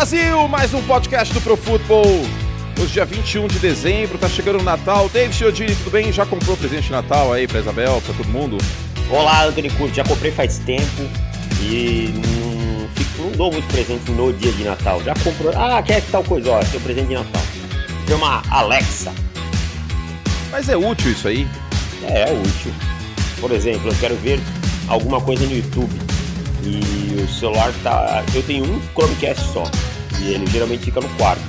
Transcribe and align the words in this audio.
Brasil, 0.00 0.48
mais 0.48 0.72
um 0.72 0.82
podcast 0.84 1.34
do 1.34 1.42
Pro 1.42 1.58
Football. 1.58 2.06
Hoje, 2.80 2.92
dia 2.94 3.04
21 3.04 3.46
de 3.48 3.58
dezembro, 3.58 4.16
tá 4.16 4.30
chegando 4.30 4.58
o 4.58 4.62
Natal. 4.62 5.10
David 5.10 5.36
Chiodini, 5.36 5.76
tudo 5.76 5.90
bem? 5.90 6.10
Já 6.10 6.24
comprou 6.24 6.56
presente 6.56 6.84
de 6.84 6.92
Natal 6.92 7.30
aí 7.30 7.46
pra 7.46 7.60
Isabel, 7.60 8.00
pra 8.00 8.14
todo 8.14 8.26
mundo? 8.28 8.56
Olá, 9.10 9.44
Anthony 9.44 9.68
Curto, 9.68 9.94
já 9.94 10.02
comprei 10.02 10.32
faz 10.32 10.56
tempo 10.60 11.02
e 11.60 12.14
não, 12.14 12.88
fico, 12.94 13.24
não 13.24 13.32
dou 13.32 13.52
muito 13.52 13.68
presente 13.68 14.10
no 14.12 14.32
dia 14.32 14.50
de 14.52 14.64
Natal. 14.64 15.02
Já 15.04 15.12
comprou. 15.16 15.52
Ah, 15.54 15.82
quer 15.82 16.00
que 16.00 16.10
tal 16.10 16.24
coisa? 16.24 16.50
Ó, 16.50 16.62
seu 16.62 16.80
presente 16.80 17.08
de 17.08 17.14
Natal. 17.16 17.42
Uma 18.10 18.42
Alexa. 18.48 19.12
Mas 20.50 20.70
é 20.70 20.78
útil 20.78 21.12
isso 21.12 21.28
aí? 21.28 21.46
É, 22.04 22.22
é 22.22 22.32
útil. 22.32 22.72
Por 23.38 23.52
exemplo, 23.52 23.90
eu 23.90 23.96
quero 24.00 24.16
ver 24.16 24.40
alguma 24.88 25.20
coisa 25.20 25.44
no 25.44 25.54
YouTube 25.54 25.92
e 26.64 27.20
o 27.22 27.28
celular 27.28 27.70
tá. 27.82 28.24
Eu 28.34 28.42
tenho 28.42 28.64
um 28.64 28.80
Chromecast 28.94 29.52
só 29.52 29.64
e 30.20 30.34
ele 30.34 30.46
geralmente 30.46 30.84
fica 30.84 31.00
no 31.00 31.08
quarto. 31.10 31.42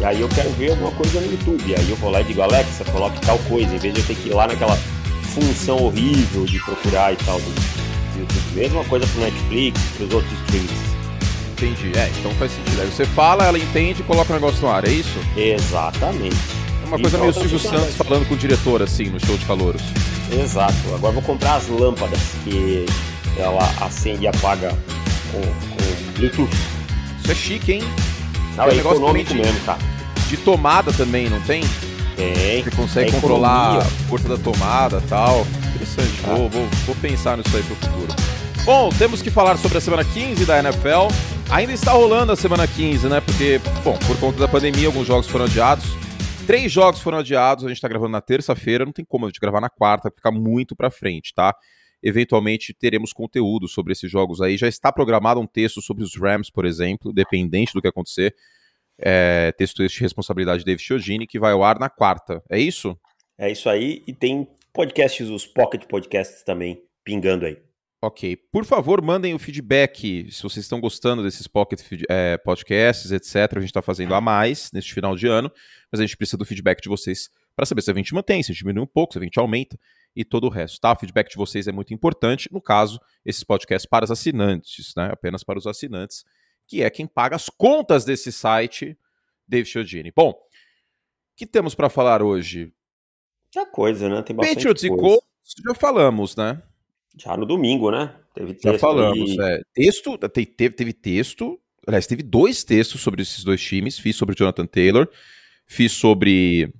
E 0.00 0.04
aí 0.04 0.20
eu 0.20 0.28
quero 0.28 0.50
ver 0.50 0.70
alguma 0.70 0.90
coisa 0.92 1.20
no 1.20 1.30
YouTube. 1.30 1.74
Aí 1.74 1.88
eu 1.88 1.96
vou 1.96 2.10
lá 2.10 2.20
e 2.20 2.24
digo, 2.24 2.42
Alexa, 2.42 2.84
coloque 2.84 3.20
tal 3.20 3.38
coisa, 3.40 3.74
em 3.74 3.78
vez 3.78 3.94
de 3.94 4.00
eu 4.00 4.06
ter 4.06 4.14
que 4.14 4.28
ir 4.28 4.34
lá 4.34 4.46
naquela 4.46 4.76
função 5.34 5.78
horrível 5.78 6.44
de 6.44 6.58
procurar 6.60 7.12
e 7.12 7.16
tal 7.16 7.40
do, 7.40 7.76
YouTube. 8.18 8.42
Mesma 8.54 8.84
coisa 8.84 9.06
pro 9.06 9.20
Netflix, 9.20 9.80
pros 9.96 10.12
outros 10.12 10.32
streams. 10.44 10.96
Entendi. 11.52 11.98
É, 11.98 12.10
então 12.18 12.30
faz 12.32 12.52
sentido. 12.52 12.80
Aí 12.80 12.86
você 12.86 13.04
fala, 13.06 13.44
ela 13.44 13.58
entende 13.58 14.00
e 14.00 14.04
coloca 14.04 14.32
o 14.32 14.34
negócio 14.34 14.60
no 14.62 14.68
ar, 14.68 14.86
é 14.86 14.90
isso? 14.90 15.18
Exatamente. 15.36 16.36
É 16.82 16.86
uma 16.86 16.98
coisa 16.98 17.16
Então, 17.16 17.20
meio 17.20 17.32
Silvio 17.32 17.58
funcionando. 17.58 17.80
Santos 17.80 17.96
falando 17.96 18.28
com 18.28 18.34
o 18.34 18.36
diretor, 18.36 18.82
assim, 18.82 19.04
no 19.04 19.20
show 19.20 19.36
de 19.36 19.44
calouros. 19.44 19.82
Exato. 20.32 20.74
Agora 20.94 21.12
vou 21.12 21.22
comprar 21.22 21.56
as 21.56 21.68
lâmpadas 21.68 22.20
que 22.44 22.86
ela 23.38 23.70
acende 23.80 24.24
e 24.24 24.28
apaga 24.28 24.70
com, 25.32 25.40
com 25.40 26.12
Bluetooth. 26.18 26.75
Isso 27.26 27.32
é 27.32 27.34
chique, 27.34 27.72
hein? 27.72 27.82
Não, 28.56 28.64
Tem 28.64 28.70
é 28.70 28.72
um 28.72 28.76
negócio 28.76 28.98
econômico 28.98 29.34
de- 29.34 29.40
mesmo, 29.40 29.60
cara. 29.60 29.78
De 30.28 30.36
tomada 30.38 30.92
também, 30.92 31.28
não 31.28 31.40
tem? 31.42 31.62
Tem. 32.16 32.62
Você 32.62 32.70
consegue 32.70 33.10
É 33.10 33.12
controlar 33.12 33.74
economia. 33.76 33.82
a 33.82 34.08
força 34.08 34.28
da 34.28 34.36
tomada 34.38 35.02
e 35.04 35.08
tal. 35.08 35.46
Interessante, 35.74 36.12
Ah. 36.24 36.34
vou, 36.34 36.48
vou, 36.48 36.66
vou 36.86 36.94
pensar 36.96 37.36
nisso 37.36 37.54
aí 37.56 37.62
pro 37.62 37.74
futuro. 37.76 38.14
Bom, 38.64 38.88
temos 38.90 39.22
que 39.22 39.30
falar 39.30 39.56
sobre 39.58 39.78
a 39.78 39.80
semana 39.80 40.04
15 40.04 40.44
da 40.44 40.58
NFL. 40.58 41.08
Ainda 41.50 41.72
está 41.72 41.92
rolando 41.92 42.32
a 42.32 42.36
semana 42.36 42.66
15, 42.66 43.06
né? 43.08 43.20
Porque, 43.20 43.60
bom, 43.84 43.96
por 44.06 44.16
conta 44.18 44.38
da 44.40 44.48
pandemia, 44.48 44.86
alguns 44.88 45.06
jogos 45.06 45.28
foram 45.28 45.44
adiados. 45.44 45.84
Três 46.46 46.72
jogos 46.72 47.00
foram 47.00 47.18
adiados, 47.18 47.64
a 47.64 47.68
gente 47.68 47.80
tá 47.80 47.88
gravando 47.88 48.12
na 48.12 48.20
terça-feira, 48.20 48.84
não 48.84 48.92
tem 48.92 49.04
como 49.04 49.26
a 49.26 49.28
gente 49.28 49.40
gravar 49.40 49.60
na 49.60 49.68
quarta, 49.68 50.10
ficar 50.14 50.30
muito 50.30 50.74
pra 50.76 50.90
frente, 50.90 51.32
tá? 51.34 51.54
Eventualmente 52.06 52.72
teremos 52.72 53.12
conteúdo 53.12 53.66
sobre 53.66 53.92
esses 53.92 54.08
jogos 54.08 54.40
aí. 54.40 54.56
Já 54.56 54.68
está 54.68 54.92
programado 54.92 55.40
um 55.40 55.46
texto 55.46 55.82
sobre 55.82 56.04
os 56.04 56.14
Rams, 56.14 56.48
por 56.48 56.64
exemplo, 56.64 57.12
dependente 57.12 57.72
do 57.74 57.82
que 57.82 57.88
acontecer. 57.88 58.32
É, 58.96 59.50
texto 59.58 59.82
este 59.82 59.96
de 59.96 60.02
responsabilidade 60.02 60.60
de 60.60 60.66
David 60.66 60.84
Chiodini, 60.84 61.26
que 61.26 61.40
vai 61.40 61.50
ao 61.50 61.64
ar 61.64 61.80
na 61.80 61.90
quarta. 61.90 62.40
É 62.48 62.60
isso? 62.60 62.96
É 63.36 63.50
isso 63.50 63.68
aí. 63.68 64.04
E 64.06 64.12
tem 64.12 64.46
podcasts, 64.72 65.28
os 65.28 65.44
Pocket 65.48 65.84
Podcasts 65.86 66.44
também, 66.44 66.80
pingando 67.02 67.44
aí. 67.44 67.58
Ok. 68.00 68.36
Por 68.52 68.64
favor, 68.64 69.02
mandem 69.02 69.34
o 69.34 69.38
feedback 69.40 70.30
se 70.30 70.40
vocês 70.44 70.64
estão 70.64 70.80
gostando 70.80 71.24
desses 71.24 71.48
pocket 71.48 71.80
é, 72.08 72.38
podcasts, 72.38 73.10
etc. 73.10 73.34
A 73.56 73.60
gente 73.60 73.70
está 73.70 73.82
fazendo 73.82 74.14
a 74.14 74.20
mais 74.20 74.70
neste 74.72 74.94
final 74.94 75.16
de 75.16 75.26
ano, 75.26 75.50
mas 75.90 76.00
a 76.00 76.04
gente 76.04 76.16
precisa 76.16 76.36
do 76.36 76.44
feedback 76.44 76.80
de 76.80 76.88
vocês 76.88 77.28
para 77.56 77.66
saber 77.66 77.82
se 77.82 77.90
a 77.90 77.94
gente 77.94 78.14
mantém, 78.14 78.44
se 78.44 78.52
a 78.52 78.54
gente 78.54 78.62
diminui 78.62 78.84
um 78.84 78.86
pouco, 78.86 79.14
se 79.14 79.18
a 79.18 79.22
gente 79.22 79.36
aumenta 79.40 79.76
e 80.16 80.24
todo 80.24 80.44
o 80.46 80.50
resto, 80.50 80.80
tá? 80.80 80.92
O 80.92 80.96
feedback 80.96 81.28
de 81.30 81.36
vocês 81.36 81.68
é 81.68 81.72
muito 81.72 81.92
importante. 81.92 82.48
No 82.50 82.60
caso, 82.60 82.98
esses 83.24 83.44
podcasts 83.44 83.86
para 83.88 84.04
os 84.06 84.10
assinantes, 84.10 84.94
né? 84.96 85.10
Apenas 85.12 85.44
para 85.44 85.58
os 85.58 85.66
assinantes, 85.66 86.24
que 86.66 86.82
é 86.82 86.88
quem 86.88 87.06
paga 87.06 87.36
as 87.36 87.50
contas 87.50 88.04
desse 88.04 88.32
site, 88.32 88.98
David 89.46 89.68
Chiodini. 89.68 90.10
Bom, 90.16 90.30
o 90.30 90.36
que 91.36 91.46
temos 91.46 91.74
para 91.74 91.90
falar 91.90 92.22
hoje? 92.22 92.72
Muita 93.54 93.70
coisa, 93.70 94.08
né? 94.08 94.22
Tem 94.22 94.34
bastante 94.34 94.56
Patriots 94.56 94.82
e 94.84 94.88
coisa. 94.88 95.02
Colts, 95.02 95.54
já 95.68 95.74
falamos, 95.74 96.34
né? 96.34 96.62
Já 97.18 97.36
no 97.36 97.44
domingo, 97.46 97.90
né? 97.90 98.14
Teve 98.34 98.52
Já 98.54 98.70
texto 98.72 98.78
falamos, 98.80 99.38
aí. 99.38 99.54
é. 99.54 99.62
Texto, 99.74 100.18
te- 100.18 100.46
teve, 100.46 100.74
teve 100.74 100.92
texto, 100.92 101.60
aliás, 101.86 102.06
teve 102.06 102.22
dois 102.22 102.64
textos 102.64 103.00
sobre 103.00 103.22
esses 103.22 103.44
dois 103.44 103.62
times. 103.62 103.98
Fiz 103.98 104.16
sobre 104.16 104.34
o 104.34 104.36
Jonathan 104.36 104.66
Taylor, 104.66 105.08
fiz 105.66 105.92
sobre 105.92 106.72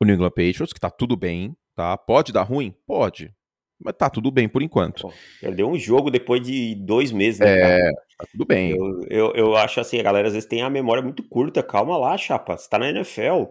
o 0.00 0.04
New 0.04 0.14
England 0.14 0.30
Patriots, 0.30 0.72
que 0.72 0.80
tá 0.80 0.90
tudo 0.90 1.16
bem, 1.16 1.56
tá? 1.78 1.96
Pode 1.96 2.32
dar 2.32 2.42
ruim? 2.42 2.74
Pode. 2.84 3.32
Mas 3.80 3.94
tá 3.96 4.10
tudo 4.10 4.32
bem 4.32 4.48
por 4.48 4.60
enquanto. 4.62 5.08
Perdeu 5.40 5.68
um 5.68 5.78
jogo 5.78 6.10
depois 6.10 6.44
de 6.44 6.74
dois 6.74 7.12
meses, 7.12 7.38
né? 7.38 7.78
É, 7.78 7.92
tá 8.18 8.26
tudo 8.32 8.44
bem. 8.44 8.72
Eu, 8.72 9.00
eu, 9.08 9.32
eu 9.36 9.56
acho 9.56 9.78
assim, 9.78 10.00
a 10.00 10.02
galera 10.02 10.26
às 10.26 10.34
vezes 10.34 10.48
tem 10.48 10.60
a 10.62 10.68
memória 10.68 11.00
muito 11.00 11.22
curta. 11.28 11.62
Calma 11.62 11.96
lá, 11.96 12.18
chapa. 12.18 12.56
Você 12.56 12.68
tá 12.68 12.80
na 12.80 12.88
NFL. 12.90 13.44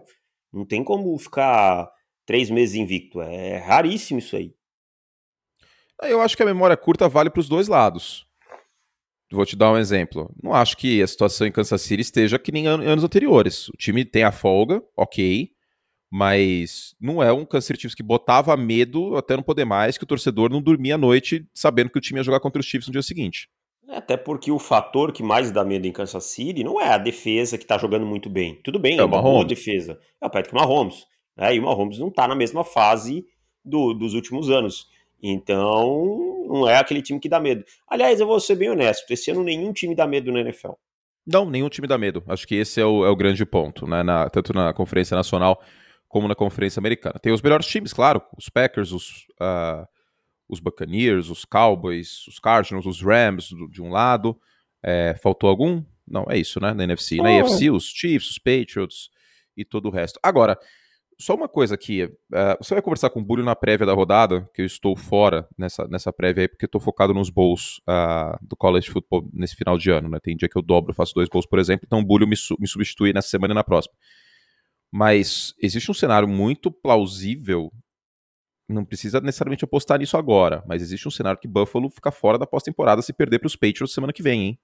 Não 0.52 0.66
tem 0.66 0.84
como 0.84 1.16
ficar 1.18 1.90
três 2.26 2.50
meses 2.50 2.74
invicto. 2.74 3.22
É 3.22 3.56
raríssimo 3.56 4.18
isso 4.18 4.36
aí. 4.36 4.52
Eu 6.02 6.20
acho 6.20 6.36
que 6.36 6.42
a 6.42 6.46
memória 6.46 6.76
curta 6.76 7.08
vale 7.08 7.30
para 7.30 7.40
os 7.40 7.48
dois 7.48 7.66
lados. 7.66 8.26
Vou 9.32 9.46
te 9.46 9.56
dar 9.56 9.72
um 9.72 9.78
exemplo. 9.78 10.30
Não 10.42 10.52
acho 10.52 10.76
que 10.76 11.02
a 11.02 11.06
situação 11.06 11.46
em 11.46 11.52
Kansas 11.52 11.80
City 11.80 12.02
esteja 12.02 12.38
que 12.38 12.52
nem 12.52 12.66
an- 12.66 12.82
anos 12.82 13.02
anteriores. 13.02 13.68
O 13.70 13.76
time 13.78 14.04
tem 14.04 14.24
a 14.24 14.32
folga, 14.32 14.82
ok, 14.94 15.50
mas 16.10 16.94
não 17.00 17.22
é 17.22 17.32
um 17.32 17.44
Kansas 17.44 17.66
City 17.66 17.80
Chiefs 17.82 17.94
que 17.94 18.02
botava 18.02 18.56
medo 18.56 19.16
até 19.16 19.36
não 19.36 19.42
poder 19.42 19.64
mais, 19.64 19.96
que 19.98 20.04
o 20.04 20.06
torcedor 20.06 20.50
não 20.50 20.60
dormia 20.62 20.94
à 20.94 20.98
noite 20.98 21.46
sabendo 21.54 21.90
que 21.90 21.98
o 21.98 22.00
time 22.00 22.18
ia 22.20 22.24
jogar 22.24 22.40
contra 22.40 22.60
os 22.60 22.66
Chiefs 22.66 22.88
no 22.88 22.92
dia 22.92 23.02
seguinte. 23.02 23.48
Até 23.88 24.16
porque 24.16 24.50
o 24.50 24.58
fator 24.58 25.12
que 25.12 25.22
mais 25.22 25.50
dá 25.50 25.64
medo 25.64 25.86
em 25.86 25.92
Kansas 25.92 26.24
City 26.24 26.62
não 26.62 26.80
é 26.80 26.88
a 26.90 26.98
defesa 26.98 27.56
que 27.56 27.64
tá 27.66 27.78
jogando 27.78 28.04
muito 28.04 28.28
bem. 28.28 28.60
Tudo 28.62 28.78
bem, 28.78 28.98
É 28.98 29.00
é, 29.00 29.04
uma 29.04 29.20
boa 29.22 29.44
defesa. 29.44 29.98
É 30.20 30.26
o 30.26 30.30
Patrick 30.30 30.54
Mahomes. 30.54 31.06
Né? 31.36 31.54
E 31.56 31.58
o 31.58 31.62
Mahomes 31.62 31.98
não 31.98 32.10
tá 32.10 32.28
na 32.28 32.34
mesma 32.34 32.62
fase 32.64 33.24
do- 33.64 33.94
dos 33.94 34.12
últimos 34.12 34.50
anos. 34.50 34.86
Então, 35.22 36.44
não 36.48 36.68
é 36.68 36.76
aquele 36.76 37.00
time 37.02 37.18
que 37.20 37.28
dá 37.28 37.40
medo. 37.40 37.64
Aliás, 37.88 38.20
eu 38.20 38.26
vou 38.26 38.38
ser 38.40 38.56
bem 38.56 38.70
honesto. 38.70 39.10
Esse 39.10 39.30
ano 39.30 39.42
nenhum 39.42 39.72
time 39.72 39.94
dá 39.94 40.06
medo 40.06 40.30
na 40.32 40.40
NFL. 40.40 40.72
Não, 41.26 41.48
nenhum 41.48 41.68
time 41.68 41.86
dá 41.88 41.96
medo. 41.98 42.22
Acho 42.26 42.46
que 42.46 42.54
esse 42.54 42.80
é 42.80 42.84
o, 42.84 43.04
é 43.04 43.10
o 43.10 43.16
grande 43.16 43.44
ponto, 43.44 43.86
né? 43.86 44.02
Na- 44.02 44.28
tanto 44.30 44.52
na 44.52 44.72
Conferência 44.72 45.14
Nacional 45.16 45.62
como 46.08 46.26
na 46.28 46.34
Conferência 46.34 46.80
Americana. 46.80 47.18
Tem 47.20 47.32
os 47.32 47.42
melhores 47.42 47.66
times, 47.66 47.92
claro. 47.92 48.22
Os 48.36 48.48
Packers, 48.48 48.92
os, 48.92 49.26
ah, 49.40 49.86
os 50.48 50.58
Buccaneers, 50.60 51.28
os 51.28 51.44
Cowboys, 51.44 52.26
os 52.26 52.38
Cardinals, 52.38 52.86
os 52.86 53.02
Rams 53.02 53.50
do- 53.50 53.68
de 53.68 53.82
um 53.82 53.90
lado. 53.90 54.38
É, 54.82 55.14
faltou 55.22 55.50
algum? 55.50 55.82
Não, 56.06 56.24
é 56.30 56.38
isso, 56.38 56.58
né? 56.60 56.72
Na 56.72 56.84
NFC. 56.84 57.16
Na 57.16 57.30
Oh. 57.30 57.40
AFC, 57.40 57.70
os 57.70 57.84
Chiefs, 57.84 58.30
os 58.30 58.38
Patriots 58.38 59.10
e 59.56 59.64
todo 59.64 59.86
o 59.88 59.90
resto. 59.90 60.18
Agora, 60.22 60.58
só 61.20 61.34
uma 61.34 61.48
coisa 61.48 61.74
aqui. 61.74 62.08
ah, 62.32 62.56
você 62.58 62.74
vai 62.74 62.80
conversar 62.82 63.10
com 63.10 63.20
o 63.20 63.24
Bulho 63.24 63.44
na 63.44 63.54
prévia 63.56 63.84
da 63.84 63.92
rodada, 63.92 64.48
que 64.54 64.62
eu 64.62 64.66
estou 64.66 64.96
fora 64.96 65.46
nessa, 65.58 65.86
nessa 65.88 66.12
prévia 66.12 66.44
aí, 66.44 66.48
porque 66.48 66.64
eu 66.64 66.68
estou 66.68 66.80
focado 66.80 67.12
nos 67.12 67.28
bowls 67.28 67.82
ah, 67.86 68.38
do 68.40 68.56
college 68.56 68.88
football 68.88 69.28
nesse 69.34 69.56
final 69.56 69.76
de 69.76 69.90
ano, 69.90 70.08
né? 70.08 70.18
Tem 70.22 70.34
dia 70.36 70.48
que 70.48 70.56
eu 70.56 70.62
dobro, 70.62 70.94
faço 70.94 71.12
dois 71.12 71.28
bowls, 71.28 71.44
por 71.46 71.58
exemplo, 71.58 71.84
então 71.86 71.98
o 71.98 72.04
Bulho 72.04 72.26
me, 72.26 72.36
su- 72.36 72.56
me 72.58 72.66
substitui 72.68 73.12
nessa 73.12 73.28
semana 73.28 73.52
e 73.52 73.54
na 73.56 73.64
próxima. 73.64 73.94
Mas 74.92 75.54
existe 75.60 75.90
um 75.90 75.94
cenário 75.94 76.28
muito 76.28 76.70
plausível, 76.70 77.70
não 78.68 78.84
precisa 78.84 79.20
necessariamente 79.20 79.64
apostar 79.64 79.98
nisso 79.98 80.16
agora, 80.16 80.62
mas 80.66 80.82
existe 80.82 81.08
um 81.08 81.10
cenário 81.10 81.40
que 81.40 81.48
Buffalo 81.48 81.88
fica 81.90 82.10
fora 82.10 82.38
da 82.38 82.46
pós-temporada 82.46 83.00
se 83.00 83.12
perder 83.12 83.38
para 83.38 83.46
os 83.46 83.56
Patriots 83.56 83.92
semana 83.92 84.12
que 84.12 84.22
vem, 84.22 84.42
hein? 84.42 84.58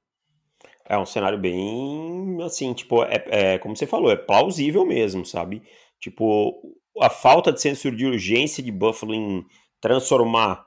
É 0.87 0.99
um 0.99 1.07
cenário 1.07 1.39
bem, 1.39 2.39
assim, 2.43 2.75
tipo, 2.75 3.03
é, 3.05 3.25
é 3.29 3.59
como 3.59 3.75
você 3.75 3.87
falou, 3.87 4.11
é 4.11 4.17
plausível 4.17 4.84
mesmo, 4.84 5.25
sabe? 5.25 5.63
Tipo, 5.99 6.77
a 7.01 7.09
falta 7.09 7.51
de 7.51 7.61
senso 7.61 7.91
de 7.91 8.05
urgência 8.05 8.63
de 8.63 8.71
Buffalo 8.71 9.15
em 9.15 9.45
transformar 9.81 10.66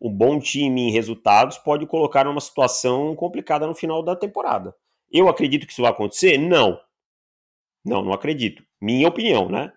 um 0.00 0.10
bom 0.10 0.38
time 0.38 0.82
em 0.82 0.90
resultados 0.90 1.58
pode 1.58 1.86
colocar 1.86 2.24
numa 2.24 2.40
situação 2.40 3.14
complicada 3.14 3.66
no 3.66 3.74
final 3.74 4.02
da 4.02 4.16
temporada. 4.16 4.74
Eu 5.10 5.28
acredito 5.28 5.66
que 5.66 5.72
isso 5.72 5.82
vai 5.82 5.90
acontecer? 5.90 6.38
Não. 6.38 6.78
Não, 7.84 8.02
não 8.02 8.12
acredito. 8.12 8.62
Minha 8.80 9.08
opinião, 9.08 9.48
né? 9.48 9.72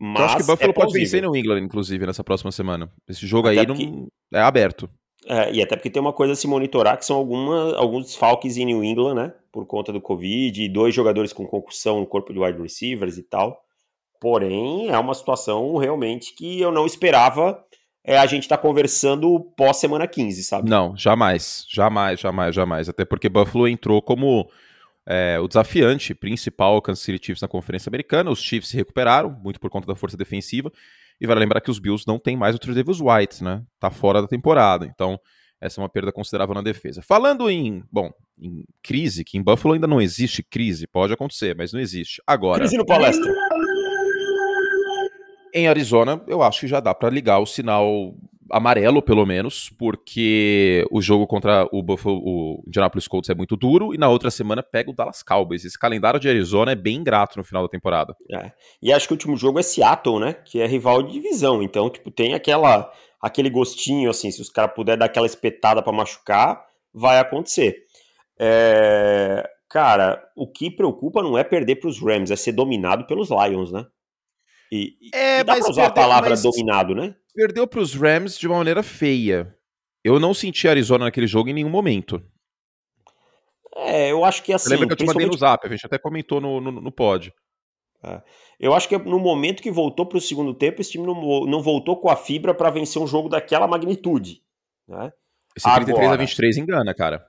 Mas 0.00 0.20
eu 0.20 0.24
acho 0.26 0.36
que 0.36 0.42
Buffalo 0.44 0.70
é 0.70 0.74
pode 0.74 0.92
vencer 0.92 1.22
no 1.22 1.36
England, 1.36 1.60
inclusive, 1.60 2.06
nessa 2.06 2.22
próxima 2.22 2.52
semana. 2.52 2.90
Esse 3.08 3.26
jogo 3.26 3.48
Até 3.48 3.60
aí 3.60 3.66
porque- 3.66 3.86
não 3.86 4.08
é 4.32 4.40
aberto. 4.40 4.88
É, 5.26 5.52
e 5.52 5.60
até 5.60 5.74
porque 5.76 5.90
tem 5.90 6.00
uma 6.00 6.12
coisa 6.12 6.32
a 6.34 6.36
se 6.36 6.46
monitorar, 6.46 6.96
que 6.96 7.04
são 7.04 7.16
alguma, 7.16 7.74
alguns 7.76 8.06
desfalques 8.06 8.56
em 8.56 8.64
New 8.64 8.84
England, 8.84 9.14
né? 9.14 9.34
Por 9.52 9.66
conta 9.66 9.92
do 9.92 10.00
Covid, 10.00 10.62
e 10.62 10.68
dois 10.68 10.94
jogadores 10.94 11.32
com 11.32 11.44
concussão 11.46 11.98
no 12.00 12.06
corpo 12.06 12.32
de 12.32 12.38
wide 12.38 12.60
receivers 12.62 13.18
e 13.18 13.22
tal. 13.24 13.60
Porém, 14.20 14.88
é 14.88 14.98
uma 14.98 15.14
situação 15.14 15.76
realmente 15.76 16.34
que 16.34 16.60
eu 16.60 16.72
não 16.72 16.86
esperava 16.86 17.62
é, 18.04 18.16
a 18.16 18.26
gente 18.26 18.44
estar 18.44 18.58
conversando 18.58 19.40
pós 19.56 19.76
semana 19.76 20.06
15, 20.06 20.42
sabe? 20.44 20.70
Não, 20.70 20.96
jamais. 20.96 21.66
Jamais, 21.68 22.18
jamais, 22.20 22.54
jamais. 22.54 22.88
Até 22.88 23.04
porque 23.04 23.28
Buffalo 23.28 23.68
entrou 23.68 24.00
como 24.00 24.48
é, 25.10 25.40
o 25.40 25.48
desafiante 25.48 26.14
principal 26.14 26.74
ao 26.74 26.82
Kansas 26.82 27.02
City 27.02 27.24
Chiefs 27.24 27.40
na 27.40 27.48
Conferência 27.48 27.88
Americana. 27.88 28.30
Os 28.30 28.42
Chiefs 28.42 28.68
se 28.68 28.76
recuperaram, 28.76 29.30
muito 29.42 29.58
por 29.58 29.70
conta 29.70 29.86
da 29.86 29.94
força 29.94 30.18
defensiva. 30.18 30.70
E 31.18 31.26
vale 31.26 31.40
lembrar 31.40 31.62
que 31.62 31.70
os 31.70 31.78
Bills 31.78 32.04
não 32.06 32.18
têm 32.18 32.36
mais 32.36 32.54
o 32.54 32.58
Tredavious 32.58 33.00
White, 33.00 33.42
né? 33.42 33.62
Tá 33.80 33.90
fora 33.90 34.20
da 34.20 34.28
temporada. 34.28 34.84
Então, 34.84 35.18
essa 35.58 35.80
é 35.80 35.82
uma 35.82 35.88
perda 35.88 36.12
considerável 36.12 36.54
na 36.54 36.60
defesa. 36.60 37.00
Falando 37.00 37.48
em, 37.50 37.82
bom, 37.90 38.12
em 38.38 38.64
crise, 38.82 39.24
que 39.24 39.38
em 39.38 39.42
Buffalo 39.42 39.74
ainda 39.74 39.86
não 39.86 40.00
existe 40.00 40.42
crise, 40.42 40.86
pode 40.86 41.12
acontecer, 41.12 41.56
mas 41.56 41.72
não 41.72 41.80
existe. 41.80 42.22
Agora. 42.26 42.60
Crise 42.60 42.76
no 42.76 42.84
palestra. 42.84 43.32
Em 45.54 45.66
Arizona, 45.68 46.22
eu 46.28 46.42
acho 46.42 46.60
que 46.60 46.68
já 46.68 46.80
dá 46.80 46.94
para 46.94 47.08
ligar 47.08 47.38
o 47.38 47.46
sinal 47.46 48.14
amarelo, 48.50 49.02
pelo 49.02 49.24
menos, 49.26 49.70
porque 49.78 50.86
o 50.90 51.00
jogo 51.00 51.26
contra 51.26 51.68
o 51.72 51.82
Buffalo, 51.82 52.18
o 52.18 52.64
Indianapolis 52.66 53.08
Colts 53.08 53.30
é 53.30 53.34
muito 53.34 53.56
duro 53.56 53.94
e 53.94 53.98
na 53.98 54.08
outra 54.08 54.30
semana 54.30 54.62
pega 54.62 54.90
o 54.90 54.94
Dallas 54.94 55.22
Cowboys. 55.22 55.64
Esse 55.64 55.78
calendário 55.78 56.20
de 56.20 56.28
Arizona 56.28 56.72
é 56.72 56.76
bem 56.76 56.96
ingrato 56.96 57.38
no 57.38 57.44
final 57.44 57.62
da 57.62 57.68
temporada. 57.68 58.14
É. 58.32 58.52
E 58.82 58.92
acho 58.92 59.06
que 59.06 59.12
o 59.12 59.16
último 59.16 59.36
jogo 59.36 59.58
é 59.58 59.62
Seattle, 59.62 60.20
né? 60.20 60.34
Que 60.44 60.60
é 60.60 60.66
rival 60.66 61.02
de 61.02 61.12
divisão. 61.12 61.62
Então, 61.62 61.90
tipo, 61.90 62.10
tem 62.10 62.34
aquela 62.34 62.90
aquele 63.20 63.50
gostinho 63.50 64.10
assim, 64.10 64.30
se 64.30 64.40
os 64.40 64.48
caras 64.48 64.74
puderem 64.74 64.98
dar 64.98 65.06
aquela 65.06 65.26
espetada 65.26 65.82
para 65.82 65.92
machucar, 65.92 66.64
vai 66.92 67.18
acontecer. 67.18 67.84
É... 68.38 69.48
Cara, 69.68 70.22
o 70.34 70.50
que 70.50 70.70
preocupa 70.70 71.22
não 71.22 71.36
é 71.36 71.44
perder 71.44 71.76
para 71.76 71.90
os 71.90 72.00
Rams, 72.00 72.30
é 72.30 72.36
ser 72.36 72.52
dominado 72.52 73.06
pelos 73.06 73.28
Lions, 73.28 73.70
né? 73.70 73.84
E, 74.72 74.94
é, 75.14 75.40
e 75.40 75.44
dá 75.44 75.54
mas 75.54 75.64
pra 75.64 75.70
usar 75.70 75.82
perdeu, 75.82 76.02
a 76.02 76.06
palavra 76.06 76.30
mas 76.30 76.42
dominado, 76.42 76.94
né? 76.94 77.14
Perdeu 77.38 77.68
para 77.68 77.78
os 77.78 77.94
Rams 77.94 78.36
de 78.36 78.48
uma 78.48 78.56
maneira 78.56 78.82
feia. 78.82 79.56
Eu 80.02 80.18
não 80.18 80.34
senti 80.34 80.66
Arizona 80.66 81.04
naquele 81.04 81.28
jogo 81.28 81.48
em 81.48 81.52
nenhum 81.52 81.70
momento. 81.70 82.20
É, 83.76 84.10
eu 84.10 84.24
acho 84.24 84.42
que 84.42 84.52
assim. 84.52 84.70
Lembra 84.70 84.88
que 84.88 84.94
eu 84.94 84.96
te 84.96 85.06
mandei 85.06 85.24
no 85.24 85.30
principalmente- 85.30 85.60
zap, 85.60 85.64
a 85.64 85.70
gente 85.70 85.86
até 85.86 85.98
comentou 85.98 86.40
no, 86.40 86.60
no, 86.60 86.72
no 86.72 86.90
pod. 86.90 87.32
Eu 88.58 88.74
acho 88.74 88.88
que 88.88 88.98
no 88.98 89.20
momento 89.20 89.62
que 89.62 89.70
voltou 89.70 90.04
para 90.04 90.18
o 90.18 90.20
segundo 90.20 90.52
tempo, 90.52 90.80
esse 90.80 90.90
time 90.90 91.06
não, 91.06 91.46
não 91.46 91.62
voltou 91.62 91.96
com 92.00 92.08
a 92.08 92.16
fibra 92.16 92.52
para 92.52 92.70
vencer 92.70 93.00
um 93.00 93.06
jogo 93.06 93.28
daquela 93.28 93.68
magnitude. 93.68 94.42
Né? 94.88 95.12
Esse 95.56 95.64
33 95.72 95.96
a 95.96 96.02
Agora. 96.02 96.18
23 96.18 96.56
engana, 96.56 96.92
cara. 96.92 97.24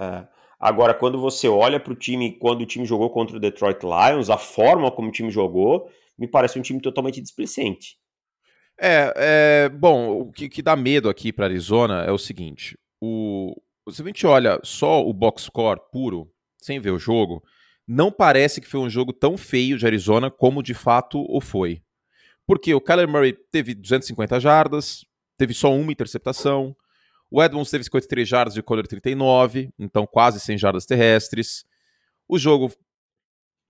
É. 0.00 0.26
Agora, 0.58 0.94
quando 0.94 1.20
você 1.20 1.46
olha 1.46 1.78
para 1.78 1.92
o 1.92 1.96
time, 1.96 2.32
quando 2.40 2.62
o 2.62 2.66
time 2.66 2.84
jogou 2.84 3.08
contra 3.10 3.36
o 3.36 3.40
Detroit 3.40 3.78
Lions, 3.84 4.30
a 4.30 4.38
forma 4.38 4.90
como 4.90 5.10
o 5.10 5.12
time 5.12 5.30
jogou, 5.30 5.88
me 6.18 6.26
parece 6.26 6.58
um 6.58 6.62
time 6.62 6.80
totalmente 6.80 7.20
displicente. 7.20 8.02
É, 8.86 9.14
é, 9.16 9.68
bom, 9.70 10.20
o 10.20 10.30
que, 10.30 10.46
que 10.46 10.60
dá 10.60 10.76
medo 10.76 11.08
aqui 11.08 11.32
para 11.32 11.46
Arizona 11.46 12.02
é 12.02 12.12
o 12.12 12.18
seguinte: 12.18 12.78
o, 13.00 13.54
se 13.88 14.02
a 14.02 14.04
gente 14.04 14.26
olha 14.26 14.60
só 14.62 15.02
o 15.02 15.10
box 15.10 15.44
score 15.44 15.80
puro, 15.90 16.30
sem 16.58 16.78
ver 16.78 16.90
o 16.90 16.98
jogo, 16.98 17.42
não 17.88 18.12
parece 18.12 18.60
que 18.60 18.68
foi 18.68 18.80
um 18.80 18.90
jogo 18.90 19.10
tão 19.10 19.38
feio 19.38 19.78
de 19.78 19.86
Arizona 19.86 20.30
como 20.30 20.62
de 20.62 20.74
fato 20.74 21.24
o 21.30 21.40
foi. 21.40 21.80
Porque 22.46 22.74
o 22.74 22.80
Kyler 22.80 23.08
Murray 23.08 23.32
teve 23.50 23.74
250 23.74 24.38
jardas, 24.38 25.02
teve 25.38 25.54
só 25.54 25.74
uma 25.74 25.90
interceptação. 25.90 26.76
O 27.30 27.42
Edmonds 27.42 27.70
teve 27.70 27.84
53 27.84 28.28
jardas 28.28 28.52
de 28.52 28.62
Color 28.62 28.86
39, 28.86 29.70
então 29.78 30.06
quase 30.06 30.38
100 30.40 30.58
jardas 30.58 30.84
terrestres. 30.84 31.64
O 32.28 32.38
jogo 32.38 32.70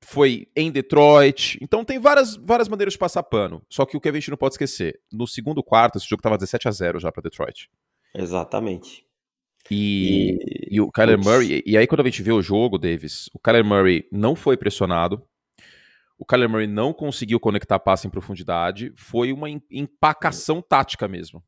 foi 0.04 0.46
em 0.54 0.70
Detroit. 0.70 1.58
Então 1.60 1.84
tem 1.84 1.98
várias, 1.98 2.36
várias 2.36 2.68
maneiras 2.68 2.94
de 2.94 2.98
passar 2.98 3.22
pano. 3.22 3.62
Só 3.68 3.84
que 3.84 3.96
o 3.96 4.00
que 4.00 4.08
a 4.08 4.12
gente 4.12 4.30
não 4.30 4.36
pode 4.36 4.54
esquecer, 4.54 5.00
no 5.12 5.26
segundo 5.26 5.62
quarto, 5.62 5.98
esse 5.98 6.08
jogo 6.08 6.20
estava 6.20 6.36
17 6.36 6.68
a 6.68 6.70
0 6.70 7.00
já 7.00 7.10
para 7.10 7.22
Detroit. 7.22 7.68
Exatamente. 8.14 9.04
E, 9.70 10.38
e 10.70 10.80
o 10.80 10.90
Kyler 10.90 11.16
Putz. 11.16 11.26
Murray, 11.30 11.62
e 11.64 11.76
aí 11.76 11.86
quando 11.86 12.02
a 12.02 12.04
gente 12.04 12.22
vê 12.22 12.32
o 12.32 12.42
jogo, 12.42 12.78
Davis, 12.78 13.30
o 13.34 13.38
Kyler 13.38 13.64
Murray 13.64 14.06
não 14.12 14.36
foi 14.36 14.56
pressionado. 14.56 15.22
O 16.18 16.24
Kyler 16.24 16.48
Murray 16.48 16.66
não 16.66 16.92
conseguiu 16.92 17.40
conectar 17.40 17.78
passe 17.78 18.06
em 18.06 18.10
profundidade. 18.10 18.92
Foi 18.94 19.32
uma 19.32 19.48
em- 19.48 19.62
empacação 19.70 20.62
tática 20.62 21.08
mesmo. 21.08 21.42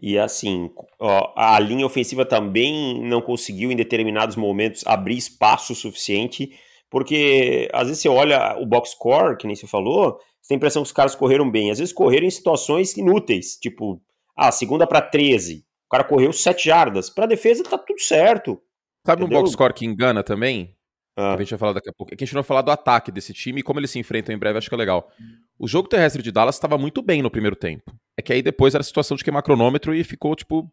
E 0.00 0.18
assim, 0.18 0.70
ó, 1.00 1.32
a 1.36 1.58
linha 1.58 1.86
ofensiva 1.86 2.24
também 2.24 3.02
não 3.02 3.20
conseguiu, 3.20 3.70
em 3.72 3.76
determinados 3.76 4.36
momentos, 4.36 4.86
abrir 4.86 5.16
espaço 5.16 5.74
suficiente, 5.74 6.52
porque 6.94 7.68
às 7.72 7.88
vezes 7.88 8.00
você 8.00 8.08
olha 8.08 8.56
o 8.56 8.64
box 8.64 8.90
score, 8.92 9.36
que 9.36 9.48
nem 9.48 9.56
você 9.56 9.66
falou, 9.66 10.12
você 10.40 10.50
tem 10.50 10.54
a 10.54 10.58
impressão 10.58 10.80
que 10.80 10.86
os 10.86 10.92
caras 10.92 11.12
correram 11.16 11.50
bem. 11.50 11.72
Às 11.72 11.80
vezes 11.80 11.92
correram 11.92 12.24
em 12.24 12.30
situações 12.30 12.96
inúteis, 12.96 13.56
tipo, 13.56 14.00
ah, 14.36 14.52
segunda 14.52 14.86
para 14.86 15.02
13. 15.02 15.64
O 15.86 15.90
cara 15.90 16.04
correu 16.04 16.32
7 16.32 16.64
jardas. 16.64 17.10
Pra 17.10 17.26
defesa 17.26 17.64
tá 17.64 17.76
tudo 17.76 17.98
certo. 18.00 18.62
Sabe 19.04 19.22
um 19.22 19.26
Entendeu? 19.26 19.40
box 19.40 19.54
score 19.54 19.74
que 19.74 19.84
engana 19.84 20.22
também? 20.22 20.76
Ah, 21.16 21.34
A 21.34 21.36
gente 21.38 21.50
vai 21.50 21.58
falar 21.58 21.72
daqui 21.72 21.90
a 21.90 21.92
pouco. 21.92 22.14
É 22.14 22.16
que 22.16 22.22
a 22.22 22.26
gente 22.28 22.34
não 22.36 22.42
vai 22.42 22.46
falar 22.46 22.62
do 22.62 22.70
ataque 22.70 23.10
desse 23.10 23.32
time 23.32 23.58
e 23.58 23.64
como 23.64 23.80
eles 23.80 23.90
se 23.90 23.98
enfrentam 23.98 24.32
em 24.32 24.38
breve, 24.38 24.58
acho 24.58 24.68
que 24.68 24.74
é 24.76 24.78
legal. 24.78 25.10
O 25.58 25.66
jogo 25.66 25.88
terrestre 25.88 26.22
de 26.22 26.30
Dallas 26.30 26.54
estava 26.54 26.78
muito 26.78 27.02
bem 27.02 27.22
no 27.22 27.30
primeiro 27.30 27.56
tempo. 27.56 27.90
É 28.16 28.22
que 28.22 28.32
aí 28.32 28.40
depois 28.40 28.72
era 28.72 28.82
a 28.82 28.84
situação 28.84 29.16
de 29.16 29.24
queimar 29.24 29.42
cronômetro 29.42 29.92
e 29.92 30.04
ficou, 30.04 30.36
tipo, 30.36 30.70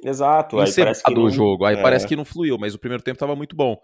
exato. 0.00 0.60
Aí 0.60 0.72
parece 0.72 1.02
que 1.02 1.12
não- 1.12 1.24
o 1.24 1.30
jogo. 1.30 1.64
Aí 1.64 1.74
é. 1.76 1.82
parece 1.82 2.06
que 2.06 2.14
não 2.14 2.24
fluiu, 2.24 2.56
mas 2.56 2.72
o 2.72 2.78
primeiro 2.78 3.02
tempo 3.02 3.16
estava 3.16 3.34
muito 3.34 3.56
bom. 3.56 3.76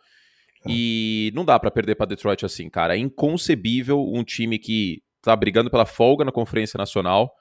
E 0.69 1.33
não 1.35 1.45
dá 1.45 1.59
pra 1.59 1.71
perder 1.71 1.95
pra 1.95 2.07
Detroit 2.07 2.45
assim, 2.45 2.69
cara. 2.69 2.97
É 2.97 2.99
inconcebível 2.99 4.03
um 4.03 4.25
time 4.25 4.59
que 4.59 5.03
tá 5.23 5.35
brigando 5.35 5.71
pela 5.71 5.87
folga 5.87 6.25
na 6.25 6.33
Conferência 6.33 6.79
Nacional 6.79 7.33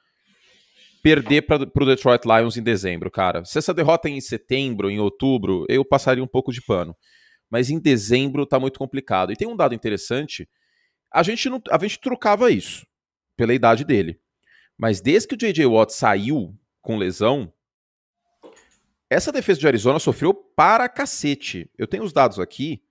perder 1.06 1.44
pra, 1.44 1.68
pro 1.68 1.86
Detroit 1.86 2.24
Lions 2.26 2.58
em 2.58 2.64
dezembro, 2.64 3.12
cara. 3.12 3.46
Se 3.46 3.60
essa 3.60 3.72
derrota 3.72 4.10
é 4.10 4.12
em 4.12 4.20
setembro, 4.20 4.90
em 4.90 5.00
outubro, 5.00 5.64
eu 5.70 5.86
passaria 5.86 6.24
um 6.24 6.28
pouco 6.28 6.52
de 6.52 6.64
pano. 6.64 6.96
Mas 7.48 7.70
em 7.70 7.80
dezembro 7.80 8.44
tá 8.44 8.60
muito 8.60 8.80
complicado. 8.80 9.32
E 9.32 9.36
tem 9.36 9.48
um 9.48 9.56
dado 9.56 9.76
interessante: 9.76 10.50
a 11.14 11.22
gente, 11.22 11.48
não, 11.48 11.62
a 11.70 11.78
gente 11.78 12.00
trocava 12.00 12.50
isso 12.50 12.88
pela 13.38 13.54
idade 13.54 13.86
dele. 13.86 14.20
Mas 14.76 15.00
desde 15.00 15.28
que 15.28 15.36
o 15.36 15.38
J.J. 15.38 15.68
Watt 15.68 15.94
saiu 15.94 16.58
com 16.82 16.98
lesão, 16.98 17.54
essa 19.08 19.32
defesa 19.32 19.60
de 19.60 19.68
Arizona 19.68 20.00
sofreu 20.00 20.34
para 20.34 20.90
cacete. 20.90 21.70
Eu 21.78 21.86
tenho 21.86 22.04
os 22.04 22.12
dados 22.12 22.40
aqui. 22.40 22.82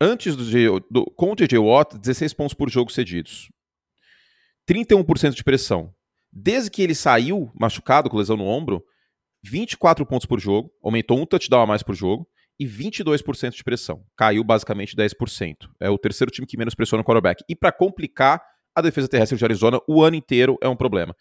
Antes 0.00 0.34
do, 0.34 0.80
do 0.90 1.04
com 1.16 1.32
o 1.32 1.36
J.J. 1.36 1.58
Watt, 1.58 1.98
16 1.98 2.32
pontos 2.32 2.54
por 2.54 2.70
jogo 2.70 2.90
cedidos. 2.90 3.50
31% 4.68 5.34
de 5.34 5.44
pressão. 5.44 5.92
Desde 6.32 6.70
que 6.70 6.80
ele 6.80 6.94
saiu 6.94 7.50
machucado 7.54 8.08
com 8.08 8.16
lesão 8.16 8.36
no 8.36 8.44
ombro, 8.44 8.82
24 9.42 10.06
pontos 10.06 10.26
por 10.26 10.40
jogo, 10.40 10.72
aumentou 10.82 11.18
um 11.18 11.26
touchdown 11.26 11.62
a 11.62 11.66
mais 11.66 11.82
por 11.82 11.94
jogo 11.94 12.26
e 12.58 12.66
22% 12.66 13.50
de 13.50 13.64
pressão. 13.64 14.04
Caiu 14.16 14.44
basicamente 14.44 14.96
10%. 14.96 15.68
É 15.80 15.90
o 15.90 15.98
terceiro 15.98 16.30
time 16.30 16.46
que 16.46 16.56
menos 16.56 16.74
pressiona 16.74 17.02
o 17.02 17.04
quarterback. 17.04 17.42
E 17.48 17.56
para 17.56 17.72
complicar, 17.72 18.42
a 18.74 18.80
defesa 18.80 19.08
terrestre 19.08 19.36
de 19.36 19.44
Arizona 19.44 19.80
o 19.88 20.02
ano 20.02 20.16
inteiro 20.16 20.56
é 20.62 20.68
um 20.68 20.76
problema. 20.76 21.14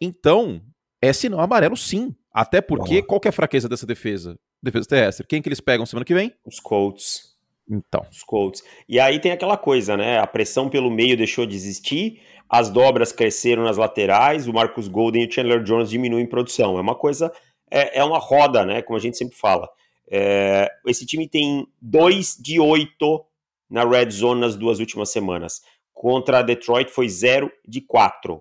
Então, 0.00 0.62
é 1.02 1.12
sinal 1.12 1.40
amarelo 1.40 1.76
sim. 1.76 2.14
Até 2.32 2.60
porque, 2.60 3.02
qual 3.02 3.18
que 3.18 3.28
é 3.28 3.30
a 3.30 3.32
fraqueza 3.32 3.68
dessa 3.68 3.86
defesa? 3.86 4.38
Defesa 4.62 4.86
terrestre. 4.86 5.26
Quem 5.26 5.40
que 5.40 5.48
eles 5.48 5.60
pegam 5.60 5.86
semana 5.86 6.04
que 6.04 6.14
vem? 6.14 6.34
Os 6.44 6.60
Colts. 6.60 7.35
Então. 7.68 8.06
Os 8.10 8.22
Colts. 8.22 8.62
E 8.88 9.00
aí 9.00 9.18
tem 9.18 9.32
aquela 9.32 9.56
coisa, 9.56 9.96
né? 9.96 10.18
A 10.18 10.26
pressão 10.26 10.68
pelo 10.68 10.90
meio 10.90 11.16
deixou 11.16 11.44
de 11.44 11.56
existir, 11.56 12.20
as 12.48 12.70
dobras 12.70 13.12
cresceram 13.12 13.64
nas 13.64 13.76
laterais, 13.76 14.46
o 14.46 14.52
Marcus 14.52 14.88
Golden 14.88 15.24
e 15.24 15.26
o 15.26 15.32
Chandler 15.32 15.62
Jones 15.62 15.90
diminuem 15.90 16.24
em 16.24 16.28
produção. 16.28 16.78
É 16.78 16.80
uma 16.80 16.94
coisa, 16.94 17.32
é, 17.70 17.98
é 17.98 18.04
uma 18.04 18.18
roda, 18.18 18.64
né? 18.64 18.82
Como 18.82 18.96
a 18.96 19.00
gente 19.00 19.16
sempre 19.16 19.36
fala. 19.36 19.68
É, 20.08 20.70
esse 20.86 21.04
time 21.04 21.28
tem 21.28 21.66
2 21.82 22.36
de 22.38 22.60
8 22.60 23.24
na 23.68 23.84
red 23.84 24.10
zone 24.10 24.40
nas 24.40 24.56
duas 24.56 24.78
últimas 24.78 25.10
semanas. 25.10 25.60
Contra 25.92 26.38
a 26.38 26.42
Detroit 26.42 26.90
foi 26.90 27.08
0 27.08 27.50
de 27.66 27.80
4. 27.80 28.40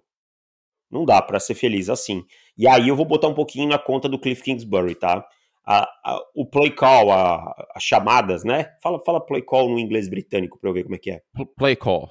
Não 0.92 1.04
dá 1.04 1.22
pra 1.22 1.40
ser 1.40 1.56
feliz 1.56 1.90
assim. 1.90 2.24
E 2.58 2.68
aí 2.68 2.88
eu 2.88 2.96
vou 2.96 3.06
botar 3.06 3.28
um 3.28 3.34
pouquinho 3.34 3.68
na 3.68 3.80
conta 3.80 4.08
do 4.08 4.20
Cliff 4.20 4.44
Kingsbury, 4.44 4.94
tá? 4.94 5.28
A- 5.66 5.88
a- 6.04 6.20
o 6.36 6.46
play 6.46 6.72
call, 6.72 7.12
as 7.12 7.84
chamadas, 7.84 8.44
né? 8.44 8.70
Fala, 8.82 9.00
fala 9.04 9.20
play 9.26 9.42
call 9.42 9.70
no 9.70 9.80
inglês 9.80 10.08
britânico 10.10 10.60
pra 10.60 10.70
eu 10.70 10.74
ver 10.74 10.84
como 10.84 10.96
é 10.96 11.00
que 11.00 11.12
é. 11.12 11.22
Pl- 11.34 11.48
Play 11.58 11.76
call. 11.76 12.10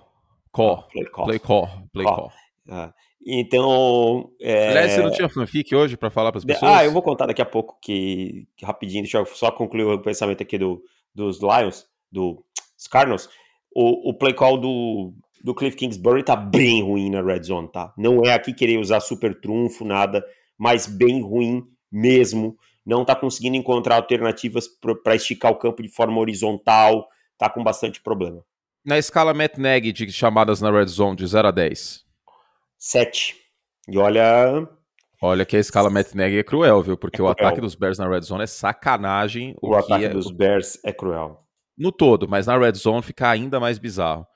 Call. 0.52 0.84
Play 0.92 1.04
call. 1.06 1.24
Play 1.26 1.38
call. 1.38 1.68
Play 1.92 2.06
Call. 2.06 2.32
Ah, 2.70 2.92
então. 3.26 4.30
é, 4.40 4.68
Aliás, 4.70 4.92
você 4.92 5.02
não 5.02 5.10
tinha 5.12 5.28
fanfic 5.28 5.74
hoje 5.74 5.96
pra 5.96 6.10
falar 6.10 6.30
pras 6.32 6.44
de- 6.44 6.52
pessoas? 6.52 6.70
Ah, 6.72 6.84
eu 6.84 6.92
vou 6.92 7.02
contar 7.02 7.26
daqui 7.26 7.42
a 7.42 7.46
pouco 7.46 7.78
que, 7.80 8.46
que 8.56 8.64
rapidinho, 8.64 9.02
deixa 9.02 9.18
eu 9.18 9.26
só 9.26 9.50
concluir 9.50 9.84
o 9.84 10.00
pensamento 10.00 10.42
aqui 10.42 10.56
do, 10.58 10.82
dos 11.14 11.40
Lions, 11.40 11.86
do 12.10 12.44
dos 12.76 12.86
Cardinals. 12.90 13.28
O, 13.74 14.10
o 14.10 14.14
play 14.14 14.32
call 14.32 14.56
do, 14.58 15.12
do 15.42 15.54
Cliff 15.54 15.76
Kingsbury 15.76 16.22
tá 16.22 16.36
bem 16.36 16.82
ruim 16.82 17.10
na 17.10 17.20
red 17.20 17.42
zone, 17.42 17.68
tá? 17.70 17.92
Não 17.98 18.22
é 18.24 18.32
aqui 18.32 18.54
querer 18.54 18.78
usar 18.78 19.00
super 19.00 19.38
trunfo, 19.40 19.84
nada, 19.84 20.24
mas 20.56 20.86
bem 20.86 21.20
ruim 21.20 21.64
mesmo. 21.90 22.56
Não 22.84 23.04
tá 23.04 23.14
conseguindo 23.16 23.56
encontrar 23.56 23.96
alternativas 23.96 24.68
para 25.02 25.14
esticar 25.14 25.50
o 25.52 25.56
campo 25.56 25.82
de 25.82 25.88
forma 25.88 26.18
horizontal, 26.20 27.08
tá 27.38 27.48
com 27.48 27.62
bastante 27.64 28.00
problema. 28.00 28.44
Na 28.84 28.98
escala 28.98 29.32
Matt 29.32 29.56
Nagy 29.56 29.92
de 29.92 30.12
chamadas 30.12 30.60
na 30.60 30.70
Red 30.70 30.86
Zone 30.88 31.16
de 31.16 31.26
0 31.26 31.48
a 31.48 31.50
10. 31.50 32.04
7. 32.78 33.34
E 33.88 33.98
olha, 33.98 34.68
Olha 35.22 35.46
que 35.46 35.56
a 35.56 35.60
escala 35.60 35.88
Matt 35.88 36.12
Nagy 36.14 36.38
é 36.38 36.42
cruel, 36.42 36.82
viu? 36.82 36.96
Porque 36.98 37.20
É 37.20 37.24
o 37.24 37.34
cruel. 37.34 37.48
ataque 37.48 37.60
dos 37.62 37.74
Bears 37.74 37.98
na 37.98 38.06
Red 38.08 38.20
Zone 38.22 38.44
é 38.44 38.46
sacanagem. 38.46 39.54
o, 39.62 39.68
O, 39.74 39.78
que 39.82 39.92
ataque 39.92 40.04
é, 40.04 40.08
dos 40.10 40.30
Bears 40.30 40.78
é 40.84 40.92
cruel. 40.92 41.40
no 41.78 41.90
todo, 41.90 42.28
mas 42.28 42.46
na 42.46 42.58
Red 42.58 42.74
Zone 42.74 43.02
fica 43.02 43.30
ainda 43.30 43.58
mais 43.58 43.78
bizarro. 43.78 44.26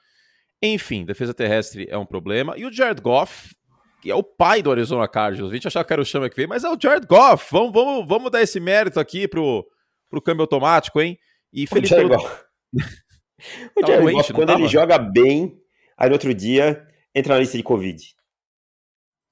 Enfim, 0.63 1.05
defesa 1.05 1.35
terrestre 1.35 1.87
é 1.91 1.99
um 1.99 2.07
problema. 2.07 2.55
E 2.57 2.65
o 2.65 2.73
Jared 2.73 3.01
Goff, 3.03 3.55
que 4.01 4.11
é 4.11 4.15
o 4.15 4.23
pai 4.23 4.63
do 4.63 4.71
Arizona 4.71 5.09
Cardinals. 5.09 5.51
A 5.51 5.55
gente 5.55 5.67
achava 5.67 5.85
que 5.85 5.93
era 5.93 6.03
o 6.03 6.05
Chama 6.05 6.29
que 6.29 6.37
veio, 6.37 6.49
mas 6.49 6.65
é 6.65 6.71
o 6.71 6.79
Jared 6.81 7.07
Goff. 7.07 7.49
Vamos, 7.51 7.73
vamos, 7.73 8.07
vamos 8.07 8.31
dar 8.31 8.43
esse 8.43 8.61
mérito 8.61 9.01
aqui 9.01 9.27
pro, 9.27 9.67
pro 10.09 10.23
câmbio 10.23 10.43
automático, 10.43 11.01
hein? 11.01 11.19
E 11.53 11.67
feliz 11.67 11.91
pelo... 11.91 12.15
o 13.77 13.87
Jared 13.87 14.03
doente, 14.03 14.17
Goff, 14.17 14.33
quando 14.35 14.51
ele 14.53 14.69
joga 14.69 14.99
bem, 14.99 15.59
aí 15.97 16.09
no 16.09 16.15
outro 16.15 16.33
dia 16.33 16.87
entra 17.15 17.35
na 17.35 17.41
lista 17.41 17.57
de 17.57 17.63
Covid. 17.63 18.03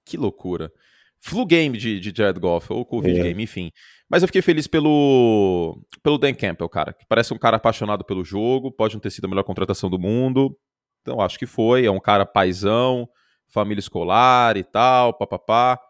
Que 0.04 0.16
loucura. 0.16 0.72
Flu 1.20 1.46
game 1.46 1.76
de, 1.76 1.98
de 1.98 2.12
Jared 2.16 2.38
Goff, 2.38 2.72
ou 2.72 2.84
Covid 2.84 3.18
é. 3.18 3.22
game, 3.24 3.42
enfim. 3.42 3.72
Mas 4.08 4.22
eu 4.22 4.28
fiquei 4.28 4.42
feliz 4.42 4.66
pelo, 4.66 5.82
pelo 6.02 6.18
Dan 6.18 6.34
Campbell, 6.34 6.68
cara, 6.68 6.92
que 6.92 7.04
parece 7.08 7.34
um 7.34 7.38
cara 7.38 7.56
apaixonado 7.56 8.04
pelo 8.04 8.24
jogo, 8.24 8.70
pode 8.70 8.94
não 8.94 9.00
ter 9.00 9.10
sido 9.10 9.24
a 9.24 9.28
melhor 9.28 9.42
contratação 9.42 9.90
do 9.90 9.98
mundo, 9.98 10.56
então 11.02 11.20
acho 11.20 11.38
que 11.38 11.46
foi, 11.46 11.86
é 11.86 11.90
um 11.90 11.98
cara 11.98 12.24
paisão, 12.24 13.08
família 13.48 13.80
escolar 13.80 14.56
e 14.56 14.64
tal, 14.64 15.14
papapá, 15.14 15.80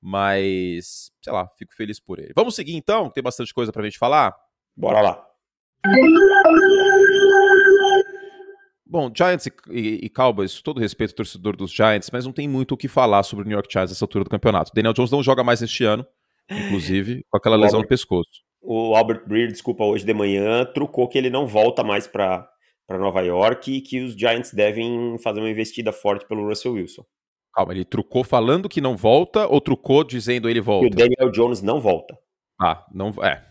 mas, 0.00 1.10
sei 1.22 1.32
lá, 1.32 1.48
fico 1.58 1.74
feliz 1.74 2.00
por 2.00 2.18
ele. 2.18 2.32
Vamos 2.34 2.54
seguir 2.54 2.74
então, 2.74 3.10
tem 3.10 3.22
bastante 3.22 3.52
coisa 3.52 3.72
pra 3.72 3.84
gente 3.84 3.98
falar? 3.98 4.34
Bora 4.76 5.00
lá. 5.00 5.26
Bom, 8.86 9.10
Giants 9.14 9.46
e, 9.46 9.52
e, 9.70 10.06
e, 10.06 10.08
Cowboys, 10.10 10.60
todo 10.60 10.80
respeito 10.80 11.10
ao 11.10 11.16
torcedor 11.16 11.56
dos 11.56 11.70
Giants, 11.70 12.10
mas 12.12 12.26
não 12.26 12.32
tem 12.32 12.48
muito 12.48 12.72
o 12.72 12.76
que 12.76 12.88
falar 12.88 13.22
sobre 13.22 13.44
o 13.44 13.48
New 13.48 13.54
York 13.54 13.72
Giants 13.72 13.92
nessa 13.92 14.04
altura 14.04 14.24
do 14.24 14.30
campeonato. 14.30 14.72
Daniel 14.74 14.92
Jones 14.92 15.12
não 15.12 15.22
joga 15.22 15.44
mais 15.44 15.62
este 15.62 15.84
ano, 15.84 16.04
inclusive, 16.50 17.24
com 17.30 17.36
aquela 17.36 17.54
lesão 17.54 17.78
Albert, 17.78 17.82
no 17.84 17.88
pescoço. 17.88 18.42
O 18.60 18.96
Albert 18.96 19.28
Breer, 19.28 19.48
desculpa, 19.48 19.84
hoje 19.84 20.04
de 20.04 20.12
manhã, 20.12 20.64
trucou 20.64 21.06
que 21.08 21.16
ele 21.16 21.30
não 21.30 21.46
volta 21.46 21.84
mais 21.84 22.08
para 22.08 22.50
Nova 22.98 23.20
York 23.20 23.72
e 23.72 23.80
que 23.80 24.00
os 24.00 24.14
Giants 24.14 24.52
devem 24.52 25.16
fazer 25.18 25.40
uma 25.40 25.50
investida 25.50 25.92
forte 25.92 26.26
pelo 26.26 26.46
Russell 26.46 26.72
Wilson. 26.72 27.04
Calma, 27.52 27.72
ele 27.72 27.84
trucou 27.84 28.22
falando 28.22 28.68
que 28.68 28.80
não 28.80 28.96
volta 28.96 29.46
ou 29.46 29.60
trucou 29.60 30.04
dizendo 30.04 30.48
ele 30.48 30.60
volta? 30.60 30.88
Que 30.88 30.94
o 30.94 30.96
Daniel 30.96 31.30
Jones 31.32 31.62
não 31.62 31.80
volta. 31.80 32.16
Ah, 32.60 32.84
não. 32.92 33.12
É. 33.24 33.44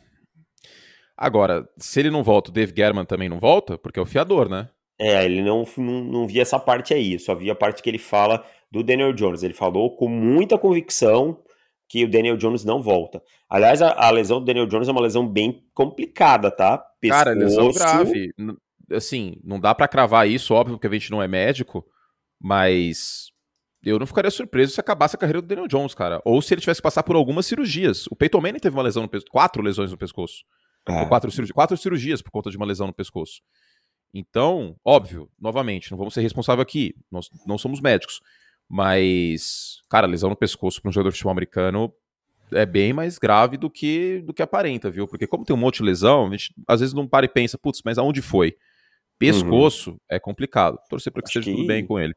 Agora, 1.17 1.67
se 1.77 2.00
ele 2.00 2.10
não 2.10 2.24
volta, 2.24 2.50
o 2.50 2.53
Dave 2.53 2.74
German 2.75 3.05
também 3.05 3.27
não 3.27 3.39
volta? 3.39 3.77
Porque 3.77 4.00
é 4.00 4.01
o 4.01 4.05
fiador, 4.05 4.48
né? 4.48 4.69
É, 4.98 5.24
ele 5.25 5.41
não, 5.41 5.65
não, 5.77 6.03
não 6.03 6.27
via 6.27 6.41
essa 6.41 6.60
parte 6.60 6.93
aí, 6.93 7.17
só 7.19 7.34
via 7.34 7.53
a 7.53 7.55
parte 7.55 7.81
que 7.81 7.89
ele 7.89 7.98
fala 7.98 8.46
do 8.72 8.84
Daniel 8.84 9.13
Jones. 9.13 9.43
Ele 9.43 9.53
falou 9.53 9.96
com 9.96 10.08
muita 10.08 10.58
convicção 10.58 11.41
que 11.89 12.05
o 12.05 12.10
Daniel 12.10 12.38
Jones 12.38 12.63
não 12.63 12.81
volta. 12.81 13.22
Aliás, 13.50 13.81
a, 13.81 13.91
a 13.93 14.10
lesão 14.12 14.39
do 14.39 14.46
Daniel 14.46 14.67
Jones 14.67 14.88
é 14.88 14.91
uma 14.91 15.01
lesão 15.01 15.27
bem 15.27 15.65
complicada, 15.74 16.51
tá? 16.51 16.77
Pescoço... 17.01 17.24
Cara, 17.24 17.36
lesão 17.36 17.72
grave. 17.72 18.34
Assim, 18.91 19.36
não 19.43 19.60
dá 19.60 19.74
para 19.75 19.88
cravar 19.88 20.27
isso, 20.27 20.53
óbvio, 20.53 20.77
porque 20.77 20.88
a 20.88 20.91
gente 20.91 21.12
não 21.12 21.22
é 21.22 21.27
médico, 21.27 21.86
mas 22.39 23.31
eu 23.84 23.98
não 23.98 24.05
ficaria 24.05 24.31
surpreso 24.31 24.74
se 24.74 24.79
acabasse 24.79 25.15
a 25.15 25.19
carreira 25.19 25.41
do 25.41 25.48
Daniel 25.48 25.67
Jones, 25.67 25.93
cara. 25.93 26.22
Ou 26.25 26.41
se 26.41 26.53
ele 26.53 26.62
tivesse 26.62 26.79
que 26.79 26.84
passar 26.84 27.03
por 27.03 27.15
algumas 27.15 27.46
cirurgias. 27.46 28.08
O 28.08 28.15
Peyton 28.15 28.41
Manning 28.41 28.60
teve 28.60 28.75
uma 28.75 28.84
lesão 28.84 29.03
no 29.03 29.10
pescoço, 29.10 29.31
quatro 29.31 29.62
lesões 29.62 29.91
no 29.91 29.98
pescoço. 29.98 30.43
É. 30.88 31.05
Quatro, 31.05 31.31
cirurgias, 31.31 31.53
quatro 31.53 31.77
cirurgias 31.77 32.22
por 32.22 32.31
conta 32.31 32.50
de 32.50 32.58
uma 32.58 32.65
lesão 32.65 32.88
no 32.88 32.93
pescoço. 32.93 33.41
Então, 34.13 34.75
óbvio, 34.84 35.29
novamente, 35.39 35.91
não 35.91 35.98
vamos 35.98 36.13
ser 36.13 36.22
responsáveis 36.22 36.63
aqui, 36.63 36.96
nós 37.12 37.29
não 37.46 37.58
somos 37.58 37.79
médicos, 37.79 38.22
mas, 38.67 39.81
cara, 39.88 40.08
lesão 40.08 40.31
no 40.31 40.36
pescoço 40.36 40.81
para 40.81 40.89
um 40.89 40.91
jogador 40.91 41.12
de 41.12 41.15
futebol 41.15 41.31
americano 41.31 41.93
é 42.51 42.65
bem 42.65 42.91
mais 42.91 43.19
grave 43.19 43.58
do 43.58 43.69
que 43.69 44.24
do 44.25 44.34
que 44.34 44.41
aparenta, 44.41 44.89
viu? 44.89 45.08
Porque 45.08 45.27
como 45.27 45.46
tem 45.46 45.55
um 45.55 45.60
monte 45.60 45.77
de 45.77 45.84
lesão, 45.84 46.27
a 46.27 46.31
gente 46.31 46.53
às 46.67 46.79
vezes 46.79 46.93
não 46.93 47.08
para 47.08 47.25
e 47.25 47.29
pensa, 47.29 47.58
putz, 47.58 47.81
mas 47.86 48.00
aonde 48.00 48.22
foi? 48.22 48.58
Pescoço 49.20 49.92
uhum. 49.92 49.98
é 50.10 50.18
complicado. 50.18 50.80
Torcer 50.90 51.12
para 51.12 51.22
que 51.22 51.28
esteja 51.28 51.52
tudo 51.52 51.68
bem 51.68 51.86
com 51.86 52.00
ele. 52.00 52.16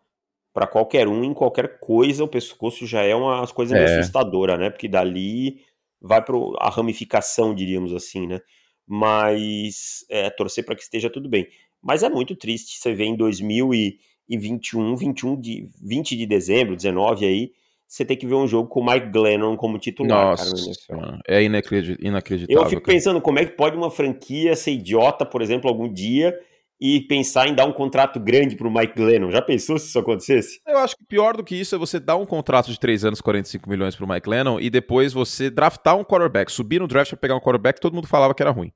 Para 0.55 0.69
qualquer 0.69 1.09
um, 1.09 1.25
em 1.25 1.35
qualquer 1.35 1.81
coisa, 1.81 2.23
o 2.23 2.29
pescoço 2.29 2.87
já 2.87 3.03
é 3.03 3.15
uma 3.15 3.45
coisa 3.49 3.77
é. 3.77 3.99
assustadora, 3.99 4.57
né? 4.57 4.71
Porque 4.71 4.87
dali 4.87 5.61
vai 6.01 6.23
para 6.23 6.37
a 6.61 6.71
ramificação, 6.71 7.55
diríamos 7.55 7.93
assim, 7.93 8.27
né? 8.27 8.41
Mas 8.87 10.05
é, 10.09 10.31
torcer 10.31 10.65
para 10.65 10.77
que 10.77 10.83
esteja 10.83 11.11
tudo 11.11 11.29
bem. 11.29 11.49
Mas 11.83 12.05
é 12.05 12.09
muito 12.09 12.37
triste 12.37 12.79
você 12.79 12.95
ver 12.95 13.05
em 13.05 13.17
2021, 13.17 14.97
21 14.97 15.41
de, 15.41 15.69
20 15.83 16.17
de 16.17 16.27
dezembro, 16.27 16.77
19 16.77 17.25
aí, 17.25 17.53
você 17.89 18.05
tem 18.05 18.17
que 18.17 18.27
ver 18.27 18.35
um 18.37 18.47
jogo 18.47 18.69
com 18.69 18.81
o 18.81 18.87
Mike 18.87 19.09
Glennon 19.09 19.57
como 19.57 19.79
titular. 19.79 20.31
Nossa, 20.31 20.73
cara, 20.89 21.21
é 21.27 21.43
inacreditável. 21.43 22.47
Eu 22.49 22.69
fico 22.69 22.83
cara. 22.83 22.95
pensando 22.95 23.21
como 23.21 23.39
é 23.39 23.45
que 23.45 23.53
pode 23.53 23.77
uma 23.77 23.91
franquia 23.91 24.55
ser 24.55 24.73
idiota, 24.73 25.27
por 25.27 25.43
exemplo, 25.43 25.69
algum 25.69 25.93
dia 25.93 26.39
e 26.85 27.01
pensar 27.01 27.47
em 27.47 27.55
dar 27.55 27.65
um 27.65 27.73
contrato 27.73 28.19
grande 28.19 28.57
para 28.57 28.67
o 28.67 28.75
Mike 28.75 28.97
Glennon. 28.97 29.31
Já 29.31 29.41
pensou 29.41 29.79
se 29.79 29.87
isso 29.87 29.99
acontecesse? 30.01 30.61
Eu 30.67 30.79
acho 30.79 30.97
que 30.97 31.05
pior 31.05 31.37
do 31.37 31.45
que 31.45 31.55
isso 31.55 31.77
é 31.77 31.79
você 31.79 32.01
dar 32.01 32.17
um 32.17 32.27
contrato 32.27 32.73
de 32.73 32.81
3 32.81 33.05
anos, 33.05 33.21
45 33.21 33.71
milhões 33.71 33.95
para 33.95 34.05
o 34.05 34.09
Mike 34.09 34.25
Glennon 34.25 34.59
e 34.59 34.69
depois 34.69 35.13
você 35.13 35.49
draftar 35.49 35.97
um 35.97 36.03
quarterback, 36.03 36.51
subir 36.51 36.81
no 36.81 36.89
draft 36.89 37.11
para 37.11 37.19
pegar 37.19 37.37
um 37.37 37.41
quarterback 37.41 37.77
que 37.77 37.81
todo 37.81 37.95
mundo 37.95 38.09
falava 38.09 38.35
que 38.35 38.43
era 38.43 38.51
ruim. 38.51 38.73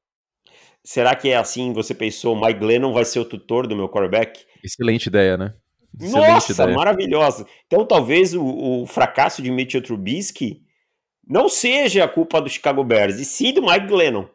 Será 0.84 1.16
que 1.16 1.30
é 1.30 1.36
assim, 1.36 1.72
você 1.72 1.92
pensou, 1.92 2.40
Mike 2.40 2.60
Glennon 2.60 2.92
vai 2.92 3.04
ser 3.04 3.18
o 3.18 3.24
tutor 3.24 3.66
do 3.66 3.74
meu 3.74 3.88
quarterback? 3.88 4.38
Excelente 4.62 5.06
ideia, 5.06 5.36
né? 5.36 5.54
Excelente 6.00 6.28
Nossa, 6.28 6.52
ideia. 6.52 6.76
maravilhosa. 6.76 7.44
Então 7.66 7.84
talvez 7.84 8.34
o, 8.34 8.44
o, 8.44 8.86
fracasso 8.86 9.42
de 9.42 9.50
Mitchell 9.50 9.82
Trubisky 9.82 10.60
não 11.26 11.48
seja 11.48 12.04
a 12.04 12.08
culpa 12.08 12.40
do 12.40 12.48
Chicago 12.48 12.84
Bears, 12.84 13.18
e 13.18 13.24
sim 13.24 13.52
do 13.52 13.62
Mike 13.62 13.88
Glennon. 13.88 14.28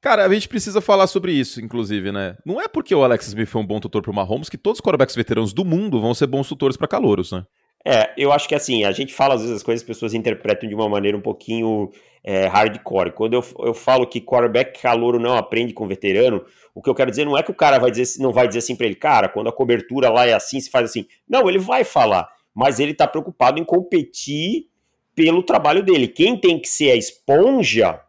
Cara, 0.00 0.24
a 0.24 0.32
gente 0.32 0.48
precisa 0.48 0.80
falar 0.80 1.06
sobre 1.06 1.32
isso, 1.32 1.60
inclusive, 1.60 2.10
né? 2.10 2.36
Não 2.44 2.58
é 2.58 2.66
porque 2.66 2.94
o 2.94 3.04
Alex 3.04 3.28
Smith 3.28 3.48
foi 3.48 3.60
um 3.60 3.66
bom 3.66 3.78
tutor 3.78 4.00
para 4.00 4.10
o 4.10 4.14
Mahomes 4.14 4.48
que 4.48 4.56
todos 4.56 4.78
os 4.78 4.82
quarterbacks 4.82 5.14
veteranos 5.14 5.52
do 5.52 5.62
mundo 5.62 6.00
vão 6.00 6.14
ser 6.14 6.26
bons 6.26 6.48
tutores 6.48 6.76
para 6.76 6.88
calouros, 6.88 7.32
né? 7.32 7.44
É, 7.84 8.12
eu 8.16 8.32
acho 8.32 8.48
que 8.48 8.54
assim, 8.54 8.84
a 8.84 8.92
gente 8.92 9.12
fala 9.12 9.34
às 9.34 9.40
vezes 9.40 9.56
as 9.56 9.62
coisas, 9.62 9.82
as 9.82 9.86
pessoas 9.86 10.12
interpretam 10.12 10.68
de 10.68 10.74
uma 10.74 10.88
maneira 10.88 11.16
um 11.16 11.20
pouquinho 11.20 11.90
é, 12.24 12.46
hardcore. 12.46 13.12
Quando 13.12 13.34
eu, 13.34 13.44
eu 13.60 13.74
falo 13.74 14.06
que 14.06 14.20
quarterback 14.20 14.80
calouro 14.80 15.18
não 15.18 15.36
aprende 15.36 15.72
com 15.72 15.86
veterano, 15.86 16.44
o 16.74 16.82
que 16.82 16.88
eu 16.88 16.94
quero 16.94 17.10
dizer 17.10 17.24
não 17.24 17.36
é 17.36 17.42
que 17.42 17.50
o 17.50 17.54
cara 17.54 17.78
vai 17.78 17.90
dizer, 17.90 18.22
não 18.22 18.32
vai 18.32 18.46
dizer 18.46 18.60
assim 18.60 18.76
para 18.76 18.86
ele, 18.86 18.94
cara, 18.94 19.28
quando 19.28 19.48
a 19.48 19.52
cobertura 19.52 20.10
lá 20.10 20.26
é 20.26 20.32
assim, 20.32 20.60
se 20.60 20.70
faz 20.70 20.90
assim. 20.90 21.06
Não, 21.28 21.48
ele 21.48 21.58
vai 21.58 21.84
falar, 21.84 22.28
mas 22.54 22.80
ele 22.80 22.94
tá 22.94 23.06
preocupado 23.06 23.58
em 23.58 23.64
competir 23.64 24.66
pelo 25.14 25.42
trabalho 25.42 25.82
dele. 25.82 26.08
Quem 26.08 26.38
tem 26.38 26.58
que 26.58 26.68
ser 26.68 26.90
a 26.90 26.96
esponja 26.96 28.00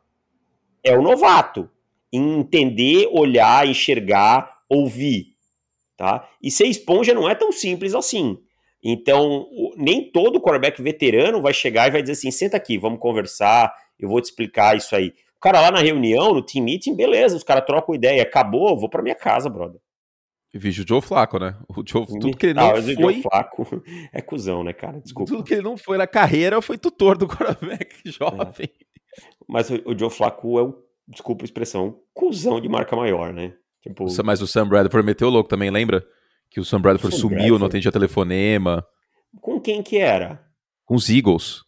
é 0.83 0.97
o 0.97 1.01
novato. 1.01 1.69
Em 2.11 2.39
entender, 2.39 3.07
olhar, 3.11 3.67
enxergar, 3.67 4.59
ouvir. 4.69 5.27
Tá? 5.97 6.27
E 6.41 6.49
ser 6.49 6.65
esponja 6.65 7.13
não 7.13 7.29
é 7.29 7.35
tão 7.35 7.51
simples 7.51 7.93
assim. 7.93 8.37
Então, 8.83 9.47
nem 9.77 10.11
todo 10.11 10.41
quarterback 10.41 10.81
veterano 10.81 11.41
vai 11.41 11.53
chegar 11.53 11.87
e 11.87 11.91
vai 11.91 12.01
dizer 12.01 12.13
assim: 12.13 12.31
senta 12.31 12.57
aqui, 12.57 12.77
vamos 12.77 12.99
conversar, 12.99 13.73
eu 13.99 14.09
vou 14.09 14.19
te 14.19 14.25
explicar 14.25 14.75
isso 14.75 14.95
aí. 14.95 15.13
O 15.37 15.39
cara 15.39 15.61
lá 15.61 15.71
na 15.71 15.79
reunião, 15.79 16.33
no 16.33 16.41
team 16.41 16.65
meeting, 16.65 16.95
beleza, 16.95 17.35
os 17.35 17.43
caras 17.43 17.65
trocam 17.65 17.95
ideia, 17.95 18.23
acabou, 18.23 18.77
vou 18.79 18.89
para 18.89 19.03
minha 19.03 19.15
casa, 19.15 19.49
brother. 19.49 19.79
Vejo 20.53 20.83
o 20.83 20.87
Joe 20.87 21.01
Flaco, 21.01 21.39
né? 21.39 21.55
O 21.69 21.81
Joe, 21.85 22.05
tudo 22.05 22.35
que 22.35 22.47
ele 22.47 22.55
não 22.55 22.71
ah, 22.71 22.81
foi... 22.81 22.93
o 22.93 22.99
Joe 22.99 23.21
Flaco 23.21 23.83
é 24.11 24.21
cuzão, 24.21 24.63
né, 24.63 24.73
cara? 24.73 24.99
Desculpa. 24.99 25.31
Tudo 25.31 25.43
que 25.43 25.53
ele 25.53 25.61
não 25.61 25.77
foi 25.77 25.97
na 25.97 26.07
carreira 26.07 26.61
foi 26.61 26.77
tutor 26.77 27.17
do 27.17 27.27
quarterback 27.27 27.95
jovem. 28.05 28.67
É. 28.67 28.85
Mas 29.47 29.69
o, 29.69 29.75
o 29.85 29.97
Joe 29.97 30.09
Flaco 30.09 30.59
é 30.59 30.63
um, 30.63 30.73
desculpa 31.11 31.43
a 31.43 31.45
expressão, 31.45 31.99
cuzão 32.13 32.59
de 32.59 32.69
marca 32.69 32.95
maior, 32.95 33.33
né? 33.33 33.53
Tipo... 33.81 34.05
Mas 34.23 34.41
o 34.41 34.47
Sam 34.47 34.67
Bradford 34.67 35.05
meteu 35.05 35.29
louco 35.29 35.49
também, 35.49 35.69
lembra? 35.69 36.03
Que 36.49 36.59
o 36.59 36.65
Sam 36.65 36.81
Bradford 36.81 37.15
Sam 37.15 37.21
sumiu, 37.21 37.37
Bradford. 37.37 37.59
não 37.59 37.67
atendia 37.67 37.91
telefonema. 37.91 38.85
Com 39.39 39.59
quem 39.59 39.81
que 39.81 39.97
era? 39.97 40.43
Com 40.85 40.95
os 40.95 41.09
Eagles. 41.09 41.61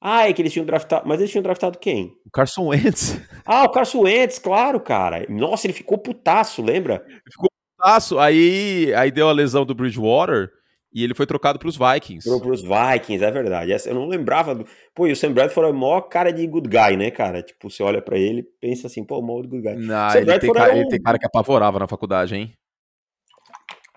Ah, 0.00 0.28
é 0.28 0.32
que 0.32 0.42
eles 0.42 0.52
tinham 0.52 0.66
draftado. 0.66 1.08
Mas 1.08 1.20
eles 1.20 1.30
tinham 1.30 1.42
draftado 1.42 1.78
quem? 1.78 2.12
O 2.24 2.30
Carson 2.30 2.66
Wentz. 2.66 3.20
Ah, 3.48 3.62
o 3.62 3.70
Carson 3.70 4.00
Wentz, 4.00 4.40
claro, 4.40 4.80
cara. 4.80 5.24
Nossa, 5.28 5.68
ele 5.68 5.72
ficou 5.72 5.96
putaço, 5.96 6.60
lembra? 6.60 7.04
Ele 7.06 7.30
ficou 7.30 7.48
putaço. 7.76 8.18
Aí, 8.18 8.92
aí 8.94 9.12
deu 9.12 9.28
a 9.28 9.32
lesão 9.32 9.64
do 9.64 9.72
Bridgewater 9.72 10.50
e 10.96 11.04
ele 11.04 11.14
foi 11.14 11.26
trocado 11.26 11.58
para 11.58 11.68
os 11.68 11.76
Vikings. 11.76 12.26
Para 12.26 12.50
os 12.50 12.62
Vikings, 12.62 13.22
é 13.22 13.30
verdade. 13.30 13.70
Eu 13.84 13.94
não 13.94 14.08
lembrava. 14.08 14.54
Do... 14.54 14.66
Pô, 14.94 15.06
e 15.06 15.12
o 15.12 15.16
Sam 15.16 15.30
Bradford 15.32 15.68
é 15.68 15.74
o 15.74 15.76
maior 15.76 16.00
cara 16.00 16.32
de 16.32 16.46
good 16.46 16.66
guy, 16.66 16.96
né, 16.96 17.10
cara? 17.10 17.42
Tipo, 17.42 17.70
você 17.70 17.82
olha 17.82 18.00
para 18.00 18.16
ele 18.16 18.42
pensa 18.58 18.86
assim, 18.86 19.04
pô, 19.04 19.18
o 19.18 19.22
maior 19.22 19.46
good 19.46 19.60
guy. 19.60 19.76
Não, 19.76 20.14
ele 20.14 20.38
tem, 20.38 20.50
cara, 20.50 20.72
um... 20.72 20.76
ele 20.78 20.88
tem 20.88 21.02
cara 21.02 21.18
que 21.18 21.26
apavorava 21.26 21.78
na 21.78 21.86
faculdade, 21.86 22.34
hein? 22.34 22.54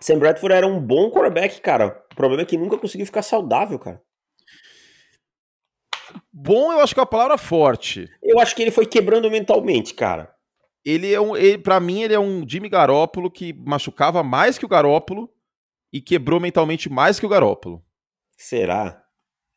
Sam 0.02 0.20
Bradford 0.20 0.54
era 0.54 0.68
um 0.68 0.78
bom 0.78 1.10
quarterback, 1.10 1.62
cara. 1.62 2.04
O 2.12 2.16
problema 2.16 2.42
é 2.42 2.46
que 2.46 2.58
nunca 2.58 2.78
conseguiu 2.78 3.06
ficar 3.06 3.22
saudável, 3.22 3.80
cara. 3.80 4.02
Bom, 6.34 6.74
eu 6.74 6.82
acho 6.82 6.94
que 6.94 7.00
é 7.00 7.04
uma 7.04 7.10
palavra 7.10 7.38
forte. 7.38 8.10
Eu 8.22 8.42
acho 8.42 8.54
que 8.54 8.62
ele 8.62 8.72
foi 8.72 8.86
quebrando 8.86 9.32
mentalmente, 9.32 9.94
cara. 9.94 10.30
Ele 10.84 11.14
é 11.14 11.22
um, 11.22 11.38
ele, 11.38 11.60
para 11.60 11.80
mim, 11.80 12.02
ele 12.02 12.14
é 12.14 12.20
um 12.20 12.44
Jimmy 12.46 12.68
Garoppolo 12.68 13.32
que 13.32 13.54
machucava 13.54 14.22
mais 14.22 14.58
que 14.58 14.66
o 14.66 14.70
Garoppolo 14.70 15.30
e 15.92 16.02
quebrou 16.02 16.40
mentalmente 16.40 16.90
mais 16.90 17.20
que 17.20 17.26
o 17.26 17.30
Garoppolo. 17.30 17.84
Será? 18.38 19.04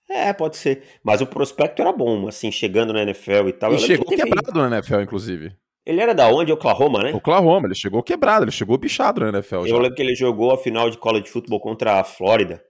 É, 0.08 0.32
pode 0.32 0.56
ser. 0.56 0.82
Mas 1.02 1.20
o 1.20 1.26
prospecto 1.26 1.80
era 1.80 1.92
bom, 1.92 2.28
assim, 2.28 2.50
chegando 2.52 2.92
na 2.92 3.02
NFL 3.02 3.48
e 3.48 3.52
tal. 3.52 3.74
E 3.74 3.78
chegou 3.78 4.06
que 4.06 4.16
quebrado 4.16 4.52
na 4.52 4.76
NFL, 4.76 5.00
inclusive. 5.00 5.56
Ele 5.84 6.00
era 6.00 6.14
da 6.14 6.28
onde? 6.28 6.52
Oklahoma, 6.52 7.02
né? 7.02 7.12
Oklahoma, 7.12 7.66
ele 7.66 7.74
chegou 7.74 8.02
quebrado, 8.02 8.44
ele 8.44 8.52
chegou 8.52 8.78
bichado 8.78 9.20
na 9.20 9.28
NFL. 9.30 9.56
Eu 9.56 9.68
já. 9.68 9.76
lembro 9.76 9.94
que 9.94 10.02
ele 10.02 10.14
jogou 10.14 10.52
a 10.52 10.58
final 10.58 10.88
de 10.88 10.98
college 10.98 11.28
football 11.28 11.60
contra 11.60 12.00
a 12.00 12.04
Flórida. 12.04 12.62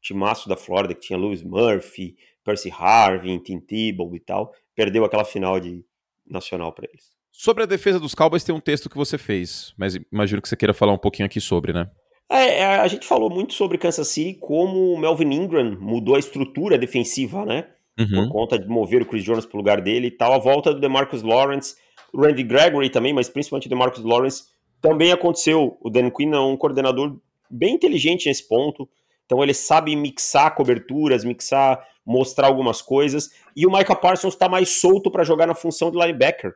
Timaço 0.00 0.48
da 0.48 0.56
Flórida, 0.56 0.94
que 0.94 1.00
tinha 1.00 1.18
Lewis 1.18 1.42
Murphy, 1.42 2.16
Percy 2.44 2.72
Harvin, 2.76 3.38
Tim 3.38 3.60
Tebow 3.60 4.14
e 4.16 4.20
tal. 4.20 4.52
perdeu 4.74 5.04
aquela 5.04 5.24
final 5.24 5.60
de 5.60 5.84
nacional 6.26 6.72
para 6.72 6.88
eles. 6.88 7.16
Sobre 7.30 7.62
a 7.62 7.66
defesa 7.66 8.00
dos 8.00 8.14
Cowboys 8.14 8.42
tem 8.42 8.54
um 8.54 8.60
texto 8.60 8.90
que 8.90 8.96
você 8.96 9.16
fez, 9.16 9.72
mas 9.76 9.96
imagino 10.10 10.42
que 10.42 10.48
você 10.48 10.56
queira 10.56 10.74
falar 10.74 10.92
um 10.92 10.98
pouquinho 10.98 11.26
aqui 11.26 11.40
sobre, 11.40 11.72
né? 11.72 11.88
É, 12.30 12.58
é, 12.58 12.64
a 12.76 12.86
gente 12.88 13.06
falou 13.06 13.30
muito 13.30 13.54
sobre 13.54 13.78
Kansas 13.78 14.08
City, 14.08 14.38
como 14.38 14.92
o 14.92 14.98
Melvin 14.98 15.32
Ingram 15.32 15.78
mudou 15.80 16.14
a 16.14 16.18
estrutura 16.18 16.76
defensiva, 16.76 17.44
né? 17.46 17.66
Uhum. 17.98 18.26
Por 18.26 18.28
conta 18.28 18.58
de 18.58 18.68
mover 18.68 19.02
o 19.02 19.06
Chris 19.06 19.24
Jones 19.24 19.46
pro 19.46 19.56
lugar 19.56 19.80
dele 19.80 20.08
e 20.08 20.10
tal. 20.10 20.32
A 20.32 20.38
volta 20.38 20.72
do 20.72 20.80
DeMarcus 20.80 21.22
Lawrence, 21.22 21.74
o 22.12 22.20
Randy 22.20 22.42
Gregory 22.42 22.90
também, 22.90 23.12
mas 23.12 23.28
principalmente 23.28 23.66
o 23.66 23.70
DeMarcus 23.70 24.04
Lawrence, 24.04 24.44
também 24.80 25.10
aconteceu. 25.10 25.76
O 25.80 25.90
Dan 25.90 26.10
Quinn 26.10 26.32
é 26.34 26.40
um 26.40 26.56
coordenador 26.56 27.18
bem 27.50 27.74
inteligente 27.74 28.28
nesse 28.28 28.46
ponto. 28.46 28.88
Então 29.24 29.42
ele 29.42 29.54
sabe 29.54 29.96
mixar 29.96 30.54
coberturas, 30.54 31.24
mixar, 31.24 31.84
mostrar 32.04 32.46
algumas 32.46 32.80
coisas. 32.80 33.30
E 33.56 33.66
o 33.66 33.70
Micah 33.70 33.96
Parsons 33.96 34.34
está 34.34 34.48
mais 34.48 34.80
solto 34.80 35.10
para 35.10 35.24
jogar 35.24 35.46
na 35.46 35.54
função 35.54 35.90
de 35.90 35.98
linebacker, 35.98 36.54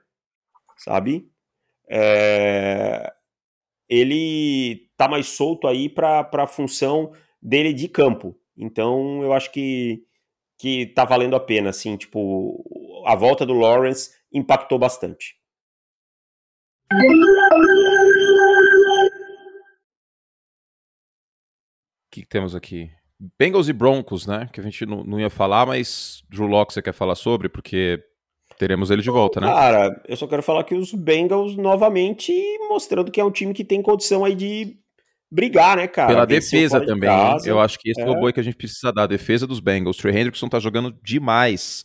sabe? 0.77 1.27
É... 1.91 3.13
Ele 3.95 4.89
tá 4.97 5.07
mais 5.07 5.27
solto 5.27 5.67
aí 5.67 5.87
para 5.87 6.27
a 6.33 6.47
função 6.47 7.13
dele 7.43 7.75
de 7.75 7.89
campo. 7.89 8.35
Então 8.57 9.23
eu 9.23 9.35
acho 9.35 9.53
que 9.53 10.03
que 10.59 10.87
tá 10.87 11.05
valendo 11.05 11.35
a 11.35 11.41
pena, 11.41 11.71
assim, 11.71 11.97
tipo, 11.97 12.65
a 13.05 13.17
volta 13.17 13.45
do 13.45 13.53
Lawrence 13.53 14.17
impactou 14.33 14.79
bastante. 14.79 15.37
O 16.91 16.97
que 22.13 22.25
temos 22.25 22.55
aqui? 22.55 22.93
Bengals 23.39 23.69
e 23.69 23.73
Broncos, 23.73 24.27
né? 24.27 24.49
Que 24.53 24.61
a 24.61 24.63
gente 24.63 24.87
não, 24.87 25.03
não 25.03 25.21
ia 25.21 25.31
falar, 25.31 25.67
mas 25.67 26.23
Drew 26.31 26.47
Locke 26.47 26.73
você 26.73 26.81
quer 26.81 26.95
falar 26.95 27.17
sobre, 27.17 27.49
porque 27.49 28.03
teremos 28.59 28.91
ele 28.91 29.03
de 29.03 29.11
volta, 29.11 29.41
né? 29.41 29.47
Cara, 29.47 30.03
eu 30.07 30.17
só 30.17 30.27
quero 30.27 30.43
falar 30.43 30.65
que 30.65 30.75
os 30.75 30.93
Bengals 30.93 31.57
novamente 31.57 32.33
mostrando 32.69 33.11
que 33.11 33.21
é 33.21 33.25
um 33.25 33.31
time 33.31 33.55
que 33.55 33.65
tem 33.65 33.83
condição 33.83 34.25
aí 34.25 34.35
de 34.35 34.77
brigar, 35.31 35.79
né, 35.79 35.89
cara? 35.89 36.09
Pela 36.09 36.27
defesa 36.27 36.85
também. 36.85 37.11
De 37.39 37.49
eu 37.49 37.59
acho 37.59 37.79
que 37.79 37.91
esse 37.91 38.01
é. 38.01 38.05
é 38.05 38.11
o 38.11 38.21
boi 38.21 38.33
que 38.33 38.41
a 38.41 38.43
gente 38.43 38.57
precisa 38.57 38.93
dar. 38.93 39.05
A 39.05 39.07
defesa 39.07 39.47
dos 39.47 39.61
Bengals. 39.61 39.97
Trey 39.97 40.15
Hendrickson 40.15 40.49
tá 40.49 40.61
jogando 40.61 40.95
demais 41.03 41.83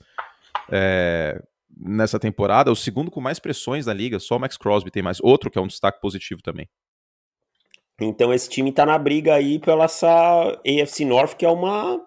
é, 0.69 1.41
nessa 1.79 2.19
temporada. 2.19 2.69
É 2.69 2.73
o 2.73 2.75
segundo 2.75 3.09
com 3.09 3.21
mais 3.21 3.39
pressões 3.39 3.85
na 3.85 3.93
liga. 3.93 4.19
Só 4.19 4.35
o 4.35 4.39
Max 4.39 4.57
Crosby 4.57 4.91
tem 4.91 5.01
mais. 5.01 5.19
Outro 5.21 5.49
que 5.49 5.57
é 5.57 5.61
um 5.61 5.67
destaque 5.67 6.01
positivo 6.01 6.41
também. 6.41 6.67
Então 7.99 8.33
esse 8.33 8.49
time 8.49 8.71
tá 8.71 8.85
na 8.85 8.97
briga 8.97 9.33
aí 9.33 9.57
pela 9.57 9.85
essa 9.85 10.07
AFC 10.65 11.03
North, 11.03 11.35
que 11.35 11.45
é 11.45 11.49
uma 11.49 11.99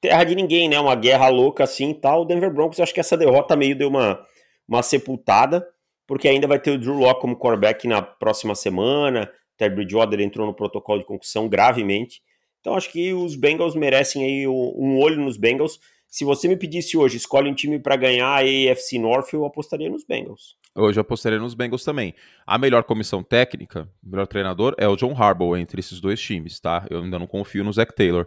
terra 0.00 0.24
de 0.24 0.34
ninguém, 0.34 0.68
né? 0.68 0.78
Uma 0.78 0.94
guerra 0.94 1.28
louca 1.28 1.64
assim 1.64 1.90
e 1.90 1.94
tal. 1.94 2.22
O 2.22 2.24
Denver 2.24 2.52
Broncos, 2.52 2.80
acho 2.80 2.94
que 2.94 3.00
essa 3.00 3.16
derrota 3.16 3.56
meio 3.56 3.76
deu 3.76 3.88
uma, 3.88 4.24
uma 4.68 4.82
sepultada, 4.82 5.66
porque 6.06 6.28
ainda 6.28 6.46
vai 6.46 6.58
ter 6.58 6.70
o 6.70 6.78
Drew 6.78 6.94
Locke 6.94 7.20
como 7.20 7.38
quarterback 7.38 7.86
na 7.86 8.02
próxima 8.02 8.54
semana. 8.54 9.30
Ted 9.56 9.74
Bridgewater 9.74 10.20
entrou 10.20 10.46
no 10.46 10.54
protocolo 10.54 11.00
de 11.00 11.06
concussão 11.06 11.48
gravemente. 11.48 12.22
Então 12.60 12.74
acho 12.74 12.90
que 12.90 13.12
os 13.12 13.34
Bengals 13.34 13.74
merecem 13.74 14.24
aí 14.24 14.46
um 14.46 14.98
olho 14.98 15.20
nos 15.20 15.36
Bengals. 15.36 15.78
Se 16.06 16.24
você 16.24 16.48
me 16.48 16.56
pedisse 16.56 16.96
hoje, 16.96 17.18
escolhe 17.18 17.50
um 17.50 17.54
time 17.54 17.78
para 17.78 17.96
ganhar 17.96 18.28
a 18.28 18.38
AFC 18.38 18.98
North, 18.98 19.32
eu 19.32 19.44
apostaria 19.44 19.90
nos 19.90 20.04
Bengals. 20.04 20.56
Hoje 20.74 20.98
eu 20.98 21.02
apostaria 21.02 21.38
nos 21.38 21.54
Bengals 21.54 21.84
também. 21.84 22.14
A 22.46 22.56
melhor 22.56 22.84
comissão 22.84 23.22
técnica, 23.22 23.88
o 24.02 24.10
melhor 24.10 24.26
treinador 24.26 24.74
é 24.78 24.88
o 24.88 24.96
John 24.96 25.12
Harbaugh 25.12 25.56
entre 25.56 25.80
esses 25.80 26.00
dois 26.00 26.20
times, 26.20 26.60
tá? 26.60 26.86
Eu 26.88 27.02
ainda 27.02 27.18
não 27.18 27.26
confio 27.26 27.64
no 27.64 27.72
Zach 27.72 27.94
Taylor. 27.94 28.26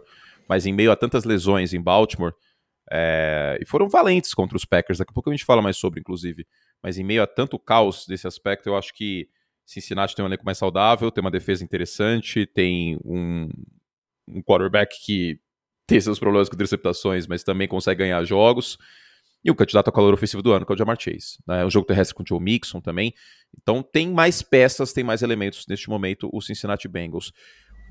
Mas 0.52 0.66
em 0.66 0.72
meio 0.74 0.92
a 0.92 0.96
tantas 0.96 1.24
lesões 1.24 1.72
em 1.72 1.80
Baltimore, 1.80 2.34
é... 2.90 3.58
e 3.58 3.64
foram 3.64 3.88
valentes 3.88 4.34
contra 4.34 4.54
os 4.54 4.66
Packers, 4.66 4.98
daqui 4.98 5.10
a 5.10 5.14
pouco 5.14 5.30
a 5.30 5.32
gente 5.32 5.46
fala 5.46 5.62
mais 5.62 5.78
sobre, 5.78 5.98
inclusive. 5.98 6.46
Mas 6.82 6.98
em 6.98 7.02
meio 7.02 7.22
a 7.22 7.26
tanto 7.26 7.58
caos 7.58 8.04
desse 8.06 8.26
aspecto, 8.26 8.68
eu 8.68 8.76
acho 8.76 8.92
que 8.92 9.30
Cincinnati 9.64 10.14
tem 10.14 10.22
um 10.22 10.28
elenco 10.28 10.44
mais 10.44 10.58
saudável, 10.58 11.10
tem 11.10 11.24
uma 11.24 11.30
defesa 11.30 11.64
interessante, 11.64 12.44
tem 12.44 12.98
um, 13.02 13.48
um 14.28 14.42
quarterback 14.42 14.94
que 15.02 15.40
tem 15.86 15.98
seus 15.98 16.18
problemas 16.18 16.50
com 16.50 16.54
interceptações, 16.54 17.26
mas 17.26 17.42
também 17.42 17.66
consegue 17.66 18.00
ganhar 18.00 18.22
jogos. 18.22 18.76
E 19.42 19.50
o 19.50 19.54
candidato 19.54 19.88
a 19.88 19.92
calor 19.92 20.12
ofensivo 20.12 20.42
do 20.42 20.52
ano, 20.52 20.66
que 20.66 20.72
é 20.72 20.74
o 20.74 20.78
Jamar 20.78 21.00
Chase. 21.00 21.38
Né? 21.46 21.64
O 21.64 21.70
jogo 21.70 21.86
terrestre 21.86 22.14
com 22.14 22.22
o 22.22 22.26
Joe 22.28 22.38
Mixon 22.38 22.82
também. 22.82 23.14
Então 23.58 23.82
tem 23.82 24.10
mais 24.10 24.42
peças, 24.42 24.92
tem 24.92 25.02
mais 25.02 25.22
elementos 25.22 25.64
neste 25.66 25.88
momento, 25.88 26.28
o 26.30 26.42
Cincinnati 26.42 26.86
Bengals. 26.88 27.32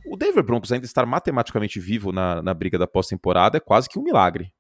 O 0.06 0.18
Denver 0.18 0.44
Broncos 0.44 0.72
ainda 0.72 0.86
estar 0.86 1.06
matematicamente 1.06 1.80
vivo 1.80 2.12
na, 2.12 2.42
na 2.42 2.54
briga 2.54 2.78
da 2.78 2.88
pós-temporada 2.88 3.58
é 3.58 3.62
quase 3.62 3.90
que 3.90 4.00
um 4.00 4.04
milagre. 4.04 4.52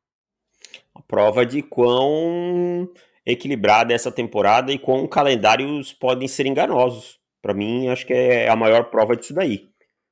A 0.94 1.02
prova 1.02 1.46
de 1.46 1.62
quão 1.62 2.90
equilibrada 3.26 3.94
essa 3.94 4.12
temporada 4.12 4.72
e 4.72 4.80
quão 4.80 5.08
calendários 5.08 5.94
podem 5.94 6.28
ser 6.28 6.46
enganosos. 6.46 7.20
Para 7.42 7.54
mim, 7.54 7.88
acho 7.88 8.06
que 8.06 8.14
é 8.14 8.50
a 8.50 8.56
maior 8.56 8.86
prova 8.90 9.16
disso 9.16 9.34
daí. 9.34 9.70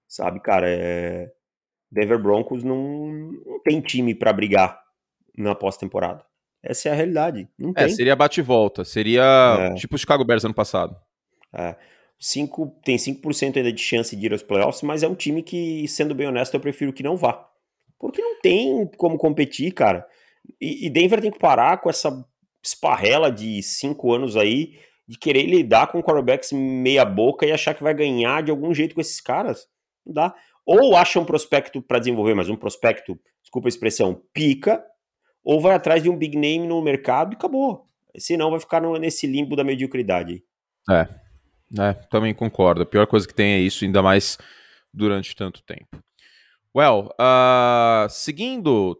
Sabe, 0.08 0.40
cara, 0.40 0.68
é... 0.68 1.32
Denver 1.92 2.22
Broncos 2.22 2.64
não, 2.64 3.08
não 3.46 3.60
tem 3.64 3.82
time 3.82 4.14
para 4.14 4.34
brigar 4.34 4.80
na 5.38 5.56
pós-temporada. 5.56 6.24
Essa 6.62 6.90
é 6.90 6.92
a 6.92 6.96
realidade. 6.96 7.48
Não 7.58 7.72
é, 7.72 7.86
tem. 7.86 7.90
seria 7.90 8.16
bate-volta. 8.16 8.84
Seria 8.84 9.24
é. 9.60 9.74
tipo 9.76 9.96
o 9.96 9.98
Chicago 9.98 10.26
Bears 10.26 10.44
ano 10.44 10.54
passado. 10.54 10.96
É. 11.54 11.76
Cinco, 12.20 12.76
tem 12.84 12.98
5% 12.98 13.58
ainda 13.58 13.72
de 13.72 13.82
chance 13.82 14.16
de 14.16 14.26
ir 14.26 14.34
aos 14.34 14.44
playoffs, 14.44 14.82
mas 14.82 15.04
é 15.04 15.08
um 15.08 15.16
time 15.16 15.42
que, 15.42 15.88
sendo 15.88 16.14
bem 16.14 16.28
honesto, 16.28 16.54
eu 16.54 16.60
prefiro 16.60 16.92
que 16.92 17.04
não 17.04 17.16
vá. 17.16 17.48
Porque 17.98 18.22
não 18.22 18.40
tem 18.42 18.86
como 18.98 19.18
competir, 19.18 19.74
cara. 19.74 20.06
E, 20.60 20.88
e 20.88 20.90
Denver 20.90 21.22
tem 21.22 21.32
que 21.32 21.40
parar 21.40 21.78
com 21.78 21.90
essa 21.90 22.26
esparrela 22.64 23.32
de 23.32 23.64
cinco 23.64 24.14
anos 24.14 24.36
aí 24.36 24.78
de 25.08 25.18
querer 25.18 25.44
lidar 25.44 25.88
com 25.88 26.04
quarterbacks 26.04 26.52
meia 26.52 27.04
boca 27.04 27.46
e 27.46 27.52
achar 27.52 27.74
que 27.74 27.82
vai 27.82 27.94
ganhar 27.94 28.44
de 28.44 28.52
algum 28.52 28.74
jeito 28.74 28.94
com 28.94 29.02
esses 29.02 29.20
caras. 29.20 29.68
Não 30.06 30.14
dá. 30.14 30.36
Ou 30.66 30.96
acha 30.96 31.20
um 31.20 31.26
prospecto 31.26 31.82
para 31.82 31.98
desenvolver, 31.98 32.36
mas 32.36 32.48
um 32.48 32.56
prospecto, 32.56 33.20
desculpa 33.42 33.68
a 33.68 33.70
expressão, 33.70 34.22
pica, 34.32 34.86
ou 35.44 35.60
vai 35.60 35.74
atrás 35.74 36.04
de 36.04 36.10
um 36.10 36.16
big 36.16 36.38
name 36.38 36.68
no 36.68 36.80
mercado 36.82 37.34
e 37.34 37.36
acabou. 37.36 37.88
Senão 38.18 38.52
vai 38.52 38.60
ficar 38.60 38.82
no, 38.82 38.98
nesse 38.98 39.26
limbo 39.26 39.56
da 39.56 39.64
mediocridade. 39.64 40.44
É, 40.88 41.08
é, 41.78 41.94
também 42.10 42.34
concordo. 42.34 42.82
A 42.82 42.86
pior 42.86 43.06
coisa 43.06 43.28
que 43.28 43.34
tem 43.34 43.54
é 43.54 43.60
isso, 43.60 43.84
ainda 43.86 44.02
mais 44.02 44.38
durante 44.94 45.36
tanto 45.36 45.62
tempo. 45.64 46.02
Well, 46.76 47.10
uh, 47.20 48.10
seguindo. 48.10 49.00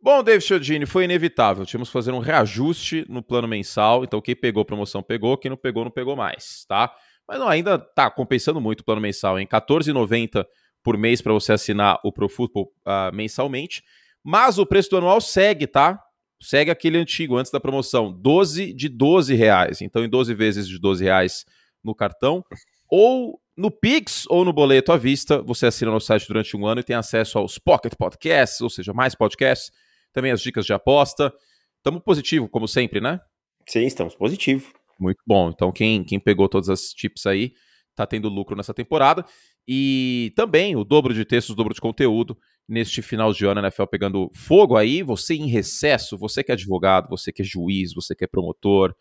Bom, 0.00 0.22
David 0.22 0.44
Chiodini, 0.44 0.86
foi 0.86 1.04
inevitável. 1.04 1.64
Tínhamos 1.64 1.88
que 1.88 1.92
fazer 1.92 2.12
um 2.12 2.18
reajuste 2.18 3.06
no 3.08 3.22
plano 3.22 3.46
mensal. 3.46 4.04
Então, 4.04 4.20
quem 4.20 4.34
pegou 4.34 4.64
promoção 4.64 5.02
pegou, 5.02 5.36
quem 5.38 5.50
não 5.50 5.56
pegou, 5.56 5.84
não 5.84 5.90
pegou 5.90 6.16
mais, 6.16 6.64
tá? 6.66 6.92
Mas 7.28 7.38
não, 7.38 7.48
ainda 7.48 7.78
tá 7.78 8.10
compensando 8.10 8.60
muito 8.60 8.80
o 8.80 8.84
plano 8.84 9.00
mensal, 9.00 9.38
em 9.38 9.42
R$14,90 9.44 10.44
por 10.82 10.98
mês 10.98 11.22
para 11.22 11.32
você 11.32 11.52
assinar 11.52 12.00
o 12.02 12.10
Pro 12.10 12.28
Football 12.28 12.72
uh, 12.84 13.14
mensalmente. 13.14 13.82
Mas 14.24 14.58
o 14.58 14.66
preço 14.66 14.90
do 14.90 14.96
anual 14.96 15.20
segue, 15.20 15.66
tá? 15.66 16.02
Segue 16.42 16.70
aquele 16.70 16.98
antigo, 16.98 17.36
antes 17.36 17.52
da 17.52 17.60
promoção, 17.60 18.12
12 18.12 18.72
de 18.72 18.88
12 18.88 19.34
reais. 19.34 19.80
Então, 19.80 20.04
em 20.04 20.08
12 20.08 20.34
vezes 20.34 20.68
de 20.68 20.78
12 20.78 21.04
reais 21.04 21.46
no 21.82 21.94
cartão. 21.94 22.44
Ou 22.90 23.40
no 23.56 23.70
Pix 23.70 24.24
ou 24.28 24.44
no 24.44 24.52
boleto 24.52 24.92
à 24.92 24.96
vista, 24.96 25.40
você 25.40 25.66
assina 25.66 25.90
no 25.90 26.00
site 26.00 26.26
durante 26.26 26.56
um 26.56 26.66
ano 26.66 26.80
e 26.80 26.84
tem 26.84 26.96
acesso 26.96 27.38
aos 27.38 27.58
Pocket 27.58 27.94
Podcasts, 27.96 28.60
ou 28.60 28.68
seja, 28.68 28.92
mais 28.92 29.14
podcasts 29.14 29.70
também 30.12 30.32
as 30.32 30.40
dicas 30.40 30.66
de 30.66 30.72
aposta. 30.72 31.32
Estamos 31.76 32.02
positivo, 32.02 32.48
como 32.48 32.66
sempre, 32.66 33.00
né? 33.00 33.20
Sim, 33.66 33.84
estamos 33.84 34.14
positivo. 34.14 34.72
Muito 34.98 35.22
bom. 35.26 35.50
Então, 35.50 35.72
quem, 35.72 36.04
quem 36.04 36.18
pegou 36.18 36.48
todas 36.48 36.68
as 36.68 36.92
tips 36.92 37.26
aí, 37.26 37.52
tá 37.94 38.06
tendo 38.06 38.28
lucro 38.28 38.56
nessa 38.56 38.74
temporada. 38.74 39.24
E 39.66 40.32
também 40.36 40.76
o 40.76 40.84
dobro 40.84 41.14
de 41.14 41.24
textos, 41.24 41.54
o 41.54 41.56
dobro 41.56 41.74
de 41.74 41.80
conteúdo 41.80 42.36
neste 42.68 43.02
final 43.02 43.32
de 43.32 43.44
ano, 43.44 43.60
a 43.60 43.62
NFL 43.64 43.84
pegando 43.84 44.30
fogo 44.34 44.76
aí. 44.76 45.02
Você 45.02 45.34
em 45.34 45.46
recesso, 45.46 46.16
você 46.18 46.42
que 46.42 46.50
é 46.50 46.54
advogado, 46.54 47.08
você 47.08 47.32
que 47.32 47.42
é 47.42 47.44
juiz, 47.44 47.92
você 47.94 48.14
que 48.14 48.24
é 48.24 48.26
promotor. 48.26 48.94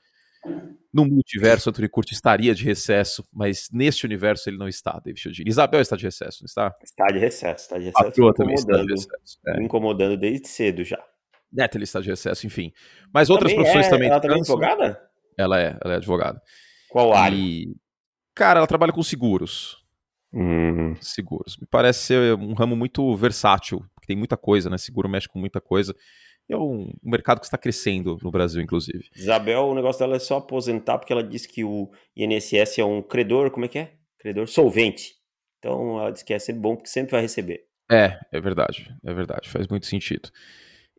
No 0.93 1.05
multiverso, 1.05 1.69
Antônio 1.69 1.89
Curti 1.89 2.13
estaria 2.13 2.53
de 2.53 2.65
recesso, 2.65 3.23
mas 3.31 3.69
neste 3.71 4.05
universo 4.05 4.49
ele 4.49 4.57
não 4.57 4.67
está, 4.67 4.99
David 4.99 5.21
Chodini. 5.21 5.49
Isabel 5.49 5.79
está 5.79 5.95
de 5.95 6.03
recesso, 6.03 6.39
não 6.41 6.45
está? 6.47 6.75
Está 6.83 7.07
de 7.07 7.19
recesso, 7.19 7.63
está 7.63 7.77
de 7.77 7.85
recesso. 7.85 8.27
A 8.27 8.33
também 8.33 8.55
está 8.55 8.77
de 8.77 8.91
recesso. 8.91 9.39
É. 9.47 9.57
Me 9.59 9.65
incomodando 9.65 10.17
desde 10.17 10.47
cedo 10.47 10.83
já. 10.83 11.01
Neta, 11.51 11.77
está 11.77 12.01
de 12.01 12.09
recesso, 12.09 12.47
enfim. 12.47 12.73
Mas 13.13 13.29
outras 13.29 13.51
também 13.51 13.63
profissões 13.63 13.87
é, 13.87 13.89
também. 13.89 14.09
Ela 14.09 14.19
também 14.19 14.37
é 14.37 14.41
advogada? 14.41 15.01
Ela 15.37 15.61
é, 15.61 15.77
ela 15.83 15.93
é 15.93 15.97
advogada. 15.97 16.41
Qual 16.89 17.13
área? 17.13 17.35
E, 17.35 17.73
cara, 18.33 18.59
ela 18.59 18.67
trabalha 18.67 18.91
com 18.91 19.03
seguros. 19.03 19.80
Hum. 20.33 20.95
Seguros. 21.01 21.57
Me 21.57 21.67
parece 21.67 21.99
ser 21.99 22.35
um 22.35 22.53
ramo 22.53 22.75
muito 22.75 23.15
versátil, 23.15 23.83
porque 23.93 24.07
tem 24.07 24.15
muita 24.15 24.37
coisa, 24.37 24.69
né? 24.69 24.77
Seguro 24.77 25.09
mexe 25.09 25.27
com 25.27 25.39
muita 25.39 25.59
coisa 25.59 25.95
é 26.53 26.57
um, 26.57 26.91
um, 27.03 27.09
mercado 27.09 27.39
que 27.39 27.45
está 27.45 27.57
crescendo 27.57 28.17
no 28.21 28.31
Brasil, 28.31 28.61
inclusive. 28.61 29.09
Isabel, 29.15 29.63
o 29.67 29.75
negócio 29.75 29.99
dela 29.99 30.15
é 30.15 30.19
só 30.19 30.37
aposentar, 30.37 30.97
porque 30.97 31.13
ela 31.13 31.23
disse 31.23 31.47
que 31.47 31.63
o 31.63 31.89
INSS 32.15 32.79
é 32.79 32.85
um 32.85 33.01
credor, 33.01 33.51
como 33.51 33.65
é 33.65 33.67
que 33.67 33.79
é? 33.79 33.93
Credor 34.19 34.47
solvente. 34.47 35.15
Então 35.59 35.99
ela 35.99 36.11
disse 36.11 36.25
que 36.25 36.33
é 36.33 36.39
sempre 36.39 36.61
bom, 36.61 36.75
porque 36.75 36.89
sempre 36.89 37.11
vai 37.11 37.21
receber. 37.21 37.65
É, 37.89 38.19
é 38.31 38.39
verdade, 38.39 38.93
é 39.03 39.13
verdade, 39.13 39.49
faz 39.49 39.67
muito 39.67 39.85
sentido. 39.85 40.29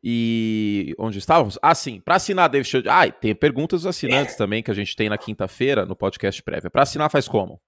E 0.04 0.94
onde 0.98 1.18
estávamos? 1.18 1.58
Ah, 1.62 1.74
sim, 1.74 2.00
para 2.00 2.16
assinar 2.16 2.48
David 2.48 2.68
Shield. 2.68 2.88
Ah, 2.88 3.06
e 3.06 3.12
tem 3.12 3.34
perguntas 3.34 3.82
dos 3.82 3.86
assinantes 3.86 4.34
também 4.36 4.62
que 4.62 4.70
a 4.70 4.74
gente 4.74 4.96
tem 4.96 5.08
na 5.08 5.16
quinta-feira 5.16 5.86
no 5.86 5.94
podcast 5.94 6.42
prévia. 6.42 6.70
Para 6.70 6.82
assinar 6.82 7.08
faz 7.08 7.28
como? 7.28 7.60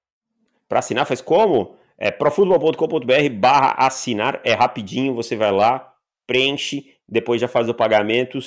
Para 0.75 0.81
assinar 0.81 1.07
faz 1.07 1.21
como? 1.21 1.77
É 1.97 2.11
profutbol.com.br 2.11 3.31
barra 3.39 3.77
assinar, 3.79 4.41
é 4.43 4.55
rapidinho, 4.55 5.15
você 5.15 5.37
vai 5.37 5.53
lá, 5.53 5.95
preenche, 6.27 6.87
depois 7.09 7.41
já 7.41 7.47
faz 7.47 7.69
o 7.69 7.75
pagamento, 7.75 8.41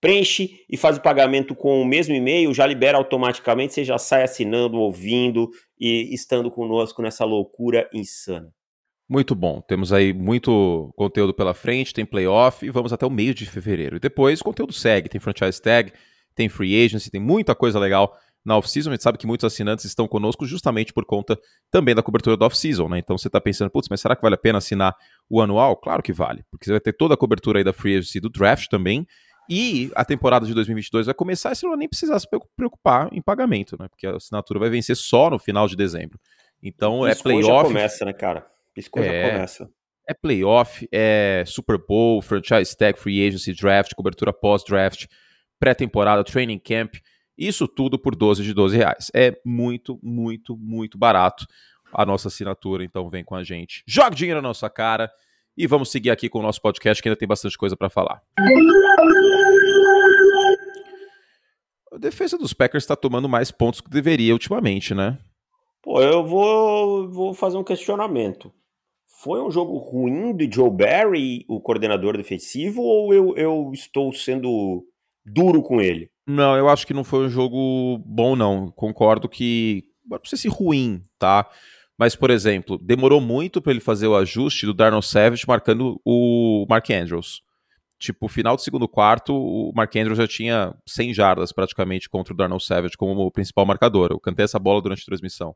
preenche 0.00 0.60
e 0.70 0.76
faz 0.76 0.98
o 0.98 1.00
pagamento 1.00 1.52
com 1.52 1.82
o 1.82 1.84
mesmo 1.84 2.14
e-mail, 2.14 2.54
já 2.54 2.64
libera 2.64 2.96
automaticamente, 2.96 3.74
você 3.74 3.82
já 3.82 3.98
sai 3.98 4.22
assinando, 4.22 4.78
ouvindo 4.78 5.50
e 5.76 6.14
estando 6.14 6.48
conosco 6.48 7.02
nessa 7.02 7.24
loucura 7.24 7.90
insana. 7.92 8.54
Muito 9.08 9.34
bom. 9.34 9.60
Temos 9.60 9.92
aí 9.92 10.12
muito 10.12 10.92
conteúdo 10.94 11.34
pela 11.34 11.54
frente, 11.54 11.92
tem 11.92 12.06
playoff 12.06 12.64
e 12.64 12.70
vamos 12.70 12.92
até 12.92 13.04
o 13.04 13.10
meio 13.10 13.34
de 13.34 13.46
fevereiro. 13.46 13.96
E 13.96 13.98
depois 13.98 14.40
o 14.40 14.44
conteúdo 14.44 14.72
segue, 14.72 15.08
tem 15.08 15.20
franchise 15.20 15.60
tag, 15.60 15.92
tem 16.36 16.48
free 16.48 16.84
agency, 16.84 17.10
tem 17.10 17.20
muita 17.20 17.52
coisa 17.52 17.80
legal 17.80 18.16
na 18.44 18.56
off-season. 18.56 18.90
A 18.90 18.94
gente 18.94 19.02
sabe 19.02 19.18
que 19.18 19.26
muitos 19.26 19.44
assinantes 19.44 19.84
estão 19.84 20.06
conosco 20.06 20.44
justamente 20.44 20.92
por 20.92 21.04
conta 21.04 21.38
também 21.70 21.94
da 21.94 22.02
cobertura 22.02 22.36
da 22.36 22.46
off-season, 22.46 22.88
né? 22.88 22.98
Então 22.98 23.16
você 23.16 23.28
está 23.28 23.40
pensando, 23.40 23.70
putz, 23.70 23.88
mas 23.88 24.00
será 24.00 24.14
que 24.14 24.22
vale 24.22 24.34
a 24.34 24.38
pena 24.38 24.58
assinar 24.58 24.94
o 25.30 25.40
anual? 25.40 25.76
Claro 25.76 26.02
que 26.02 26.12
vale, 26.12 26.44
porque 26.50 26.66
você 26.66 26.72
vai 26.72 26.80
ter 26.80 26.92
toda 26.92 27.14
a 27.14 27.16
cobertura 27.16 27.58
aí 27.58 27.64
da 27.64 27.72
free 27.72 27.96
agency 27.96 28.20
do 28.20 28.28
draft 28.28 28.68
também. 28.68 29.06
E 29.48 29.90
a 29.94 30.04
temporada 30.04 30.46
de 30.46 30.54
2022 30.54 31.06
vai 31.06 31.14
começar 31.14 31.52
e 31.52 31.56
você 31.56 31.66
não 31.66 31.72
vai 31.72 31.78
nem 31.78 31.88
precisar 31.88 32.18
se 32.18 32.26
preocupar 32.56 33.08
em 33.12 33.20
pagamento, 33.20 33.76
né? 33.78 33.88
Porque 33.88 34.06
a 34.06 34.16
assinatura 34.16 34.58
vai 34.58 34.70
vencer 34.70 34.96
só 34.96 35.28
no 35.28 35.38
final 35.38 35.68
de 35.68 35.76
dezembro. 35.76 36.18
Então 36.62 37.06
Isso 37.06 37.20
é 37.20 37.22
playoff. 37.22 37.46
Já 37.46 37.62
começa, 37.62 38.04
né, 38.06 38.12
cara? 38.12 38.46
Já 38.76 39.04
é, 39.04 39.30
começa. 39.30 39.70
É 40.08 40.14
playoff, 40.14 40.88
é 40.90 41.44
Super 41.46 41.78
Bowl, 41.78 42.20
franchise 42.22 42.76
tag, 42.76 42.98
free 42.98 43.26
agency, 43.26 43.54
draft, 43.54 43.94
cobertura 43.94 44.32
pós-draft, 44.32 45.06
pré-temporada, 45.58 46.24
training 46.24 46.58
camp. 46.58 46.94
Isso 47.36 47.66
tudo 47.66 47.98
por 47.98 48.14
12 48.14 48.42
de 48.42 48.54
12 48.54 48.76
reais. 48.76 49.10
É 49.14 49.36
muito, 49.44 49.98
muito, 50.02 50.56
muito 50.56 50.96
barato 50.96 51.46
a 51.92 52.04
nossa 52.04 52.28
assinatura, 52.28 52.84
então 52.84 53.08
vem 53.08 53.24
com 53.24 53.34
a 53.34 53.44
gente. 53.44 53.82
Joga 53.86 54.16
dinheiro 54.16 54.42
na 54.42 54.48
nossa 54.48 54.68
cara 54.68 55.10
e 55.56 55.66
vamos 55.66 55.90
seguir 55.90 56.10
aqui 56.10 56.28
com 56.28 56.40
o 56.40 56.42
nosso 56.42 56.60
podcast 56.60 57.02
que 57.02 57.08
ainda 57.08 57.18
tem 57.18 57.28
bastante 57.28 57.56
coisa 57.56 57.76
para 57.76 57.88
falar. 57.88 58.20
A 61.92 61.98
defesa 61.98 62.36
dos 62.36 62.52
Packers 62.52 62.82
está 62.82 62.96
tomando 62.96 63.28
mais 63.28 63.52
pontos 63.52 63.80
que 63.80 63.88
deveria 63.88 64.32
ultimamente, 64.32 64.92
né? 64.94 65.16
Pô, 65.80 66.00
eu 66.00 66.24
vou, 66.24 67.08
vou 67.08 67.34
fazer 67.34 67.56
um 67.56 67.62
questionamento. 67.62 68.52
Foi 69.22 69.40
um 69.40 69.50
jogo 69.50 69.78
ruim 69.78 70.36
do 70.36 70.52
Joe 70.52 70.70
Barry, 70.70 71.44
o 71.48 71.60
coordenador 71.60 72.16
defensivo, 72.16 72.82
ou 72.82 73.14
eu, 73.14 73.36
eu 73.36 73.70
estou 73.72 74.12
sendo 74.12 74.84
duro 75.24 75.62
com 75.62 75.80
ele? 75.80 76.10
Não, 76.26 76.56
eu 76.56 76.68
acho 76.68 76.86
que 76.86 76.94
não 76.94 77.04
foi 77.04 77.26
um 77.26 77.28
jogo 77.28 77.98
bom, 78.04 78.34
não. 78.34 78.70
Concordo 78.70 79.28
que. 79.28 79.84
Não 80.08 80.20
sei 80.24 80.38
se 80.38 80.48
ruim, 80.48 81.04
tá? 81.18 81.48
Mas, 81.98 82.16
por 82.16 82.30
exemplo, 82.30 82.78
demorou 82.78 83.20
muito 83.20 83.62
para 83.62 83.72
ele 83.72 83.80
fazer 83.80 84.06
o 84.06 84.16
ajuste 84.16 84.66
do 84.66 84.74
Darnell 84.74 85.02
Savage 85.02 85.44
marcando 85.46 86.00
o 86.04 86.66
Mark 86.68 86.90
Andrews. 86.90 87.42
Tipo, 87.98 88.28
final 88.28 88.56
do 88.56 88.62
segundo 88.62 88.88
quarto, 88.88 89.34
o 89.34 89.72
Mark 89.74 89.94
Andrews 89.94 90.18
já 90.18 90.26
tinha 90.26 90.74
100 90.86 91.14
jardas 91.14 91.52
praticamente 91.52 92.08
contra 92.08 92.34
o 92.34 92.36
Darnell 92.36 92.58
Savage 92.60 92.96
como 92.96 93.20
o 93.20 93.30
principal 93.30 93.64
marcador. 93.64 94.10
Eu 94.10 94.20
cantei 94.20 94.44
essa 94.44 94.58
bola 94.58 94.82
durante 94.82 95.02
a 95.02 95.06
transmissão. 95.06 95.54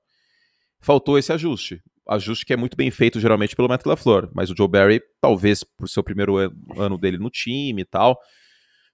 Faltou 0.80 1.18
esse 1.18 1.32
ajuste. 1.32 1.82
Ajuste 2.08 2.46
que 2.46 2.52
é 2.52 2.56
muito 2.56 2.76
bem 2.76 2.90
feito 2.90 3.18
geralmente 3.18 3.56
pelo 3.56 3.68
Matt 3.68 3.84
LaFleur. 3.84 4.30
Mas 4.32 4.48
o 4.48 4.56
Joe 4.56 4.68
Barry, 4.68 5.02
talvez 5.20 5.64
por 5.64 5.88
ser 5.88 6.00
o 6.00 6.04
primeiro 6.04 6.36
ano 6.76 6.96
dele 6.96 7.18
no 7.18 7.28
time 7.28 7.82
e 7.82 7.84
tal, 7.84 8.18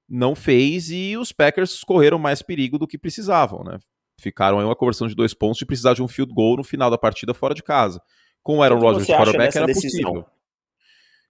não 0.08 0.34
fez 0.34 0.90
e 0.90 1.16
os 1.16 1.32
Packers 1.32 1.82
correram 1.82 2.18
mais 2.18 2.42
perigo 2.42 2.78
do 2.78 2.86
que 2.86 2.98
precisavam, 2.98 3.62
né? 3.64 3.78
Ficaram 4.20 4.60
em 4.60 4.64
uma 4.64 4.76
conversão 4.76 5.06
de 5.06 5.14
dois 5.14 5.34
pontos 5.34 5.58
de 5.58 5.66
precisar 5.66 5.94
de 5.94 6.02
um 6.02 6.08
field 6.08 6.32
goal 6.32 6.56
no 6.56 6.64
final 6.64 6.90
da 6.90 6.98
partida 6.98 7.34
fora 7.34 7.54
de 7.54 7.62
casa. 7.62 8.00
Com 8.42 8.58
o 8.58 8.62
Aaron 8.62 8.78
Rodgers 8.78 9.06
de 9.06 9.12
quarterback 9.12 9.56
era 9.56 9.66
decisão? 9.66 10.12
possível. 10.12 10.26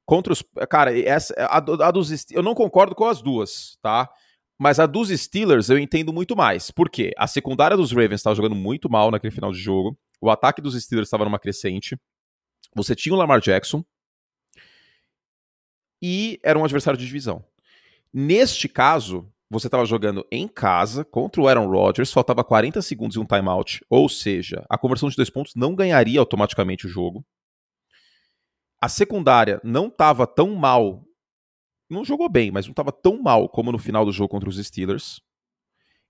Contra 0.05 0.33
os. 0.33 0.45
Cara, 0.69 0.99
essa, 0.99 1.35
a, 1.39 1.57
a 1.57 1.91
dos, 1.91 2.31
eu 2.31 2.43
não 2.43 2.55
concordo 2.55 2.95
com 2.95 3.07
as 3.07 3.23
duas, 3.23 3.79
tá? 3.81 4.11
Mas 4.59 4.79
a 4.79 4.87
dos 4.87 5.09
Steelers 5.09 5.71
eu 5.71 5.79
entendo 5.79 6.13
muito 6.13 6.37
mais. 6.37 6.71
Por 6.71 6.91
quê? 6.91 7.13
A 7.17 7.27
secundária 7.27 7.77
dos 7.77 7.91
Ravens 7.91 8.21
estava 8.21 8.37
jogando 8.37 8.55
muito 8.55 8.91
mal 8.91 9.11
naquele 9.11 9.33
final 9.33 9.51
de 9.51 9.59
jogo. 9.59 9.99
O 10.21 10.31
ataque 10.31 10.61
dos 10.61 10.81
Steelers 10.81 11.09
estava 11.09 11.25
numa 11.25 11.39
crescente. 11.39 11.99
Você 12.75 12.95
tinha 12.95 13.15
o 13.15 13.19
Lamar 13.19 13.41
Jackson. 13.41 13.85
E 16.03 16.39
era 16.43 16.59
um 16.59 16.65
adversário 16.65 16.99
de 16.99 17.07
divisão. 17.07 17.45
Neste 18.17 18.69
caso, 18.69 19.29
você 19.51 19.67
estava 19.67 19.85
jogando 19.85 20.25
em 20.31 20.47
casa 20.47 21.05
contra 21.05 21.43
o 21.43 21.49
Aaron 21.49 21.69
Rodgers, 21.69 22.13
faltava 22.13 22.45
40 22.45 22.81
segundos 22.81 23.17
e 23.17 23.19
um 23.19 23.25
timeout, 23.25 23.85
ou 23.91 24.09
seja, 24.09 24.65
a 24.71 24.79
conversão 24.79 25.09
de 25.09 25.17
dois 25.17 25.29
pontos 25.29 25.57
não 25.57 25.75
ganharia 25.75 26.21
automaticamente 26.21 26.87
o 26.87 26.89
jogo. 26.89 27.27
A 28.81 28.89
secundária 28.89 29.61
não 29.65 29.89
estava 29.89 30.29
tão 30.29 30.55
mal, 30.55 31.05
não 31.91 32.05
jogou 32.05 32.29
bem, 32.29 32.53
mas 32.53 32.67
não 32.67 32.71
estava 32.71 32.93
tão 32.93 33.21
mal 33.21 33.49
como 33.49 33.73
no 33.73 33.79
final 33.79 34.05
do 34.05 34.13
jogo 34.13 34.29
contra 34.29 34.49
os 34.49 34.65
Steelers. 34.65 35.21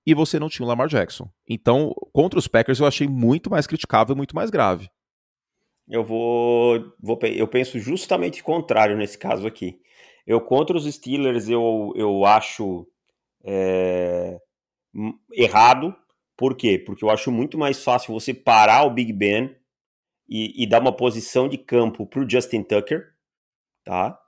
E 0.07 0.13
você 0.13 0.39
não 0.39 0.51
tinha 0.51 0.67
o 0.67 0.69
Lamar 0.69 0.89
Jackson. 0.89 1.31
Então, 1.49 1.95
contra 2.13 2.39
os 2.39 2.47
Packers, 2.47 2.81
eu 2.81 2.87
achei 2.87 3.09
muito 3.09 3.49
mais 3.49 3.67
criticável 3.67 4.15
e 4.15 4.17
muito 4.19 4.37
mais 4.37 4.51
grave. 4.51 4.91
Eu 5.89 6.05
vou, 6.05 6.93
vou 7.01 7.19
eu 7.23 7.49
penso 7.49 7.79
justamente 7.79 8.43
o 8.43 8.45
contrário 8.45 8.95
nesse 8.95 9.17
caso 9.17 9.47
aqui. 9.47 9.81
Eu 10.27 10.41
contra 10.41 10.77
os 10.77 10.93
Steelers 10.93 11.49
eu, 11.49 11.93
eu 11.97 12.25
acho 12.25 12.87
é, 13.45 14.39
errado. 15.33 15.95
Por 16.37 16.57
quê? 16.57 16.79
Porque 16.79 17.05
eu 17.05 17.11
acho 17.11 17.31
muito 17.31 17.59
mais 17.59 17.83
fácil 17.83 18.13
você 18.13 18.33
parar 18.33 18.85
o 18.85 18.91
Big 18.91 19.13
Ben 19.13 19.55
e, 20.29 20.63
e 20.63 20.67
dar 20.67 20.81
uma 20.81 20.97
posição 20.97 21.49
de 21.49 21.59
campo 21.59 22.07
para 22.07 22.21
o 22.21 22.29
Justin 22.29 22.63
Tucker, 22.63 23.13
tá? 23.85 24.19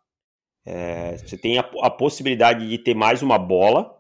É, 0.64 1.16
você 1.16 1.36
tem 1.38 1.58
a, 1.58 1.68
a, 1.82 1.90
possibilidade 1.90 2.68
de 2.68 2.78
ter 2.78 2.94
mais 2.94 3.22
uma 3.22 3.38
bola. 3.38 3.96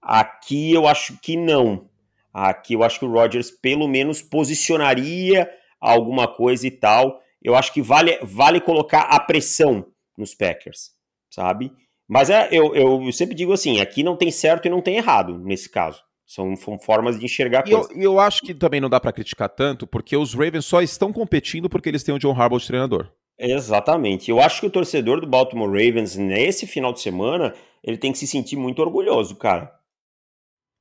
Aqui 0.00 0.72
eu 0.72 0.86
acho 0.86 1.18
que 1.20 1.36
não. 1.36 1.90
Aqui 2.32 2.74
eu 2.74 2.84
acho 2.84 2.98
que 3.00 3.04
o 3.04 3.10
Rodgers 3.10 3.50
pelo 3.50 3.88
menos 3.88 4.22
posicionaria 4.22 5.50
alguma 5.80 6.28
coisa 6.28 6.66
e 6.66 6.70
tal. 6.70 7.20
Eu 7.42 7.56
acho 7.56 7.72
que 7.72 7.82
vale, 7.82 8.18
vale 8.22 8.60
colocar 8.60 9.02
a 9.02 9.18
pressão 9.18 9.86
nos 10.16 10.34
Packers 10.34 10.95
sabe? 11.30 11.72
Mas 12.08 12.30
é, 12.30 12.48
eu, 12.52 12.74
eu, 12.74 13.12
sempre 13.12 13.34
digo 13.34 13.52
assim, 13.52 13.80
aqui 13.80 14.02
não 14.02 14.16
tem 14.16 14.30
certo 14.30 14.66
e 14.66 14.70
não 14.70 14.80
tem 14.80 14.96
errado 14.96 15.38
nesse 15.38 15.68
caso. 15.68 16.00
São, 16.24 16.56
são 16.56 16.78
formas 16.78 17.18
de 17.18 17.24
enxergar 17.24 17.66
e 17.66 17.70
coisas. 17.70 17.90
Eu, 17.92 18.02
eu 18.02 18.20
acho 18.20 18.40
que 18.40 18.54
também 18.54 18.80
não 18.80 18.90
dá 18.90 18.98
para 18.98 19.12
criticar 19.12 19.48
tanto, 19.48 19.86
porque 19.86 20.16
os 20.16 20.34
Ravens 20.34 20.64
só 20.64 20.80
estão 20.82 21.12
competindo 21.12 21.68
porque 21.68 21.88
eles 21.88 22.02
têm 22.02 22.14
o 22.14 22.18
John 22.18 22.32
Harbaugh 22.32 22.58
de 22.58 22.66
treinador. 22.66 23.12
Exatamente. 23.38 24.30
Eu 24.30 24.40
acho 24.40 24.60
que 24.60 24.66
o 24.66 24.70
torcedor 24.70 25.20
do 25.20 25.26
Baltimore 25.26 25.68
Ravens, 25.68 26.16
nesse 26.16 26.66
final 26.66 26.92
de 26.92 27.00
semana, 27.00 27.54
ele 27.82 27.98
tem 27.98 28.10
que 28.10 28.18
se 28.18 28.26
sentir 28.26 28.56
muito 28.56 28.80
orgulhoso, 28.80 29.36
cara. 29.36 29.72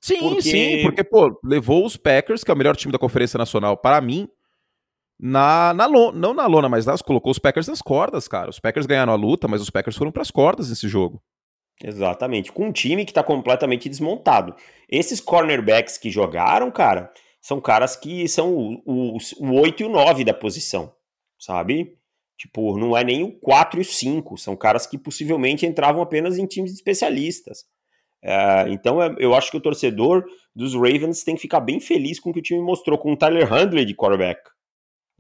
Sim, 0.02 0.20
porque... 0.20 0.42
sim, 0.42 0.82
porque, 0.84 1.04
pô, 1.04 1.38
levou 1.44 1.86
os 1.86 1.98
Packers, 1.98 2.44
que 2.44 2.52
é 2.52 2.54
o 2.54 2.58
melhor 2.58 2.76
time 2.76 2.92
da 2.92 3.00
Conferência 3.00 3.38
Nacional, 3.38 3.76
para 3.76 4.00
mim, 4.00 4.30
na, 5.20 5.74
na 5.74 5.86
lona, 5.86 6.18
não 6.18 6.34
na 6.34 6.46
lona, 6.46 6.68
mas 6.68 6.86
nas, 6.86 7.02
colocou 7.02 7.32
os 7.32 7.40
Packers 7.40 7.68
nas 7.68 7.82
cordas, 7.82 8.28
cara. 8.28 8.50
Os 8.50 8.60
Packers 8.60 8.86
ganharam 8.86 9.14
a 9.14 9.16
luta, 9.16 9.48
mas 9.48 9.62
os 9.62 9.70
Packers 9.70 9.96
foram 9.96 10.12
para 10.12 10.22
as 10.22 10.32
cordas 10.32 10.70
nesse 10.70 10.88
jogo. 10.88 11.22
Exatamente, 11.84 12.52
com 12.52 12.68
um 12.68 12.72
time 12.72 13.04
que 13.04 13.12
está 13.12 13.22
completamente 13.22 13.90
desmontado. 13.90 14.56
Esses 14.90 15.20
cornerbacks 15.20 15.98
que 15.98 16.10
jogaram, 16.10 16.72
cara, 16.72 17.12
são 17.42 17.60
caras 17.60 17.96
que 17.96 18.28
são 18.28 18.54
o, 18.56 18.82
o, 18.86 19.18
o 19.40 19.62
8 19.62 19.84
e 19.84 19.86
o 19.86 19.90
9 19.90 20.24
da 20.24 20.34
posição, 20.34 20.94
sabe? 21.40 21.98
Tipo, 22.38 22.78
não 22.78 22.96
é 22.96 23.04
nem 23.04 23.24
o 23.24 23.32
4 23.40 23.80
e 23.80 23.82
o 23.82 23.86
5, 23.86 24.38
são 24.38 24.56
caras 24.56 24.88
que 24.88 24.98
possivelmente 24.98 25.66
entravam 25.66 26.02
apenas 26.02 26.38
em 26.38 26.46
times 26.46 26.74
especialistas. 26.74 27.66
É, 28.24 28.66
então 28.70 29.02
é, 29.02 29.14
eu 29.20 29.36
acho 29.36 29.52
que 29.52 29.58
o 29.58 29.62
torcedor 29.62 30.26
dos 30.56 30.74
Ravens 30.74 31.24
tem 31.24 31.36
que 31.36 31.42
ficar 31.42 31.60
bem 31.60 31.80
feliz 31.80 32.20
com 32.20 32.30
o 32.30 32.34
que 32.34 32.40
o 32.40 32.44
time 32.44 32.62
mostrou, 32.62 32.98
com 32.98 33.14
o 33.14 33.18
Tyler 33.18 33.48
Handley 33.48 33.86
de 33.86 33.94
quarterback. 33.94 34.42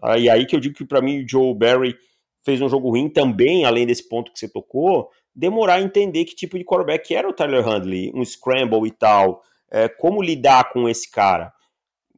Ah, 0.06 0.20
e 0.20 0.30
aí 0.30 0.46
que 0.46 0.56
eu 0.56 0.60
digo 0.60 0.76
que 0.76 0.86
para 0.86 1.02
mim 1.02 1.24
o 1.24 1.28
Joe 1.28 1.56
Barry 1.56 1.98
fez 2.44 2.62
um 2.62 2.70
jogo 2.70 2.90
ruim 2.90 3.10
também, 3.10 3.66
além 3.66 3.88
desse 3.88 4.08
ponto 4.08 4.32
que 4.32 4.38
você 4.38 4.48
tocou, 4.48 5.10
demorar 5.34 5.76
a 5.76 5.82
entender 5.82 6.26
que 6.26 6.36
tipo 6.36 6.60
de 6.60 6.64
quarterback 6.64 7.14
era 7.14 7.28
o 7.28 7.34
Tyler 7.34 7.68
Handley, 7.68 8.12
um 8.14 8.24
scramble 8.24 8.88
e 8.88 8.92
tal, 8.92 9.42
é, 9.72 9.90
como 9.90 10.22
lidar 10.22 10.72
com 10.72 10.88
esse 10.88 11.10
cara. 11.10 11.52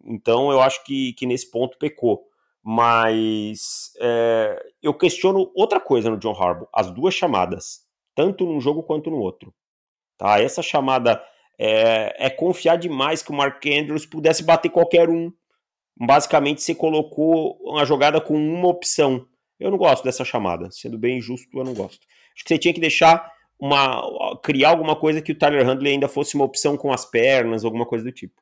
Então 0.03 0.51
eu 0.51 0.61
acho 0.61 0.83
que, 0.83 1.13
que 1.13 1.25
nesse 1.25 1.49
ponto 1.49 1.77
pecou. 1.77 2.25
Mas 2.61 3.93
é, 4.01 4.61
eu 4.83 4.93
questiono 4.93 5.49
outra 5.55 5.79
coisa 5.79 6.09
no 6.09 6.17
John 6.17 6.33
Harbaugh, 6.33 6.67
as 6.73 6.91
duas 6.91 7.13
chamadas, 7.13 7.85
tanto 8.13 8.45
num 8.45 8.59
jogo 8.59 8.83
quanto 8.83 9.09
no 9.09 9.19
outro. 9.19 9.53
Tá? 10.17 10.41
Essa 10.41 10.61
chamada 10.61 11.23
é, 11.57 12.25
é 12.25 12.29
confiar 12.29 12.77
demais 12.77 13.23
que 13.23 13.31
o 13.31 13.33
Mark 13.33 13.65
Andrews 13.65 14.05
pudesse 14.05 14.43
bater 14.43 14.69
qualquer 14.69 15.09
um 15.09 15.31
basicamente 15.99 16.61
você 16.61 16.75
colocou 16.75 17.57
uma 17.61 17.85
jogada 17.85 18.21
com 18.21 18.35
uma 18.35 18.67
opção. 18.67 19.25
Eu 19.59 19.71
não 19.71 19.77
gosto 19.77 20.03
dessa 20.03 20.23
chamada. 20.23 20.69
Sendo 20.71 20.97
bem 20.97 21.19
justo, 21.19 21.57
eu 21.57 21.63
não 21.63 21.73
gosto. 21.73 22.05
Acho 22.35 22.43
que 22.43 22.49
você 22.49 22.57
tinha 22.57 22.73
que 22.73 22.81
deixar 22.81 23.31
uma. 23.59 24.37
criar 24.43 24.69
alguma 24.69 24.95
coisa 24.95 25.21
que 25.21 25.31
o 25.31 25.37
Tyler 25.37 25.65
Handley 25.65 25.93
ainda 25.93 26.07
fosse 26.07 26.35
uma 26.35 26.45
opção 26.45 26.77
com 26.77 26.91
as 26.91 27.05
pernas, 27.05 27.65
alguma 27.65 27.85
coisa 27.85 28.05
do 28.05 28.11
tipo. 28.11 28.41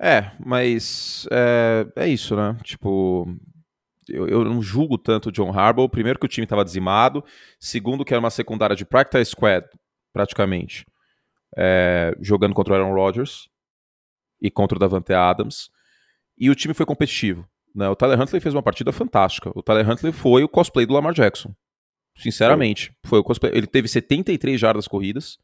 É, 0.00 0.32
mas 0.44 1.26
é, 1.30 1.86
é 1.96 2.08
isso, 2.08 2.34
né? 2.36 2.56
Tipo, 2.62 3.26
eu, 4.08 4.28
eu, 4.28 4.44
não 4.44 4.60
julgo 4.60 4.98
tanto 4.98 5.28
o 5.28 5.32
John 5.32 5.50
Harbaugh. 5.50 5.88
Primeiro 5.88 6.18
que 6.18 6.26
o 6.26 6.28
time 6.28 6.44
estava 6.44 6.64
dizimado. 6.64 7.24
Segundo 7.58 8.04
que 8.04 8.12
era 8.12 8.20
uma 8.20 8.30
secundária 8.30 8.76
de 8.76 8.84
practice 8.84 9.30
squad, 9.30 9.66
praticamente. 10.12 10.84
É, 11.56 12.16
jogando 12.20 12.54
contra 12.54 12.72
o 12.72 12.76
Aaron 12.76 12.94
Rodgers 12.94 13.48
e 14.40 14.50
contra 14.50 14.76
o 14.76 14.78
Davante 14.78 15.12
Adams. 15.12 15.70
E 16.38 16.50
o 16.50 16.54
time 16.54 16.74
foi 16.74 16.86
competitivo. 16.86 17.46
Né? 17.74 17.88
O 17.88 17.96
Tyler 17.96 18.20
Huntley 18.20 18.40
fez 18.40 18.54
uma 18.54 18.62
partida 18.62 18.92
fantástica. 18.92 19.50
O 19.54 19.62
Tyler 19.62 19.88
Huntley 19.88 20.12
foi 20.12 20.44
o 20.44 20.48
cosplay 20.48 20.86
do 20.86 20.92
Lamar 20.92 21.14
Jackson. 21.14 21.54
Sinceramente. 22.16 22.92
Foi 23.04 23.18
o 23.18 23.24
cosplay. 23.24 23.52
Ele 23.54 23.66
teve 23.66 23.88
73 23.88 24.60
jardas 24.60 24.86
corridas 24.86 25.38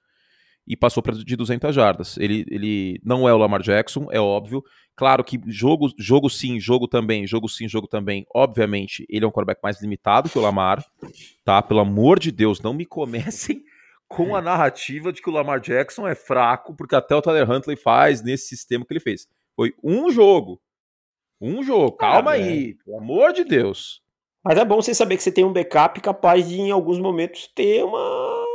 e 0.67 0.77
passou 0.77 1.03
para 1.03 1.15
de 1.15 1.37
200 1.37 1.75
jardas. 1.75 2.19
Ele, 2.19 2.45
ele 2.51 3.01
não 3.03 3.27
é 3.27 3.33
o 3.33 3.39
Lamar 3.39 3.63
Jackson, 3.63 4.07
é 4.11 4.21
óbvio. 4.21 4.63
Claro 4.95 5.25
que 5.25 5.41
jogo, 5.47 5.89
jogo 5.99 6.29
sim, 6.29 6.61
jogo 6.61 6.87
também, 6.87 7.27
jogo 7.27 7.49
sim, 7.49 7.67
jogo 7.67 7.87
também. 7.87 8.27
Obviamente, 8.35 9.07
ele 9.09 9.25
é 9.25 9.29
um 9.29 9.31
quarterback 9.31 9.61
mais 9.63 9.81
limitado 9.81 10.29
que 10.29 10.39
o 10.39 10.43
Lamar, 10.43 10.85
tá? 11.45 11.63
Pelo 11.63 11.81
amor 11.81 12.19
de 12.19 12.31
Deus, 12.31 12.61
não 12.61 12.75
me 12.75 12.85
comecem 12.85 13.63
com 14.07 14.37
a 14.37 14.43
narrativa 14.43 15.13
de 15.13 15.23
que 15.23 15.31
o 15.31 15.33
Lamar 15.33 15.61
Jackson 15.61 16.07
é 16.07 16.15
fraco, 16.15 16.75
porque 16.75 16.95
até 16.95 17.15
o 17.15 17.23
Tyler 17.23 17.51
Huntley 17.51 17.77
faz 17.77 18.23
nesse 18.23 18.49
sistema 18.49 18.85
que 18.85 18.93
ele 18.93 19.01
fez. 19.01 19.27
Foi 19.57 19.73
um 19.83 20.11
jogo. 20.11 20.61
Um 21.41 21.63
jogo. 21.63 21.93
Calma 21.93 22.33
ah, 22.33 22.35
aí, 22.35 22.71
é. 22.71 22.85
pelo 22.85 22.99
amor 22.99 23.33
de 23.33 23.45
Deus. 23.45 24.03
Mas 24.45 24.59
é 24.59 24.65
bom 24.65 24.77
você 24.77 24.95
saber 24.95 25.17
que 25.17 25.23
você 25.23 25.33
tem 25.33 25.45
um 25.45 25.53
backup 25.53 26.01
capaz 26.01 26.49
de, 26.49 26.61
em 26.61 26.71
alguns 26.71 26.99
momentos, 26.99 27.49
ter 27.55 27.85
uma 27.85 28.47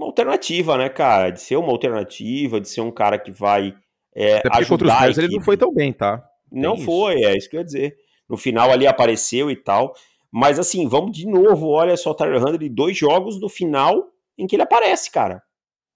uma 0.00 0.06
alternativa, 0.06 0.78
né, 0.78 0.88
cara? 0.88 1.30
De 1.30 1.40
ser 1.40 1.56
uma 1.56 1.70
alternativa, 1.70 2.60
de 2.60 2.68
ser 2.68 2.80
um 2.80 2.90
cara 2.90 3.18
que 3.18 3.30
vai 3.30 3.74
é, 4.14 4.38
Até 4.38 4.48
ajudar. 4.58 4.68
Contra 4.68 4.86
os 4.86 5.00
Bears 5.00 5.18
ele 5.18 5.36
não 5.36 5.44
foi 5.44 5.56
tão 5.56 5.72
bem, 5.72 5.92
tá? 5.92 6.26
não 6.50 6.76
foi, 6.76 7.22
é 7.22 7.36
isso 7.36 7.48
que 7.48 7.56
eu 7.56 7.60
ia 7.60 7.64
dizer. 7.64 7.96
No 8.28 8.36
final 8.36 8.70
ali 8.70 8.86
apareceu 8.86 9.50
e 9.50 9.56
tal. 9.56 9.94
Mas 10.32 10.58
assim, 10.58 10.88
vamos 10.88 11.16
de 11.16 11.26
novo, 11.26 11.68
olha 11.68 11.96
só, 11.96 12.14
Tyler 12.14 12.42
Huntley, 12.42 12.68
dois 12.68 12.96
jogos 12.96 13.40
no 13.40 13.48
final 13.48 14.08
em 14.38 14.46
que 14.46 14.56
ele 14.56 14.62
aparece, 14.62 15.10
cara. 15.10 15.42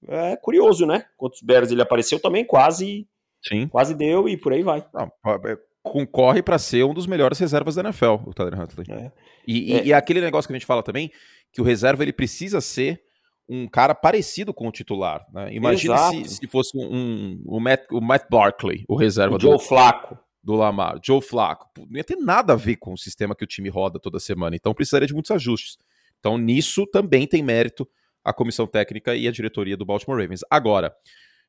É 0.07 0.37
curioso, 0.37 0.87
né? 0.87 1.07
Contra 1.17 1.37
os 1.37 1.43
Bears 1.43 1.71
ele 1.71 1.83
apareceu 1.83 2.21
também, 2.21 2.45
quase 2.45 3.09
Sim. 3.43 3.67
quase 3.69 3.95
deu 3.95 4.29
e 4.29 4.37
por 4.37 4.53
aí 4.53 4.63
vai. 4.63 4.85
Não, 4.93 5.11
é, 5.27 5.59
concorre 5.85 6.43
para 6.43 6.59
ser 6.59 6.83
um 6.83 6.95
dos 6.95 7.07
melhores 7.07 7.39
reservas 7.39 7.75
da 7.75 7.83
NFL, 7.83 8.15
o 8.27 8.33
Tyler 8.33 8.59
Huntley. 8.59 8.87
É. 8.91 9.13
E, 9.47 9.73
e, 9.73 9.77
é. 9.77 9.87
e, 9.87 9.93
aquele 9.93 10.23
negócio 10.23 10.49
que 10.49 10.55
a 10.55 10.59
gente 10.59 10.67
fala 10.67 10.83
também, 10.83 11.13
que 11.53 11.61
o 11.61 11.65
reserva 11.65 12.03
ele 12.03 12.13
precisa 12.13 12.59
ser 12.61 13.03
um 13.47 13.69
cara 13.69 13.95
parecido 13.95 14.55
com 14.55 14.67
o 14.67 14.73
titular. 14.73 15.27
Né? 15.31 15.55
Imagina 15.55 15.99
se, 16.11 16.25
se, 16.25 16.47
fosse 16.47 16.75
um, 16.75 16.83
um, 16.83 17.43
o, 17.45 17.61
Matt, 17.61 17.85
o 17.93 18.01
Matt 18.01 18.25
Barkley, 18.31 18.85
o 18.89 18.97
reserva 18.97 19.37
o 19.37 19.41
Joe 19.41 19.53
do, 19.53 19.59
Flaco. 19.59 20.19
do 20.43 20.55
Lamar. 20.55 20.99
Joe 21.05 21.21
Flaco. 21.21 21.69
Não 21.77 21.99
ia 21.99 22.05
ter 22.05 22.17
nada 22.17 22.55
a 22.55 22.57
ver 22.57 22.77
com 22.77 22.95
o 22.95 22.99
sistema 22.99 23.35
que 23.35 23.45
o 23.45 23.47
time 23.47 23.69
roda 23.69 24.01
toda 24.01 24.19
semana. 24.19 24.57
Então 24.57 24.73
precisaria 24.73 25.07
de 25.07 25.13
muitos 25.13 25.31
ajustes. 25.31 25.77
Então 26.19 26.39
nisso 26.39 26.87
também 26.87 27.27
tem 27.27 27.43
mérito 27.43 27.87
a 28.25 28.33
comissão 28.33 28.67
técnica 28.67 29.15
e 29.15 29.29
a 29.29 29.31
diretoria 29.31 29.77
do 29.77 29.85
Baltimore 29.85 30.19
Ravens. 30.19 30.41
Agora, 30.49 30.97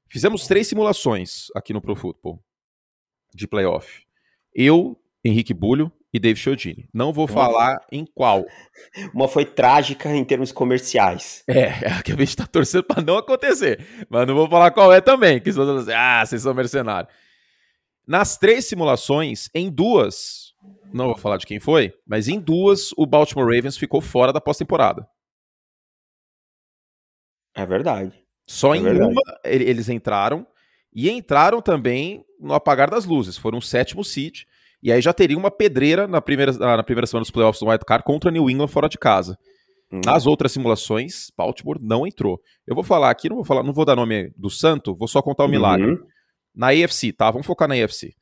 fizemos 0.09 0.45
três 0.45 0.67
simulações 0.67 1.47
aqui 1.55 1.71
no 1.71 1.81
Pro 1.81 1.95
Football 1.95 2.43
de 3.33 3.47
playoff. 3.47 4.04
Eu, 4.55 4.97
Henrique 5.23 5.53
Bulho, 5.53 5.91
e 6.15 6.19
Dave 6.19 6.39
Chiodini. 6.39 6.87
Não 6.93 7.11
vou 7.11 7.27
falar 7.27 7.85
em 7.91 8.05
qual. 8.05 8.45
Uma 9.13 9.27
foi 9.27 9.43
trágica 9.43 10.09
em 10.15 10.23
termos 10.23 10.49
comerciais. 10.49 11.43
É, 11.45 11.59
é 11.59 11.91
a 11.91 12.01
que 12.01 12.13
a 12.13 12.15
gente 12.15 12.37
tá 12.37 12.47
torcendo 12.47 12.85
para 12.85 13.03
não 13.03 13.17
acontecer. 13.17 13.85
Mas 14.09 14.25
não 14.25 14.33
vou 14.33 14.49
falar 14.49 14.71
qual 14.71 14.93
é 14.93 15.01
também, 15.01 15.41
que 15.41 15.51
vocês 15.51 15.67
assim, 15.67 15.91
ah, 15.91 16.25
vocês 16.25 16.41
são 16.41 16.53
mercenários. 16.53 17.13
Nas 18.07 18.37
três 18.37 18.65
simulações, 18.65 19.49
em 19.53 19.69
duas, 19.69 20.53
não 20.93 21.07
vou 21.07 21.17
falar 21.17 21.35
de 21.35 21.45
quem 21.45 21.59
foi, 21.59 21.93
mas 22.07 22.29
em 22.29 22.39
duas 22.39 22.93
o 22.95 23.05
Baltimore 23.05 23.53
Ravens 23.53 23.75
ficou 23.75 23.99
fora 23.99 24.31
da 24.31 24.39
pós-temporada. 24.39 25.05
É 27.53 27.65
verdade. 27.65 28.23
Só 28.47 28.73
é 28.73 28.77
em 28.77 28.83
verdade. 28.83 29.11
uma 29.11 29.21
eles 29.43 29.89
entraram 29.89 30.47
e 30.95 31.09
entraram 31.09 31.61
também 31.61 32.23
no 32.39 32.53
apagar 32.53 32.89
das 32.89 33.05
luzes. 33.05 33.37
Foram 33.37 33.57
o 33.57 33.61
sétimo 33.61 34.03
seed 34.03 34.43
e 34.81 34.91
aí 34.91 35.01
já 35.01 35.11
teria 35.11 35.37
uma 35.37 35.51
pedreira 35.51 36.07
na 36.07 36.21
primeira, 36.21 36.53
na 36.53 36.83
primeira 36.83 37.05
semana 37.05 37.23
dos 37.23 37.31
playoffs 37.31 37.59
do 37.59 37.69
White 37.69 37.85
Card 37.85 38.05
contra 38.05 38.31
New 38.31 38.49
England 38.49 38.69
fora 38.69 38.87
de 38.87 38.97
casa. 38.97 39.37
Hum. 39.91 40.01
Nas 40.05 40.25
outras 40.25 40.51
simulações, 40.51 41.31
Baltimore 41.37 41.79
não 41.81 42.07
entrou. 42.07 42.41
Eu 42.65 42.73
vou 42.73 42.83
falar 42.83 43.09
aqui, 43.09 43.27
não 43.27 43.35
vou 43.35 43.45
falar, 43.45 43.63
não 43.63 43.73
vou 43.73 43.83
dar 43.83 43.95
nome 43.95 44.31
do 44.37 44.49
santo, 44.49 44.95
vou 44.95 45.07
só 45.07 45.21
contar 45.21 45.43
o 45.43 45.47
um 45.47 45.49
milagre. 45.51 45.91
Uhum. 45.91 46.07
Na 46.55 46.69
AFC, 46.69 47.11
tá? 47.11 47.29
Vamos 47.29 47.45
focar 47.45 47.67
na 47.67 47.75
AFC. 47.75 48.15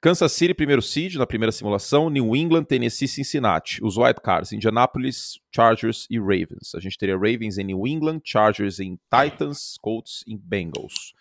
Kansas 0.00 0.32
City, 0.32 0.52
primeiro 0.52 0.82
seed 0.82 1.14
na 1.14 1.24
primeira 1.24 1.52
simulação, 1.52 2.10
New 2.10 2.34
England, 2.34 2.64
Tennessee, 2.64 3.06
Cincinnati. 3.06 3.78
Os 3.82 3.96
White 3.96 4.20
Cards, 4.20 4.52
Indianapolis, 4.52 5.38
Chargers 5.54 6.08
e 6.10 6.18
Ravens. 6.18 6.74
A 6.74 6.80
gente 6.80 6.98
teria 6.98 7.14
Ravens 7.14 7.56
em 7.56 7.64
New 7.64 7.86
England, 7.86 8.20
Chargers 8.24 8.80
em 8.80 8.98
Titans, 9.08 9.76
Colts 9.80 10.24
e 10.26 10.36
Bengals. 10.36 11.14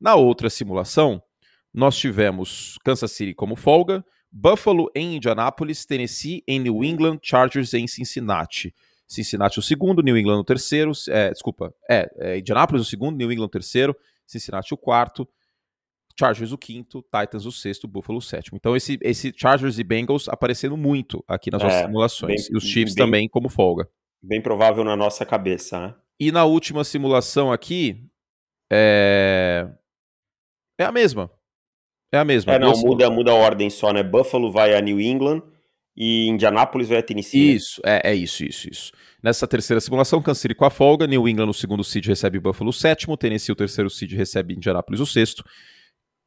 Na 0.00 0.14
outra 0.14 0.48
simulação, 0.48 1.22
nós 1.72 1.96
tivemos 1.96 2.78
Kansas 2.84 3.12
City 3.12 3.34
como 3.34 3.56
folga, 3.56 4.04
Buffalo 4.30 4.90
em 4.94 5.16
Indianápolis, 5.16 5.84
Tennessee 5.84 6.42
em 6.46 6.60
New 6.60 6.84
England, 6.84 7.18
Chargers 7.22 7.74
em 7.74 7.86
Cincinnati. 7.86 8.74
Cincinnati 9.06 9.58
o 9.58 9.62
segundo, 9.62 10.02
New 10.02 10.16
England 10.16 10.38
o 10.38 10.44
terceiro, 10.44 10.92
é, 11.08 11.30
desculpa, 11.30 11.74
é, 11.88 12.10
é 12.18 12.38
Indianápolis 12.38 12.82
o 12.82 12.88
segundo, 12.88 13.16
New 13.16 13.32
England 13.32 13.46
o 13.46 13.50
terceiro, 13.50 13.96
Cincinnati 14.26 14.74
o 14.74 14.76
quarto, 14.76 15.26
Chargers 16.18 16.52
o 16.52 16.58
quinto, 16.58 17.02
Titans 17.02 17.46
o 17.46 17.52
sexto, 17.52 17.88
Buffalo 17.88 18.18
o 18.18 18.22
sétimo. 18.22 18.58
Então 18.58 18.76
esse, 18.76 18.98
esse 19.00 19.32
Chargers 19.34 19.78
e 19.78 19.84
Bengals 19.84 20.28
aparecendo 20.28 20.76
muito 20.76 21.24
aqui 21.26 21.50
nas 21.50 21.62
é, 21.62 21.64
nossas 21.64 21.82
simulações. 21.82 22.42
Bem, 22.42 22.54
e 22.54 22.56
os 22.56 22.64
Chiefs 22.64 22.94
bem, 22.94 23.04
também 23.04 23.28
como 23.28 23.48
folga. 23.48 23.88
Bem 24.22 24.42
provável 24.42 24.84
na 24.84 24.96
nossa 24.96 25.24
cabeça, 25.24 25.80
né? 25.80 25.94
E 26.20 26.32
na 26.32 26.44
última 26.44 26.82
simulação 26.82 27.52
aqui, 27.52 28.04
é, 28.70 29.70
é 30.78 30.84
a 30.84 30.92
mesma. 30.92 31.30
É 32.12 32.18
a 32.18 32.24
mesma. 32.24 32.54
É, 32.54 32.58
não, 32.58 32.72
muda, 32.72 33.10
muda 33.10 33.30
a 33.32 33.34
ordem 33.34 33.68
só, 33.68 33.92
né? 33.92 34.02
Buffalo 34.02 34.50
vai 34.50 34.74
a 34.74 34.80
New 34.80 35.00
England 35.00 35.42
e 35.96 36.28
Indianapolis 36.28 36.88
vai 36.88 36.98
a 36.98 37.02
Tennessee. 37.02 37.48
Né? 37.48 37.52
Isso, 37.54 37.82
é, 37.84 38.10
é 38.10 38.14
isso, 38.14 38.44
isso, 38.44 38.68
isso. 38.70 38.92
Nessa 39.22 39.46
terceira 39.46 39.80
simulação, 39.80 40.22
Kansas 40.22 40.40
City 40.40 40.54
com 40.54 40.64
a 40.64 40.70
folga, 40.70 41.06
New 41.06 41.28
England 41.28 41.46
no 41.46 41.54
segundo 41.54 41.82
seed 41.82 42.06
recebe 42.06 42.38
Buffalo 42.38 42.70
o 42.70 42.72
sétimo, 42.72 43.16
Tennessee 43.16 43.52
o 43.52 43.56
terceiro 43.56 43.90
seed 43.90 44.12
recebe 44.12 44.54
Indianapolis 44.54 45.00
o 45.00 45.06
sexto, 45.06 45.44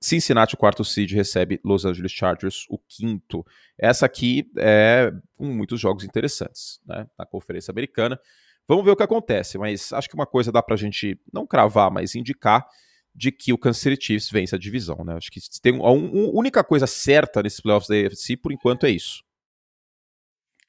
Cincinnati 0.04 0.56
o 0.56 0.58
quarto 0.58 0.84
seed 0.84 1.14
recebe 1.14 1.60
Los 1.64 1.86
Angeles 1.86 2.12
Chargers 2.12 2.66
o 2.70 2.78
quinto. 2.78 3.46
Essa 3.78 4.06
aqui 4.06 4.52
é 4.58 5.12
com 5.38 5.46
muitos 5.46 5.80
jogos 5.80 6.04
interessantes, 6.04 6.80
né? 6.86 7.08
Na 7.18 7.26
Conferência 7.26 7.72
Americana. 7.72 8.20
Vamos 8.68 8.84
ver 8.84 8.92
o 8.92 8.96
que 8.96 9.04
acontece, 9.04 9.58
mas 9.58 9.94
acho 9.94 10.10
que 10.10 10.16
uma 10.16 10.26
coisa 10.26 10.52
dá 10.52 10.62
pra 10.62 10.76
gente 10.76 11.20
não 11.32 11.48
cravar, 11.48 11.90
mas 11.92 12.16
indicar 12.16 12.68
de 13.14 13.32
que 13.32 13.52
o 13.52 13.58
Kansas 13.58 13.82
City 13.82 14.06
Chiefs 14.06 14.30
vence 14.30 14.56
a 14.56 14.58
divisão, 14.58 15.04
né? 15.04 15.16
Acho 15.16 15.32
que 15.32 15.40
tem 15.62 15.78
a, 15.78 15.92
única 15.92 16.64
coisa 16.64 16.88
certa 16.88 17.44
nesses 17.44 17.60
playoffs 17.60 17.90
da 17.90 17.96
AFC 17.96 18.38
por 18.38 18.52
enquanto 18.52 18.86
é 18.86 18.90
isso. 18.90 19.24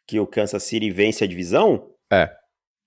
Que 0.06 0.18
o 0.18 0.26
Kansas 0.26 0.62
City 0.62 0.90
vence 0.90 1.22
a 1.22 1.26
divisão? 1.26 1.90
É. 2.10 2.30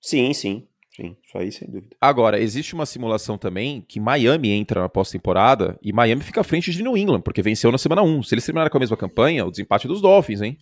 Sim, 0.02 0.34
sim. 0.34 0.68
Sim, 0.96 1.18
isso 1.28 1.38
aí 1.38 1.52
sem 1.52 1.70
dúvida. 1.70 1.94
Agora, 2.00 2.40
existe 2.40 2.74
uma 2.74 2.86
simulação 2.86 3.38
também 3.38 3.82
que 3.82 4.00
Miami 4.00 4.52
entra 4.52 4.80
na 4.80 4.88
pós-temporada 4.88 5.78
e 5.82 5.92
Miami 5.92 6.22
fica 6.24 6.40
à 6.40 6.44
frente 6.44 6.72
de 6.72 6.82
New 6.82 6.96
England, 6.96 7.20
porque 7.20 7.42
venceu 7.42 7.70
na 7.70 7.78
semana 7.78 8.02
1. 8.02 8.24
Se 8.24 8.34
eles 8.34 8.46
terminarem 8.46 8.72
com 8.72 8.78
a 8.78 8.80
mesma 8.80 8.96
campanha, 8.96 9.46
o 9.46 9.52
desempate 9.52 9.88
é 9.88 9.90
dos 9.90 10.02
Dolphins, 10.02 10.42
hein? 10.42 10.58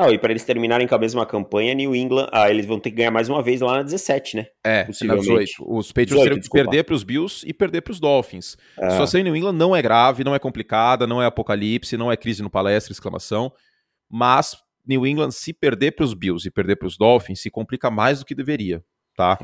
Ah, 0.00 0.12
e 0.12 0.18
para 0.18 0.30
eles 0.30 0.44
terminarem 0.44 0.86
com 0.86 0.94
a 0.94 0.98
mesma 0.98 1.26
campanha, 1.26 1.74
New 1.74 1.92
England, 1.92 2.28
ah, 2.30 2.48
eles 2.48 2.64
vão 2.64 2.78
ter 2.78 2.90
que 2.90 2.96
ganhar 2.96 3.10
mais 3.10 3.28
uma 3.28 3.42
vez 3.42 3.60
lá 3.60 3.78
na 3.78 3.82
17, 3.82 4.36
né? 4.36 4.46
É, 4.64 4.86
na 5.02 5.16
18. 5.16 5.52
Os 5.66 5.88
Patriots 5.88 6.10
18, 6.10 6.22
teriam 6.22 6.40
que 6.40 6.48
perder 6.48 6.84
para 6.84 6.94
os 6.94 7.02
Bills 7.02 7.44
e 7.44 7.52
perder 7.52 7.80
para 7.80 7.90
os 7.90 7.98
Dolphins. 7.98 8.56
É. 8.78 8.86
A 8.86 8.90
situação 8.90 9.20
em 9.20 9.24
New 9.24 9.34
England 9.34 9.54
não 9.54 9.74
é 9.74 9.82
grave, 9.82 10.22
não 10.22 10.36
é 10.36 10.38
complicada, 10.38 11.04
não 11.04 11.20
é 11.20 11.26
apocalipse, 11.26 11.96
não 11.96 12.12
é 12.12 12.16
crise 12.16 12.44
no 12.44 12.48
palestra, 12.48 12.92
exclamação. 12.92 13.52
Mas 14.08 14.56
New 14.86 15.04
England, 15.04 15.32
se 15.32 15.52
perder 15.52 15.90
para 15.92 16.04
os 16.04 16.14
Bills 16.14 16.46
e 16.46 16.50
perder 16.50 16.76
para 16.76 16.86
os 16.86 16.96
Dolphins, 16.96 17.42
se 17.42 17.50
complica 17.50 17.90
mais 17.90 18.20
do 18.20 18.24
que 18.24 18.36
deveria, 18.36 18.84
tá? 19.16 19.36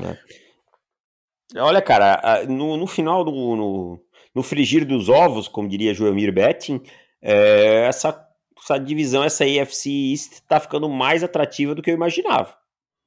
É. 1.53 1.59
Olha, 1.59 1.81
cara, 1.81 2.45
no, 2.47 2.77
no 2.77 2.87
final 2.87 3.25
do 3.25 3.31
no, 3.31 3.99
no 4.33 4.41
frigir 4.41 4.85
dos 4.85 5.09
ovos, 5.09 5.49
como 5.49 5.67
diria 5.67 5.93
Joelmir 5.93 6.33
Betting, 6.33 6.81
é, 7.21 7.87
essa 7.87 8.24
essa 8.65 8.79
divisão, 8.79 9.23
essa 9.23 9.43
AFC 9.43 10.11
East, 10.11 10.39
tá 10.47 10.59
ficando 10.59 10.89
mais 10.89 11.23
atrativa 11.23 11.75
do 11.75 11.81
que 11.81 11.91
eu 11.91 11.95
imaginava. 11.95 12.55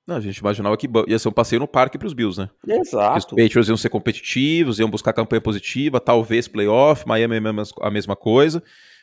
Não, 0.06 0.16
a 0.16 0.20
gente 0.20 0.38
imaginava 0.38 0.74
que 0.76 0.88
ia 1.06 1.18
ser 1.18 1.28
um 1.28 1.32
passeio 1.32 1.60
no 1.60 1.68
parque 1.68 1.98
para 1.98 2.06
os 2.06 2.14
Bills, 2.14 2.40
né? 2.40 2.48
Exato. 2.66 3.18
os 3.18 3.24
Patriots 3.26 3.68
iam 3.68 3.76
ser 3.76 3.90
competitivos, 3.90 4.78
iam 4.78 4.88
buscar 4.88 5.12
campanha 5.12 5.40
positiva, 5.40 6.00
talvez 6.00 6.48
playoff, 6.48 7.06
Miami 7.06 7.36
é 7.36 7.40
a 7.82 7.90
mesma 7.90 8.16
coisa. 8.16 8.62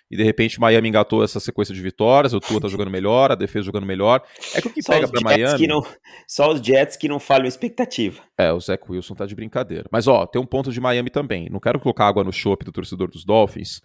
e 0.09 0.17
de 0.17 0.23
repente 0.23 0.59
Miami 0.59 0.89
engatou 0.89 1.23
essa 1.23 1.39
sequência 1.39 1.75
de 1.75 1.81
vitórias, 1.81 2.33
o 2.33 2.39
Tua 2.39 2.59
tá 2.59 2.67
jogando 2.69 2.89
melhor, 2.89 3.31
a 3.31 3.35
defesa 3.35 3.65
jogando 3.65 3.85
melhor. 3.85 4.23
É 4.55 4.61
que 4.61 4.67
o 4.67 4.73
que 4.73 4.81
só 4.81 4.93
pega 4.93 5.07
para 5.07 5.21
Miami. 5.21 5.67
Não, 5.67 5.85
só 6.27 6.51
os 6.51 6.59
Jets 6.59 6.97
que 6.97 7.07
não 7.07 7.19
falham 7.19 7.45
expectativa. 7.45 8.23
É, 8.35 8.51
o 8.51 8.59
Zach 8.59 8.83
Wilson 8.89 9.13
tá 9.13 9.27
de 9.27 9.35
brincadeira. 9.35 9.85
Mas 9.91 10.07
ó, 10.07 10.25
tem 10.25 10.41
um 10.41 10.45
ponto 10.45 10.71
de 10.71 10.81
Miami 10.81 11.11
também. 11.11 11.49
Não 11.51 11.59
quero 11.59 11.79
colocar 11.79 12.07
água 12.07 12.23
no 12.23 12.33
chope 12.33 12.65
do 12.65 12.71
torcedor 12.71 13.11
dos 13.11 13.23
Dolphins, 13.23 13.79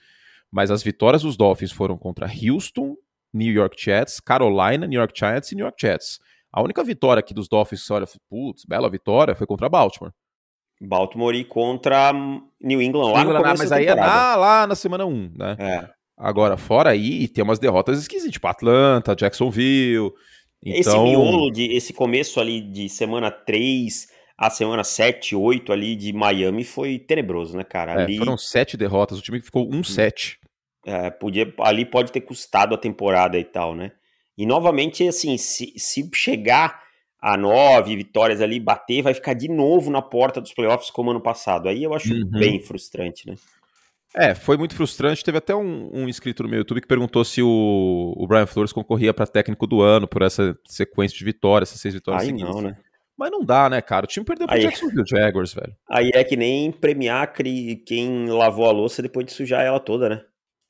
mas 0.51 0.71
as 0.71 0.83
vitórias 0.83 1.23
dos 1.23 1.37
Dolphins 1.37 1.73
foram 1.73 1.97
contra 1.97 2.27
Houston, 2.27 2.97
New 3.33 3.53
York 3.53 3.77
Jets, 3.79 4.21
Carolina, 4.21 4.87
New 4.87 4.99
York 4.99 5.17
Giants 5.17 5.53
e 5.53 5.55
New 5.55 5.65
York 5.65 5.77
Jets. 5.81 6.19
A 6.53 6.63
única 6.63 6.83
vitória 6.83 7.21
aqui 7.21 7.33
dos 7.33 7.49
Dolphins, 7.49 7.89
olha, 7.91 8.07
putz, 8.29 8.65
bela 8.65 8.91
vitória, 8.91 9.35
foi 9.35 9.47
contra 9.47 9.69
Baltimore. 9.69 10.13
Baltimore 10.81 11.35
e 11.35 11.45
contra 11.45 12.13
New 12.61 12.83
England 12.83 13.13
lá 13.13 13.25
New 13.25 13.31
England, 13.31 13.53
no 13.53 13.59
Mas 13.59 13.71
aí 13.71 13.87
é 13.87 13.95
na, 13.95 14.35
lá 14.35 14.67
na 14.67 14.75
semana 14.75 15.05
1, 15.05 15.33
né? 15.37 15.57
É. 15.59 15.89
Agora, 16.17 16.57
fora 16.57 16.91
aí, 16.91 17.29
tem 17.29 17.45
umas 17.45 17.59
derrotas 17.59 17.99
esquisitas, 17.99 18.33
tipo 18.33 18.47
Atlanta, 18.49 19.15
Jacksonville. 19.15 20.13
Então... 20.63 20.81
Esse 20.81 20.99
miolo, 20.99 21.51
de, 21.51 21.73
esse 21.75 21.93
começo 21.93 22.41
ali 22.41 22.61
de 22.61 22.89
semana 22.89 23.31
3 23.31 24.09
a 24.41 24.49
semana 24.49 24.83
7, 24.83 25.37
8 25.37 25.71
ali 25.71 25.95
de 25.95 26.15
Miami 26.15 26.65
foi 26.65 26.99
tenebroso, 26.99 27.55
né, 27.55 27.63
cara? 27.63 27.93
É, 27.93 28.05
ali... 28.05 28.17
Foram 28.17 28.39
sete 28.39 28.75
derrotas, 28.75 29.19
o 29.19 29.23
time 29.23 29.39
ficou 29.39 29.69
1-7. 29.69 30.39
É, 30.85 31.11
podia, 31.11 31.53
ali 31.61 31.85
pode 31.85 32.11
ter 32.11 32.23
custado 32.23 32.75
a 32.75 32.79
temporada 32.79 33.39
e 33.39 33.45
tal, 33.45 33.75
né? 33.75 33.93
E 34.37 34.47
novamente, 34.47 35.07
assim, 35.07 35.37
se, 35.37 35.75
se 35.77 36.09
chegar 36.15 36.83
a 37.21 37.37
nove 37.37 37.95
vitórias 37.97 38.41
ali, 38.41 38.59
bater, 38.59 39.03
vai 39.03 39.13
ficar 39.13 39.35
de 39.35 39.49
novo 39.49 39.91
na 39.91 40.01
porta 40.01 40.41
dos 40.41 40.55
playoffs 40.55 40.91
como 40.91 41.11
ano 41.11 41.21
passado. 41.21 41.69
Aí 41.69 41.83
eu 41.83 41.93
acho 41.93 42.13
uhum. 42.13 42.31
bem 42.31 42.61
frustrante, 42.61 43.27
né? 43.27 43.35
É, 44.15 44.35
foi 44.35 44.57
muito 44.57 44.75
frustrante. 44.75 45.23
Teve 45.23 45.39
até 45.39 45.55
um, 45.55 45.91
um, 45.93 46.09
inscrito 46.09 46.43
no 46.43 46.49
meu 46.49 46.59
YouTube 46.59 46.81
que 46.81 46.89
perguntou 46.89 47.25
se 47.25 47.43
o, 47.43 48.15
o 48.17 48.27
Brian 48.27 48.47
Flores 48.47 48.73
concorria 48.73 49.15
para 49.15 49.27
técnico 49.27 49.67
do 49.67 49.83
ano 49.83 50.09
por 50.09 50.23
essa 50.23 50.57
sequência 50.67 51.17
de 51.17 51.25
vitórias, 51.25 51.69
essas 51.69 51.81
seis 51.81 51.95
vitórias 51.95 52.23
Aí 52.23 52.29
seguidas. 52.31 52.55
não, 52.55 52.63
né? 52.63 52.77
Mas 53.17 53.31
não 53.31 53.45
dá, 53.45 53.69
né, 53.69 53.83
cara? 53.83 54.07
O 54.07 54.09
time 54.09 54.25
perdeu 54.25 54.47
pro 54.47 54.57
aí, 54.57 54.63
Jacksonville 54.63 55.05
Jaguars, 55.07 55.53
velho. 55.53 55.77
Aí 55.89 56.11
é 56.15 56.25
que 56.25 56.37
nem 56.37 56.73
premiar 56.73 57.33
quem 57.33 58.27
lavou 58.31 58.67
a 58.67 58.73
louça 58.73 59.03
depois 59.03 59.27
de 59.27 59.33
sujar 59.33 59.63
ela 59.63 59.79
toda, 59.79 60.09
né? 60.09 60.23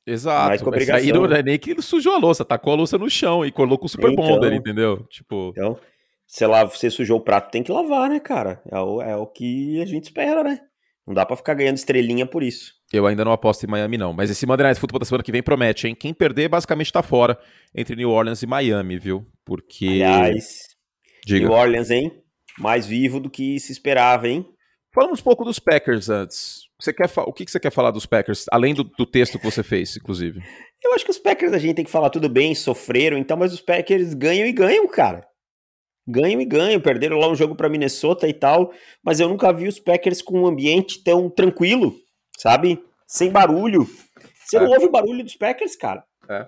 Exato. 0.05 0.49
Mas, 0.49 0.61
mas 0.61 0.89
aí 0.89 1.11
não 1.13 1.25
é 1.25 1.43
nem 1.43 1.59
que 1.59 1.71
ele 1.71 1.81
sujou 1.81 2.13
a 2.13 2.17
louça, 2.17 2.43
tacou 2.43 2.73
a 2.73 2.75
louça 2.75 2.97
no 2.97 3.09
chão 3.09 3.45
e 3.45 3.51
colocou 3.51 3.85
o 3.85 3.89
Super 3.89 4.11
então, 4.11 4.25
Bonder, 4.25 4.53
entendeu? 4.53 5.05
Tipo... 5.09 5.51
Então, 5.51 5.77
sei 6.25 6.47
lá, 6.47 6.63
você 6.63 6.89
sujou 6.89 7.19
o 7.19 7.23
prato, 7.23 7.51
tem 7.51 7.61
que 7.61 7.71
lavar, 7.71 8.09
né, 8.09 8.19
cara? 8.19 8.61
É 8.69 8.79
o, 8.79 9.01
é 9.01 9.15
o 9.15 9.27
que 9.27 9.81
a 9.81 9.85
gente 9.85 10.05
espera, 10.05 10.43
né? 10.43 10.59
Não 11.05 11.13
dá 11.13 11.25
para 11.25 11.35
ficar 11.35 11.53
ganhando 11.53 11.77
estrelinha 11.77 12.25
por 12.25 12.43
isso. 12.43 12.73
Eu 12.93 13.07
ainda 13.07 13.25
não 13.25 13.31
aposto 13.31 13.63
em 13.63 13.69
Miami, 13.69 13.97
não. 13.97 14.13
Mas 14.13 14.29
esse 14.29 14.45
Monday 14.45 14.65
Night 14.65 14.79
Football 14.79 14.99
da 14.99 15.05
semana 15.05 15.23
que 15.23 15.31
vem 15.31 15.41
promete, 15.41 15.87
hein? 15.87 15.95
Quem 15.95 16.13
perder, 16.13 16.47
basicamente 16.47 16.91
tá 16.91 17.01
fora 17.01 17.37
entre 17.75 17.95
New 17.95 18.09
Orleans 18.09 18.43
e 18.43 18.47
Miami, 18.47 18.97
viu? 18.99 19.25
Porque. 19.45 19.85
Aliás, 19.85 20.71
Diga. 21.25 21.47
New 21.47 21.55
Orleans, 21.55 21.89
hein? 21.89 22.11
Mais 22.59 22.85
vivo 22.85 23.19
do 23.19 23.29
que 23.29 23.59
se 23.59 23.71
esperava, 23.71 24.27
hein? 24.27 24.45
Falamos 24.93 25.19
um 25.19 25.23
pouco 25.23 25.45
dos 25.45 25.59
Packers 25.59 26.09
antes. 26.09 26.63
Você 26.79 26.91
quer 26.91 27.09
o 27.17 27.31
que 27.31 27.49
você 27.49 27.59
quer 27.59 27.71
falar 27.71 27.91
dos 27.91 28.05
Packers, 28.05 28.45
além 28.51 28.73
do, 28.73 28.83
do 28.83 29.05
texto 29.05 29.39
que 29.39 29.45
você 29.45 29.63
fez, 29.63 29.95
inclusive? 29.95 30.41
Eu 30.83 30.93
acho 30.93 31.05
que 31.05 31.11
os 31.11 31.19
Packers 31.19 31.53
a 31.53 31.57
gente 31.57 31.75
tem 31.75 31.85
que 31.85 31.91
falar 31.91 32.09
tudo 32.09 32.27
bem, 32.27 32.53
sofreram, 32.55 33.17
então, 33.17 33.37
mas 33.37 33.53
os 33.53 33.61
Packers 33.61 34.13
ganham 34.13 34.47
e 34.47 34.51
ganham, 34.51 34.87
cara. 34.87 35.25
Ganham 36.07 36.41
e 36.41 36.45
ganham, 36.45 36.81
perderam 36.81 37.17
lá 37.17 37.29
um 37.29 37.35
jogo 37.35 37.55
para 37.55 37.69
Minnesota 37.69 38.27
e 38.27 38.33
tal, 38.33 38.73
mas 39.03 39.19
eu 39.19 39.29
nunca 39.29 39.53
vi 39.53 39.67
os 39.67 39.79
Packers 39.79 40.21
com 40.21 40.41
um 40.41 40.47
ambiente 40.47 41.03
tão 41.03 41.29
tranquilo 41.29 41.95
sabe? 42.41 42.83
Sem 43.07 43.31
barulho. 43.31 43.87
Você 44.45 44.57
é. 44.57 44.61
não 44.61 44.71
ouve 44.71 44.85
o 44.85 44.91
barulho 44.91 45.23
dos 45.23 45.35
Packers, 45.35 45.75
cara. 45.75 46.03
É. 46.27 46.47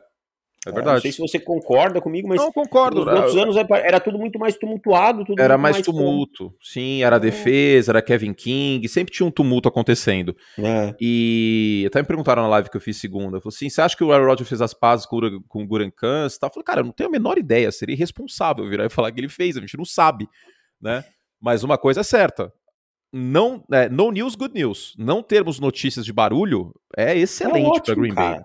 É 0.65 0.71
verdade. 0.71 0.95
não 0.95 1.02
sei 1.02 1.12
se 1.12 1.19
você 1.19 1.39
concorda 1.39 1.99
comigo, 1.99 2.28
mas. 2.28 2.39
Não, 2.39 2.52
concordo. 2.52 3.04
Nos 3.04 3.36
outros 3.36 3.38
anos 3.38 3.56
era 3.84 3.99
tudo 3.99 4.17
muito 4.17 4.39
mais 4.39 4.56
tumultuado. 4.56 5.26
Tudo 5.26 5.41
era 5.41 5.58
mais, 5.58 5.76
mais 5.76 5.86
tumulto. 5.86 6.54
Sim, 6.62 7.04
era 7.04 7.19
defesa, 7.19 7.91
era 7.91 8.02
Kevin 8.02 8.34
King, 8.34 8.88
sempre 8.88 9.13
tinha 9.13 9.28
um 9.28 9.32
tumulto 9.32 9.67
acontecendo. 9.67 10.36
É. 10.58 10.95
E 10.99 11.84
até 11.88 11.99
me 12.02 12.08
perguntaram 12.08 12.43
na 12.43 12.49
live 12.49 12.69
que 12.69 12.78
eu 12.78 12.82
fiz 12.82 12.97
segunda. 12.97 13.38
Eu 13.38 13.41
falei 13.41 13.56
assim: 13.56 13.69
você 13.69 13.82
acha 13.82 13.97
que 13.97 14.04
o 14.04 14.12
Aaron 14.13 14.26
Rodgers 14.26 14.47
fez 14.47 14.62
as 14.62 14.73
pazes 14.73 15.06
com, 15.06 15.19
com 15.47 15.63
o 15.63 15.67
Guran 15.67 15.91
Kans? 15.91 16.38
Eu 16.41 16.49
falei, 16.49 16.63
cara, 16.63 16.80
eu 16.80 16.86
não 16.86 16.93
tenho 16.93 17.10
a 17.10 17.12
menor 17.12 17.38
ideia. 17.38 17.71
Seria 17.71 17.95
irresponsável 17.95 18.67
virar 18.69 18.86
e 18.86 18.89
falar 18.89 19.12
que 19.12 19.19
ele 19.19 19.30
fez, 19.30 19.58
a 19.58 19.60
gente 19.60 19.78
não 19.78 19.86
sabe, 19.86 20.28
né? 20.82 21.04
Mas 21.41 21.63
uma 21.63 21.78
coisa 21.78 21.99
é 21.99 22.04
certa: 22.04 22.54
não, 23.12 23.63
é, 23.71 23.89
no 23.89 24.12
news, 24.12 24.34
good 24.34 24.54
news. 24.54 24.95
Não 24.97 25.21
termos 25.21 25.60
notícias 25.60 26.06
de 26.06 26.13
barulho 26.13 26.73
é 26.97 27.17
excelente 27.17 27.80
é 27.80 27.82
para 27.82 27.95
Green 27.95 28.13
Bay. 28.13 28.41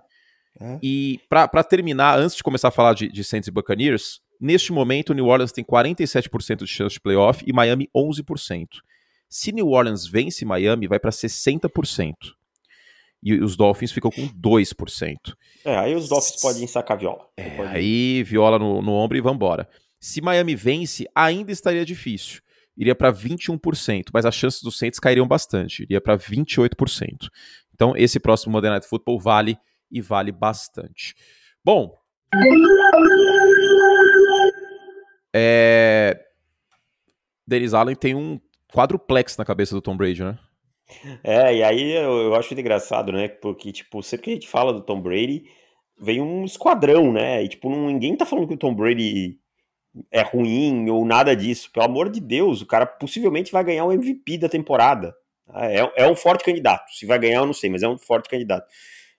É. 0.61 0.79
E 0.83 1.21
para 1.29 1.64
terminar, 1.64 2.18
antes 2.18 2.37
de 2.37 2.42
começar 2.42 2.68
a 2.68 2.73
falar 2.73 2.94
de, 2.94 3.09
de 3.09 3.23
Saints 3.25 3.49
e 3.49 3.51
Buccaneers, 3.51 4.21
neste 4.40 4.73
momento 4.73 5.14
New 5.14 5.27
Orleans 5.27 5.53
tem 5.53 5.64
47% 5.64 6.64
de 6.64 6.66
chance 6.66 6.94
de 6.94 7.01
playoff 7.01 7.44
e 7.47 7.53
Miami 7.53 7.88
11%. 7.97 8.66
Se 9.29 9.53
New 9.53 9.68
Orleans 9.68 10.07
vence 10.07 10.44
Miami, 10.44 10.87
vai 10.87 10.99
para 10.99 11.11
60%. 11.11 12.14
E 13.23 13.35
os 13.35 13.57
Dolphins 13.57 13.92
ficam 13.92 14.11
com 14.11 14.29
2%. 14.29 15.16
É, 15.64 15.77
aí 15.77 15.94
os 15.94 16.09
Dolphins 16.09 16.40
podem 16.40 16.66
sacar 16.66 16.97
viola. 16.97 17.27
É, 17.37 17.61
aí 17.66 18.23
viola 18.23 18.59
no, 18.59 18.81
no 18.81 18.92
ombro 18.92 19.18
e 19.18 19.21
vambora. 19.21 19.68
Se 20.01 20.21
Miami 20.21 20.55
vence, 20.55 21.07
ainda 21.14 21.51
estaria 21.51 21.85
difícil 21.85 22.40
iria 22.79 22.94
para 22.94 23.12
21%, 23.12 24.05
mas 24.14 24.25
as 24.25 24.35
chances 24.35 24.62
dos 24.62 24.79
Saints 24.79 25.01
cairiam 25.01 25.27
bastante, 25.27 25.83
iria 25.83 26.01
para 26.01 26.16
28%. 26.16 27.29
Então, 27.75 27.92
esse 27.97 28.21
próximo 28.21 28.53
Monday 28.53 28.71
Night 28.71 28.87
Football 28.87 29.18
vale 29.18 29.59
e 29.90 30.01
vale 30.01 30.33
bastante. 30.33 31.14
Bom, 31.64 31.98
é... 35.35 36.18
Dennis 37.46 37.74
Allen 37.74 37.94
tem 37.94 38.14
um 38.14 38.40
quadruplex 38.72 39.37
na 39.37 39.44
cabeça 39.44 39.74
do 39.74 39.81
Tom 39.81 39.96
Brady, 39.96 40.22
né? 40.22 40.38
É, 41.22 41.57
e 41.57 41.62
aí 41.62 41.92
eu, 41.92 42.18
eu 42.22 42.35
acho 42.35 42.55
engraçado, 42.55 43.12
né? 43.12 43.29
Porque, 43.29 43.72
tipo, 43.72 44.03
sempre 44.03 44.24
que 44.24 44.31
a 44.31 44.35
gente 44.35 44.48
fala 44.48 44.72
do 44.72 44.83
Tom 44.83 45.01
Brady, 45.01 45.44
vem 46.01 46.20
um 46.20 46.44
esquadrão, 46.44 47.12
né? 47.12 47.42
E, 47.44 47.48
tipo, 47.48 47.68
ninguém 47.70 48.16
tá 48.16 48.24
falando 48.24 48.48
que 48.48 48.55
o 48.55 48.59
Tom 48.59 48.74
Brady 48.74 49.38
é 50.11 50.22
ruim 50.22 50.88
ou 50.90 51.05
nada 51.05 51.35
disso. 51.35 51.70
Pelo 51.72 51.87
amor 51.87 52.11
de 52.11 52.20
Deus, 52.20 52.62
o 52.62 52.66
cara 52.66 52.87
possivelmente 52.87 53.53
vai 53.53 53.64
ganhar 53.64 53.85
o 53.85 53.92
MVP 53.92 54.38
da 54.38 54.48
temporada. 54.48 55.14
É, 55.55 56.05
é 56.05 56.11
um 56.11 56.16
forte 56.16 56.44
candidato. 56.44 56.90
Se 56.92 57.07
vai 57.07 57.18
ganhar, 57.18 57.38
eu 57.38 57.46
não 57.46 57.55
sei, 57.55 57.70
mas 57.70 57.83
é 57.83 57.88
um 57.88 57.98
forte 57.98 58.29
candidato. 58.29 58.66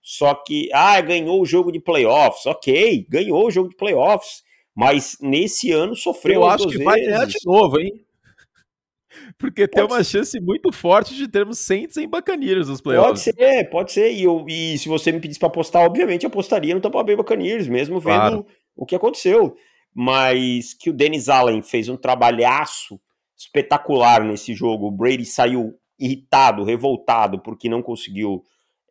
Só 0.09 0.33
que, 0.33 0.69
ah, 0.73 0.99
ganhou 1.01 1.39
o 1.39 1.45
jogo 1.45 1.71
de 1.71 1.79
playoffs. 1.79 2.45
Ok, 2.47 3.05
ganhou 3.07 3.45
o 3.45 3.51
jogo 3.51 3.69
de 3.69 3.75
playoffs. 3.75 4.43
Mas 4.75 5.17
nesse 5.21 5.71
ano 5.71 5.95
sofreu. 5.95 6.41
Eu 6.41 6.47
acho 6.47 6.63
que 6.63 6.77
vezes. 6.77 6.83
vai 6.83 6.99
ganhar 6.99 7.25
de 7.25 7.37
novo, 7.45 7.79
hein? 7.79 8.03
Porque 9.37 9.67
pode 9.67 9.71
tem 9.71 9.83
uma 9.83 10.03
ser. 10.03 10.17
chance 10.19 10.39
muito 10.39 10.71
forte 10.71 11.13
de 11.13 11.27
termos 11.27 11.59
Saints 11.59 11.97
em 11.97 12.07
Buccaneers 12.07 12.69
nos 12.69 12.81
playoffs. 12.81 13.25
Pode 13.25 13.37
ser, 13.37 13.69
pode 13.69 13.91
ser. 13.91 14.11
E, 14.11 14.23
eu, 14.23 14.45
e 14.47 14.77
se 14.79 14.89
você 14.89 15.11
me 15.11 15.19
pedisse 15.19 15.39
para 15.39 15.47
apostar, 15.47 15.83
obviamente 15.83 16.25
apostaria 16.25 16.73
no 16.73 16.81
Tampa 16.81 17.03
Bay 17.03 17.15
Buccaneers, 17.15 17.67
mesmo 17.67 17.99
vendo 17.99 18.17
claro. 18.17 18.45
o 18.75 18.85
que 18.85 18.95
aconteceu 18.95 19.55
mas 19.93 20.73
que 20.73 20.89
o 20.89 20.93
Dennis 20.93 21.29
Allen 21.29 21.61
fez 21.61 21.89
um 21.89 21.97
trabalhaço 21.97 22.99
espetacular 23.35 24.23
nesse 24.23 24.53
jogo. 24.53 24.87
O 24.87 24.91
Brady 24.91 25.25
saiu 25.25 25.77
irritado, 25.97 26.63
revoltado, 26.63 27.39
porque 27.39 27.67
não 27.67 27.81
conseguiu 27.81 28.43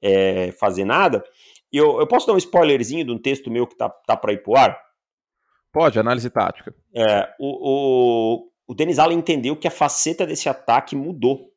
é, 0.03 0.53
fazer 0.53 0.85
nada. 0.85 1.23
Eu, 1.73 2.01
eu 2.01 2.07
posso 2.07 2.27
dar 2.27 2.33
um 2.33 2.39
spoilerzinho 2.39 3.05
de 3.05 3.13
um 3.13 3.19
texto 3.19 3.51
meu 3.51 3.67
que 3.67 3.77
tá, 3.77 3.89
tá 3.89 4.17
para 4.17 4.33
ir 4.33 4.43
pro 4.43 4.57
ar? 4.57 4.79
Pode, 5.73 5.99
análise 5.99 6.31
tática. 6.31 6.75
É, 6.95 7.29
o, 7.39 8.39
o, 8.39 8.49
o 8.67 8.75
Dennis 8.75 8.99
Allen 8.99 9.19
entendeu 9.19 9.55
que 9.57 9.69
a 9.69 9.71
faceta 9.71 10.27
desse 10.27 10.49
ataque 10.49 10.97
mudou. 10.97 11.53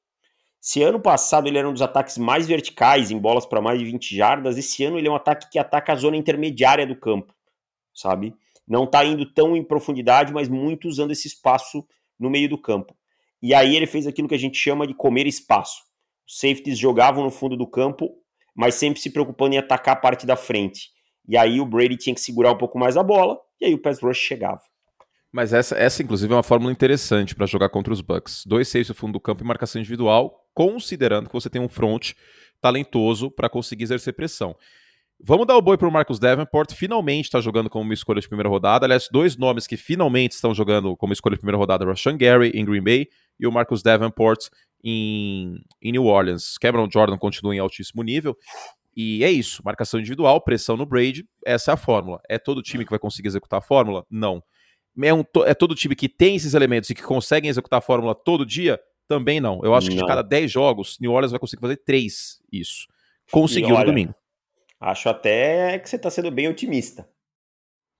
Se 0.59 0.83
ano 0.83 0.99
passado 0.99 1.47
ele 1.47 1.57
era 1.57 1.67
um 1.67 1.73
dos 1.73 1.81
ataques 1.81 2.17
mais 2.17 2.47
verticais, 2.47 3.09
em 3.09 3.17
bolas 3.17 3.45
para 3.45 3.61
mais 3.61 3.79
de 3.79 3.85
20 3.85 4.15
jardas, 4.15 4.57
esse 4.57 4.83
ano 4.83 4.97
ele 4.97 5.07
é 5.07 5.11
um 5.11 5.15
ataque 5.15 5.49
que 5.49 5.57
ataca 5.57 5.93
a 5.93 5.95
zona 5.95 6.17
intermediária 6.17 6.85
do 6.85 6.95
campo, 6.95 7.33
sabe? 7.95 8.35
não 8.71 8.85
está 8.85 9.03
indo 9.03 9.25
tão 9.25 9.53
em 9.55 9.63
profundidade, 9.63 10.31
mas 10.31 10.47
muito 10.47 10.87
usando 10.87 11.11
esse 11.11 11.27
espaço 11.27 11.85
no 12.17 12.29
meio 12.29 12.47
do 12.47 12.57
campo. 12.57 12.95
E 13.41 13.53
aí 13.53 13.75
ele 13.75 13.85
fez 13.85 14.07
aquilo 14.07 14.29
que 14.29 14.35
a 14.35 14.39
gente 14.39 14.57
chama 14.57 14.87
de 14.87 14.93
comer 14.93 15.27
espaço. 15.27 15.81
Os 16.25 16.39
safeties 16.39 16.79
jogavam 16.79 17.21
no 17.23 17.29
fundo 17.29 17.57
do 17.57 17.67
campo, 17.67 18.09
mas 18.55 18.75
sempre 18.75 18.99
se 18.99 19.09
preocupando 19.09 19.55
em 19.55 19.57
atacar 19.57 19.95
a 19.95 19.99
parte 19.99 20.25
da 20.25 20.35
frente. 20.35 20.89
E 21.27 21.37
aí 21.37 21.59
o 21.61 21.65
Brady 21.65 21.97
tinha 21.97 22.13
que 22.13 22.21
segurar 22.21 22.51
um 22.51 22.57
pouco 22.57 22.77
mais 22.77 22.97
a 22.97 23.03
bola, 23.03 23.37
e 23.59 23.65
aí 23.65 23.73
o 23.73 23.81
pass 23.81 24.01
rush 24.01 24.17
chegava. 24.17 24.61
Mas 25.31 25.53
essa, 25.53 25.77
essa 25.77 26.03
inclusive, 26.03 26.33
é 26.33 26.35
uma 26.35 26.43
fórmula 26.43 26.71
interessante 26.71 27.33
para 27.33 27.45
jogar 27.45 27.69
contra 27.69 27.93
os 27.93 28.01
Bucks. 28.01 28.43
Dois 28.45 28.67
safeties 28.67 28.89
no 28.89 28.95
fundo 28.95 29.13
do 29.13 29.19
campo 29.19 29.43
e 29.43 29.47
marcação 29.47 29.79
individual, 29.79 30.45
considerando 30.53 31.27
que 31.27 31.33
você 31.33 31.49
tem 31.49 31.61
um 31.61 31.69
front 31.69 32.11
talentoso 32.59 33.31
para 33.31 33.49
conseguir 33.49 33.83
exercer 33.83 34.13
pressão. 34.13 34.55
Vamos 35.23 35.45
dar 35.45 35.55
o 35.55 35.61
boi 35.61 35.77
para 35.77 35.87
o 35.87 35.91
Marcus 35.91 36.19
Davenport, 36.19 36.73
finalmente 36.73 37.25
está 37.25 37.39
jogando 37.39 37.69
como 37.69 37.85
uma 37.85 37.93
escolha 37.93 38.19
de 38.19 38.27
primeira 38.27 38.49
rodada. 38.49 38.85
Aliás, 38.85 39.07
dois 39.11 39.37
nomes 39.37 39.67
que 39.67 39.77
finalmente 39.77 40.31
estão 40.31 40.53
jogando 40.53 40.97
como 40.97 41.13
escolha 41.13 41.35
de 41.35 41.39
primeira 41.39 41.57
rodada: 41.57 41.85
Rashan 41.85 42.17
Gary 42.17 42.51
em 42.55 42.65
Green 42.65 42.81
Bay 42.81 43.07
e 43.39 43.45
o 43.45 43.51
Marcus 43.51 43.83
Davenport 43.83 44.49
em, 44.83 45.63
em 45.81 45.91
New 45.91 46.05
Orleans. 46.05 46.57
Cameron 46.57 46.89
Jordan 46.91 47.17
continua 47.17 47.55
em 47.55 47.59
altíssimo 47.59 48.03
nível. 48.03 48.37
E 48.95 49.23
é 49.23 49.31
isso, 49.31 49.61
marcação 49.63 49.99
individual, 49.99 50.41
pressão 50.41 50.75
no 50.75 50.85
Brady, 50.85 51.25
essa 51.45 51.71
é 51.71 51.73
a 51.73 51.77
fórmula. 51.77 52.21
É 52.27 52.37
todo 52.37 52.61
time 52.61 52.83
que 52.83 52.89
vai 52.89 52.99
conseguir 52.99 53.29
executar 53.29 53.59
a 53.59 53.61
fórmula? 53.61 54.05
Não. 54.09 54.43
É, 55.01 55.13
um, 55.13 55.23
é 55.45 55.53
todo 55.53 55.75
time 55.75 55.95
que 55.95 56.09
tem 56.09 56.35
esses 56.35 56.53
elementos 56.53 56.89
e 56.89 56.95
que 56.95 57.01
conseguem 57.01 57.49
executar 57.49 57.79
a 57.79 57.81
fórmula 57.81 58.13
todo 58.13 58.45
dia? 58.45 58.79
Também 59.07 59.39
não. 59.39 59.61
Eu 59.63 59.73
acho 59.73 59.87
não. 59.87 59.95
que 59.95 60.01
de 60.01 60.07
cada 60.07 60.21
10 60.21 60.51
jogos, 60.51 60.97
New 60.99 61.11
Orleans 61.11 61.31
vai 61.31 61.39
conseguir 61.39 61.61
fazer 61.61 61.77
3 61.77 62.41
isso. 62.51 62.87
Conseguiu 63.31 63.75
olha, 63.75 63.79
no 63.79 63.85
domingo. 63.85 64.15
Acho 64.79 65.09
até 65.09 65.79
que 65.79 65.89
você 65.89 65.95
está 65.95 66.09
sendo 66.09 66.29
bem 66.29 66.49
otimista. 66.49 67.07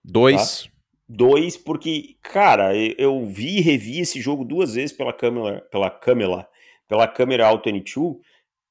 Dois. 0.03 0.63
Tá? 0.63 0.71
Dois, 1.07 1.57
porque, 1.57 2.15
cara, 2.21 2.75
eu 2.75 3.25
vi 3.25 3.57
e 3.57 3.61
revi 3.61 3.99
esse 3.99 4.21
jogo 4.21 4.45
duas 4.45 4.75
vezes 4.75 4.95
pela 4.95 5.11
câmera, 5.11 5.61
pela 5.69 5.89
câmera, 5.89 6.47
pela 6.91 7.07
câmera 7.07 7.47
Auto 7.47 7.71
22. 7.71 8.17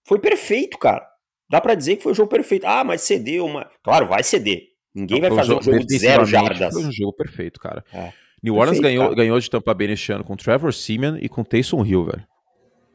Foi 0.07 0.19
perfeito, 0.19 0.77
cara. 0.77 1.09
Dá 1.49 1.59
para 1.59 1.75
dizer 1.75 1.97
que 1.97 2.03
foi 2.03 2.13
um 2.13 2.15
jogo 2.15 2.29
perfeito. 2.29 2.67
Ah, 2.67 2.85
mas 2.85 3.01
cedeu 3.01 3.47
uma. 3.47 3.71
Claro, 3.83 4.07
vai 4.07 4.23
ceder. 4.23 4.69
Ninguém 4.95 5.23
vai 5.23 5.31
fazer 5.31 5.55
um 5.55 5.63
jogo 5.63 5.87
de 5.87 5.99
zero 5.99 6.27
jardas. 6.27 6.75
Foi 6.75 6.85
um 6.85 6.93
jogo 6.93 7.15
perfeito, 7.15 7.59
cara. 7.59 7.83
É. 7.91 8.13
New 8.43 8.57
Orleans 8.57 8.79
perfeito, 8.79 8.99
ganhou, 8.99 9.15
ganhou 9.15 9.41
de 9.41 9.49
Tampa 9.49 9.73
Bay 9.73 9.89
neste 9.89 10.13
ano 10.13 10.23
com 10.23 10.37
Trevor 10.37 10.75
Simeon 10.75 11.17
e 11.19 11.31
com 11.31 11.43
Taysom 11.43 11.83
Hill, 11.83 12.05
velho. 12.05 12.27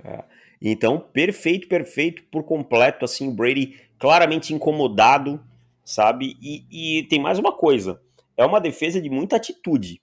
É. 0.03 0.23
Então, 0.61 0.99
perfeito, 0.99 1.67
perfeito 1.67 2.23
por 2.31 2.43
completo. 2.43 3.03
Assim, 3.03 3.27
o 3.27 3.31
Brady 3.31 3.79
claramente 3.97 4.53
incomodado, 4.53 5.43
sabe? 5.83 6.37
E, 6.39 6.99
e 6.99 7.03
tem 7.03 7.19
mais 7.19 7.39
uma 7.39 7.51
coisa: 7.51 7.99
é 8.37 8.45
uma 8.45 8.61
defesa 8.61 9.01
de 9.01 9.09
muita 9.09 9.37
atitude, 9.37 9.99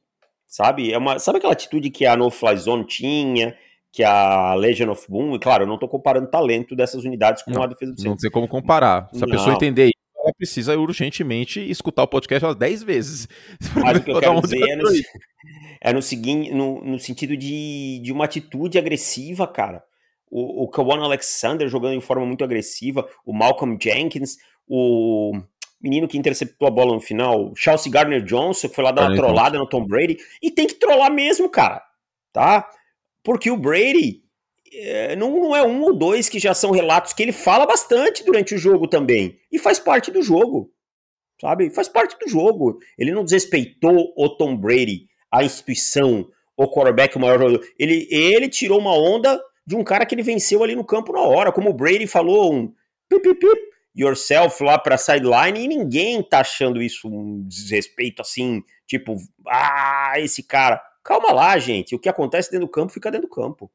sabe? 0.49 0.93
É 0.93 0.99
uma, 0.99 1.20
sabe 1.20 1.39
aquela 1.39 1.53
atitude 1.53 1.91
que 1.91 2.07
a 2.07 2.16
No 2.16 2.29
Fly 2.29 2.57
Zone 2.57 2.85
tinha, 2.85 3.57
que 3.93 4.03
a 4.03 4.55
Legion 4.55 4.90
of 4.90 5.07
Boom? 5.09 5.34
E 5.34 5.38
claro, 5.38 5.64
eu 5.64 5.66
não 5.66 5.74
estou 5.74 5.88
comparando 5.88 6.30
talento 6.30 6.74
dessas 6.74 7.05
unidades 7.05 7.43
com 7.43 7.51
não, 7.51 7.62
a 7.62 7.66
defesa 7.66 7.93
do 7.93 8.01
Saints. 8.01 8.11
Não 8.11 8.16
tem 8.16 8.30
como 8.30 8.49
comparar. 8.49 9.09
Se 9.12 9.22
a 9.22 9.26
não. 9.26 9.36
pessoa 9.36 9.55
entender 9.55 9.86
isso, 9.86 9.93
ela 10.16 10.32
precisa 10.34 10.78
urgentemente 10.78 11.61
escutar 11.61 12.03
o 12.05 12.09
podcast 12.09 12.45
umas 12.45 12.57
10 12.57 12.82
vezes. 12.82 13.28
Mas 13.76 13.99
o 13.99 14.03
que 14.03 14.11
eu 14.11 14.20
quero 14.20 14.40
dizer 14.40 14.62
é 14.62 14.76
no, 14.76 14.88
é 15.82 15.93
no, 15.93 16.03
seguinte, 16.03 16.53
no, 16.53 16.82
no 16.82 16.99
sentido 16.99 17.36
de, 17.36 18.01
de 18.03 18.12
uma 18.12 18.24
atitude 18.24 18.78
agressiva, 18.78 19.47
cara 19.47 19.82
o, 20.32 20.64
o 20.64 20.68
Kawan 20.68 21.05
Alexander 21.05 21.68
jogando 21.68 22.01
de 22.01 22.05
forma 22.05 22.24
muito 22.24 22.43
agressiva, 22.43 23.07
o 23.24 23.34
Malcolm 23.34 23.76
Jenkins, 23.80 24.38
o 24.66 25.38
menino 25.78 26.09
que 26.09 26.16
interceptou 26.16 26.66
a 26.66 26.70
bola 26.70 26.95
no 26.95 27.01
final, 27.01 27.53
Chelsea 27.55 27.93
Gardner 27.93 28.22
Johnson, 28.22 28.68
que 28.68 28.74
foi 28.74 28.82
lá 28.82 28.90
dar 28.90 29.09
uma 29.09 29.16
trollada 29.16 29.59
no 29.59 29.68
Tom 29.68 29.84
Brady, 29.86 30.16
e 30.43 30.51
tem 30.51 30.66
que 30.66 30.74
trollar 30.74 31.12
mesmo, 31.12 31.51
cara, 31.51 31.82
tá? 32.32 32.66
Porque 33.23 33.51
o 33.51 33.57
Brady 33.57 34.23
é, 34.73 35.14
não, 35.16 35.31
não 35.31 35.57
é 35.57 35.62
um 35.62 35.83
ou 35.83 35.95
dois 35.95 36.29
que 36.29 36.39
já 36.39 36.55
são 36.55 36.70
relatos 36.70 37.12
que 37.12 37.23
ele 37.23 37.33
fala 37.33 37.66
bastante 37.66 38.25
durante 38.25 38.55
o 38.55 38.59
jogo 38.59 38.89
também, 38.89 39.39
e 39.51 39.59
faz 39.59 39.79
parte 39.79 40.11
do 40.11 40.23
jogo, 40.23 40.73
sabe? 41.41 41.70
Faz 41.70 41.89
parte 41.89 42.18
do 42.18 42.29
jogo. 42.29 42.79
Ele 42.99 43.12
não 43.12 43.25
desrespeitou 43.25 44.12
o 44.16 44.29
Tom 44.31 44.57
Brady, 44.57 45.07
a 45.31 45.45
instituição, 45.45 46.29
o 46.57 46.66
quarterback, 46.68 47.16
o 47.16 47.20
maior 47.20 47.39
jogador. 47.39 47.66
Ele, 47.79 48.09
ele 48.11 48.49
tirou 48.49 48.79
uma 48.79 48.95
onda 48.97 49.41
de 49.66 49.77
um 49.77 49.85
cara 49.85 50.05
que 50.07 50.14
ele 50.14 50.23
venceu 50.23 50.62
ali 50.62 50.75
no 50.75 50.85
campo 50.85 51.12
na 51.12 51.20
hora, 51.20 51.53
como 51.53 51.70
o 51.70 51.75
Brady 51.75 52.07
falou, 52.07 52.53
um 52.53 52.73
pip, 53.09 53.23
pip, 53.23 53.39
pip 53.39 53.73
yourself 53.95 54.62
lá 54.62 54.79
para 54.79 54.97
sideline 54.97 55.61
e 55.61 55.68
ninguém 55.68 56.23
tá 56.23 56.41
achando 56.41 56.83
isso 56.83 57.09
um 57.09 57.47
desrespeito 57.47 58.23
assim, 58.23 58.62
tipo, 58.87 59.16
ah, 59.47 60.14
esse 60.16 60.43
cara. 60.43 60.83
Calma 61.05 61.32
lá, 61.32 61.59
gente. 61.59 61.94
O 61.94 61.98
que 61.98 62.09
acontece 62.09 62.50
dentro 62.50 62.66
do 62.66 62.70
campo 62.70 62.92
fica 62.92 63.11
dentro 63.11 63.28
do 63.28 63.34
campo. 63.34 63.70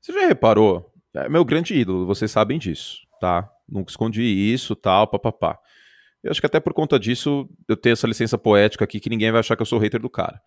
Você 0.00 0.12
já 0.12 0.26
reparou? 0.26 0.92
É 1.14 1.28
meu 1.28 1.44
grande 1.44 1.74
ídolo, 1.74 2.06
vocês 2.06 2.30
sabem 2.30 2.58
disso, 2.58 2.98
tá? 3.20 3.50
Nunca 3.68 3.90
escondi 3.90 4.22
isso, 4.22 4.76
tal, 4.76 5.06
papapá. 5.06 5.58
Eu 6.22 6.30
acho 6.30 6.40
que 6.40 6.46
até 6.46 6.60
por 6.60 6.72
conta 6.72 6.98
disso 6.98 7.48
eu 7.66 7.76
tenho 7.76 7.92
essa 7.92 8.06
licença 8.06 8.38
poética 8.38 8.84
aqui 8.84 9.00
que 9.00 9.10
ninguém 9.10 9.30
vai 9.30 9.40
achar 9.40 9.56
que 9.56 9.62
eu 9.62 9.66
sou 9.66 9.78
hater 9.78 10.00
do 10.00 10.10
cara. 10.10 10.40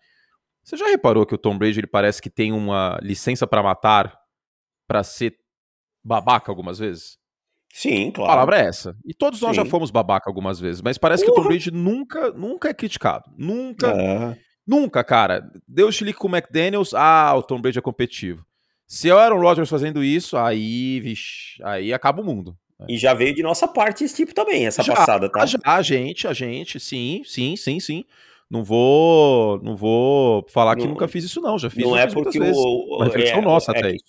Você 0.62 0.76
já 0.76 0.86
reparou 0.86 1.26
que 1.26 1.34
o 1.34 1.38
Tom 1.38 1.58
Brady 1.58 1.80
ele 1.80 1.86
parece 1.86 2.22
que 2.22 2.30
tem 2.30 2.52
uma 2.52 2.98
licença 3.02 3.46
para 3.46 3.62
matar 3.62 4.18
para 4.86 5.02
ser 5.02 5.36
babaca 6.04 6.50
algumas 6.50 6.78
vezes? 6.78 7.18
Sim, 7.72 8.10
claro. 8.10 8.30
A 8.30 8.34
palavra 8.34 8.60
é 8.60 8.66
essa. 8.66 8.96
E 9.04 9.14
todos 9.14 9.40
nós 9.40 9.56
Sim. 9.56 9.64
já 9.64 9.64
fomos 9.64 9.90
babaca 9.90 10.28
algumas 10.28 10.60
vezes, 10.60 10.82
mas 10.82 10.98
parece 10.98 11.24
que 11.24 11.30
o 11.30 11.34
Tom 11.34 11.44
Brady 11.44 11.70
nunca, 11.70 12.30
nunca 12.32 12.68
é 12.68 12.74
criticado. 12.74 13.24
Nunca. 13.36 13.88
É. 13.88 14.38
Nunca, 14.72 15.04
cara. 15.04 15.50
Deu 15.68 15.92
chilique 15.92 16.18
com 16.18 16.28
o 16.28 16.34
McDaniels, 16.34 16.94
ah, 16.94 17.34
o 17.36 17.42
Tom 17.42 17.60
Brady 17.60 17.78
é 17.78 17.82
competitivo. 17.82 18.42
Se 18.86 19.06
eu 19.06 19.20
era 19.20 19.34
o 19.34 19.40
Rodgers 19.40 19.68
fazendo 19.68 20.02
isso, 20.02 20.34
aí, 20.34 20.98
vixe, 21.00 21.62
aí 21.62 21.92
acaba 21.92 22.22
o 22.22 22.24
mundo. 22.24 22.56
E 22.88 22.96
já 22.96 23.12
veio 23.12 23.34
de 23.34 23.42
nossa 23.42 23.68
parte 23.68 24.02
esse 24.02 24.16
tipo 24.16 24.34
também, 24.34 24.66
essa 24.66 24.82
já, 24.82 24.94
passada, 24.94 25.30
tá? 25.30 25.44
Já, 25.44 25.58
a 25.62 25.82
gente, 25.82 26.26
a 26.26 26.32
gente, 26.32 26.80
sim, 26.80 27.22
sim, 27.24 27.54
sim, 27.54 27.78
sim. 27.78 28.04
Não 28.50 28.64
vou, 28.64 29.60
não 29.62 29.76
vou 29.76 30.46
falar 30.48 30.74
não, 30.74 30.82
que 30.82 30.88
nunca 30.88 31.06
fiz 31.06 31.24
isso, 31.24 31.40
não. 31.42 31.58
Já 31.58 31.68
fiz 31.68 31.84
Não 31.84 31.96
é 31.96 32.06
porque 32.06 32.38
vezes. 32.38 32.56
o. 32.56 33.02
Reflexão 33.02 33.38
é, 33.38 33.42
nossa 33.42 33.72
é, 33.72 33.78
até 33.78 33.94
isso. 33.94 34.04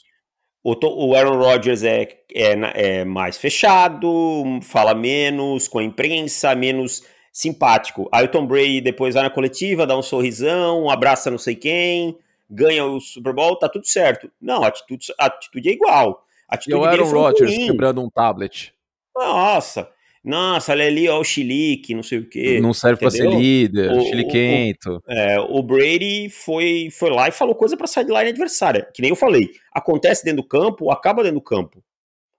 O, 0.64 1.08
o 1.08 1.16
Aaron 1.16 1.40
Rodgers 1.40 1.84
é, 1.84 2.08
é, 2.34 3.00
é 3.02 3.06
mais 3.06 3.38
fechado, 3.38 4.60
fala 4.62 4.96
menos 4.96 5.68
com 5.68 5.80
a 5.80 5.84
imprensa, 5.84 6.56
menos 6.56 7.04
simpático. 7.34 8.08
Aí 8.12 8.26
o 8.26 8.28
Tom 8.30 8.46
Brady 8.46 8.80
depois 8.80 9.16
vai 9.16 9.24
na 9.24 9.30
coletiva, 9.32 9.88
dá 9.88 9.98
um 9.98 10.04
sorrisão, 10.04 10.90
abraça 10.90 11.32
não 11.32 11.40
sei 11.40 11.56
quem, 11.56 12.16
ganha 12.48 12.86
o 12.86 13.02
Super 13.02 13.34
Bowl, 13.34 13.58
tá 13.58 13.68
tudo 13.68 13.88
certo. 13.88 14.32
Não, 14.40 14.64
a 14.64 14.68
atitude, 14.68 15.08
a 15.20 15.26
atitude 15.26 15.70
é 15.70 15.72
igual. 15.74 16.24
A 16.48 16.56
atitude 16.56 16.78
e 16.78 16.80
o 16.80 16.86
Aaron 16.86 17.10
Rodgers 17.10 17.58
quebrando 17.58 18.02
um 18.02 18.10
tablet. 18.10 18.72
Nossa, 19.16 19.90
nossa, 20.24 20.72
olha 20.72 20.86
ali, 20.86 21.10
ó, 21.10 21.20
o 21.20 21.24
chilique, 21.24 21.96
não 21.96 22.04
sei 22.04 22.20
o 22.20 22.30
quê. 22.30 22.60
Não 22.62 22.74
serve 22.74 23.00
para 23.00 23.10
ser 23.10 23.28
líder, 23.28 23.92
o, 23.92 24.02
chiliquento. 24.02 25.02
O, 25.06 25.12
é, 25.12 25.40
o 25.40 25.62
Brady 25.64 26.30
foi, 26.30 26.90
foi 26.92 27.10
lá 27.10 27.28
e 27.28 27.32
falou 27.32 27.56
coisa 27.56 27.76
pra 27.76 27.88
sideline 27.88 28.30
adversária. 28.30 28.88
Que 28.94 29.02
nem 29.02 29.10
eu 29.10 29.16
falei. 29.16 29.50
Acontece 29.74 30.24
dentro 30.24 30.44
do 30.44 30.48
campo, 30.48 30.92
acaba 30.92 31.24
dentro 31.24 31.40
do 31.40 31.44
campo. 31.44 31.84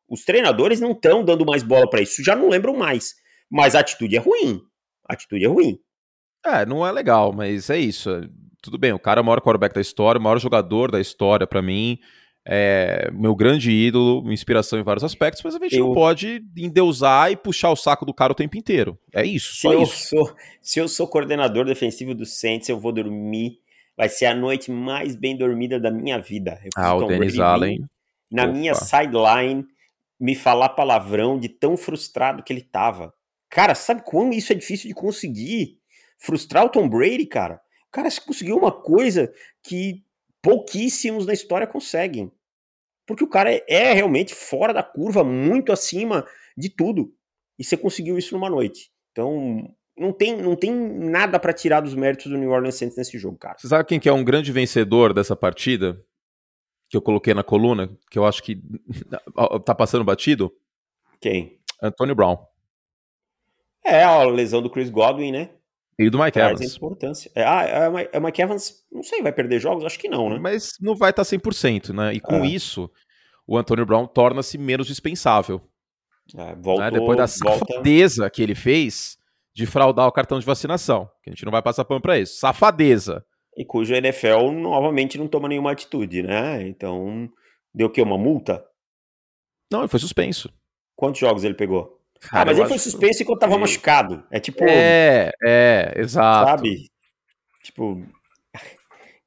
Os 0.09 0.24
treinadores 0.24 0.80
não 0.80 0.92
estão 0.92 1.24
dando 1.24 1.45
mais 1.45 1.62
bola 1.62 1.88
para 1.90 2.01
isso, 2.01 2.22
já 2.22 2.36
não 2.36 2.49
lembram 2.49 2.74
mais. 2.76 3.16
Mas 3.51 3.74
a 3.74 3.80
atitude 3.80 4.16
é 4.16 4.20
ruim. 4.20 4.62
Atitude 5.09 5.44
é 5.44 5.48
ruim. 5.48 5.78
É, 6.44 6.66
não 6.66 6.86
é 6.86 6.92
legal, 6.92 7.32
mas 7.32 7.70
é 7.70 7.78
isso. 7.78 8.11
Tudo 8.62 8.78
bem, 8.78 8.92
o 8.92 8.98
cara 8.98 9.20
é 9.20 9.22
o 9.22 9.24
maior 9.24 9.40
quarterback 9.40 9.74
da 9.74 9.80
história, 9.80 10.18
o 10.18 10.22
maior 10.22 10.38
jogador 10.38 10.90
da 10.90 11.00
história 11.00 11.46
para 11.46 11.62
mim 11.62 11.98
é 12.46 13.11
meu 13.11 13.34
grande 13.34 13.70
ídolo, 13.70 14.30
inspiração 14.30 14.78
em 14.78 14.82
vários 14.82 15.02
aspectos, 15.02 15.42
mas 15.42 15.55
a 15.55 15.59
gente 15.59 15.76
eu... 15.76 15.86
não 15.86 15.94
pode 15.94 16.44
endeusar 16.57 17.32
e 17.32 17.36
puxar 17.36 17.70
o 17.70 17.76
saco 17.76 18.05
do 18.05 18.12
cara 18.12 18.32
o 18.32 18.36
tempo 18.36 18.57
inteiro. 18.57 18.98
É 19.14 19.24
isso, 19.24 19.55
se 19.55 19.62
só 19.62 19.72
eu 19.72 19.82
isso. 19.82 20.09
Sou, 20.09 20.36
se 20.61 20.78
eu 20.78 20.88
sou 20.88 21.09
coordenador 21.09 21.64
defensivo 21.64 22.14
do 22.14 22.26
Saints, 22.26 22.68
eu 22.68 22.78
vou 22.78 22.92
dormir. 22.92 23.61
Vai 23.96 24.09
ser 24.09 24.26
a 24.26 24.34
noite 24.34 24.70
mais 24.70 25.16
bem 25.16 25.36
dormida 25.36 25.80
da 25.80 25.90
minha 25.90 26.18
vida. 26.18 26.61
Eu 26.62 26.70
ah, 26.76 26.94
o 26.94 27.07
Dennis 27.07 27.38
Allen. 27.38 27.88
Na 28.30 28.44
Opa. 28.44 28.52
minha 28.52 28.74
sideline, 28.74 29.64
me 30.20 30.34
falar 30.34 30.70
palavrão 30.70 31.38
de 31.38 31.48
tão 31.48 31.76
frustrado 31.76 32.42
que 32.42 32.52
ele 32.52 32.62
tava. 32.62 33.14
Cara, 33.55 33.76
sabe 33.76 34.02
quão 34.02 34.32
isso 34.32 34.52
é 34.52 34.57
difícil 34.57 34.88
de 34.88 34.94
conseguir? 34.94 35.78
Frustrar 36.18 36.64
o 36.64 36.68
Tom 36.68 36.88
Brady, 36.88 37.24
cara. 37.24 37.61
O 37.86 37.92
cara 37.92 38.09
conseguiu 38.26 38.57
uma 38.57 38.72
coisa 38.72 39.32
que 39.62 40.02
pouquíssimos 40.42 41.24
na 41.24 41.32
história 41.32 41.64
conseguem. 41.64 42.32
Porque 43.07 43.22
o 43.22 43.28
cara 43.28 43.52
é, 43.52 43.64
é, 43.68 43.92
realmente 43.92 44.34
fora 44.34 44.74
da 44.74 44.82
curva, 44.82 45.22
muito 45.22 45.70
acima 45.70 46.26
de 46.59 46.68
tudo. 46.68 47.14
E 47.57 47.62
você 47.62 47.76
conseguiu 47.76 48.18
isso 48.18 48.34
numa 48.34 48.50
noite. 48.50 48.90
Então, 49.12 49.72
não 49.96 50.12
tem, 50.12 50.36
não 50.36 50.57
tem 50.57 50.74
nada 50.74 51.38
para 51.38 51.52
tirar 51.52 51.80
dos 51.80 51.94
méritos 51.94 52.26
do 52.26 52.36
New 52.36 52.50
Orleans 52.50 52.74
Saints 52.74 52.96
nesse 52.96 53.16
jogo, 53.20 53.38
cara. 53.38 53.57
Você 53.57 53.68
sabe 53.68 53.84
quem 53.84 54.00
que 54.00 54.09
é 54.09 54.12
um 54.12 54.24
grande 54.24 54.50
vencedor 54.50 55.14
dessa 55.14 55.36
partida? 55.36 56.05
Que 56.90 56.96
eu 56.96 57.02
coloquei 57.02 57.32
na 57.32 57.44
coluna, 57.44 57.96
que 58.11 58.18
eu 58.18 58.26
acho 58.26 58.42
que 58.42 58.61
tá 59.64 59.76
passando 59.76 60.05
batido? 60.05 60.52
Quem? 61.20 61.61
Antônio 61.80 62.16
Brown. 62.16 62.36
É, 63.85 64.03
a 64.03 64.24
lesão 64.24 64.62
do 64.62 64.70
Chris 64.70 64.89
Godwin, 64.89 65.30
né? 65.30 65.51
E 65.99 66.11
do 66.11 66.18
Mike 66.18 66.39
Evans. 66.39 66.76
importância. 66.76 67.30
É, 67.35 67.45
ah, 67.45 67.64
é, 67.64 68.11
é, 68.12 68.20
Mike 68.20 68.43
Evans, 68.43 68.85
não 68.91 69.03
sei, 69.03 69.22
vai 69.22 69.32
perder 69.32 69.61
jogos? 69.61 69.85
Acho 69.85 69.99
que 69.99 70.09
não, 70.09 70.28
né? 70.28 70.39
Mas 70.41 70.72
não 70.80 70.97
vai 70.97 71.11
estar 71.11 71.22
100%, 71.22 71.95
né? 71.95 72.12
E 72.14 72.20
com 72.20 72.45
isso, 72.45 72.91
o 73.47 73.57
Antônio 73.57 73.87
Brown 73.87 74.07
torna-se 74.07 74.59
menos 74.59 74.87
dispensável. 74.87 75.61
É, 76.37 76.55
voltou, 76.57 76.85
né? 76.85 76.91
Depois 76.91 77.16
da 77.16 77.26
safadeza 77.26 78.22
volta... 78.22 78.30
que 78.30 78.43
ele 78.43 78.55
fez 78.55 79.16
de 79.55 79.66
fraudar 79.66 80.09
o 80.09 80.12
cartão 80.12 80.39
de 80.41 80.47
vacinação. 80.47 81.09
Que 81.22 81.30
a 81.30 81.32
gente 81.32 81.45
não 81.45 81.53
vai 81.53 81.62
passar 81.62 81.85
pano 81.85 82.01
para 82.01 82.18
isso. 82.18 82.39
Safadeza. 82.39 83.24
E 83.57 83.64
cujo 83.64 83.95
NFL 83.95 84.51
novamente 84.51 85.16
não 85.16 85.28
toma 85.28 85.49
nenhuma 85.49 85.70
atitude, 85.70 86.22
né? 86.22 86.66
Então, 86.66 87.30
deu 87.72 87.87
o 87.87 87.91
quê? 87.91 88.03
Uma 88.03 88.18
multa? 88.18 88.64
Não, 89.70 89.80
ele 89.80 89.89
foi 89.89 90.01
suspenso. 90.01 90.53
Quantos 90.97 91.20
jogos 91.20 91.45
ele 91.45 91.55
pegou? 91.55 92.01
Cara, 92.30 92.42
ah, 92.42 92.44
mas 92.44 92.58
ele 92.58 92.68
foi 92.68 92.78
suspenso 92.78 93.22
enquanto 93.22 93.40
tava 93.40 93.58
machucado. 93.58 94.24
É 94.30 94.40
tipo. 94.40 94.64
É, 94.64 95.30
é, 95.44 95.94
exato. 95.96 96.50
Sabe? 96.50 96.90
Tipo. 97.62 98.02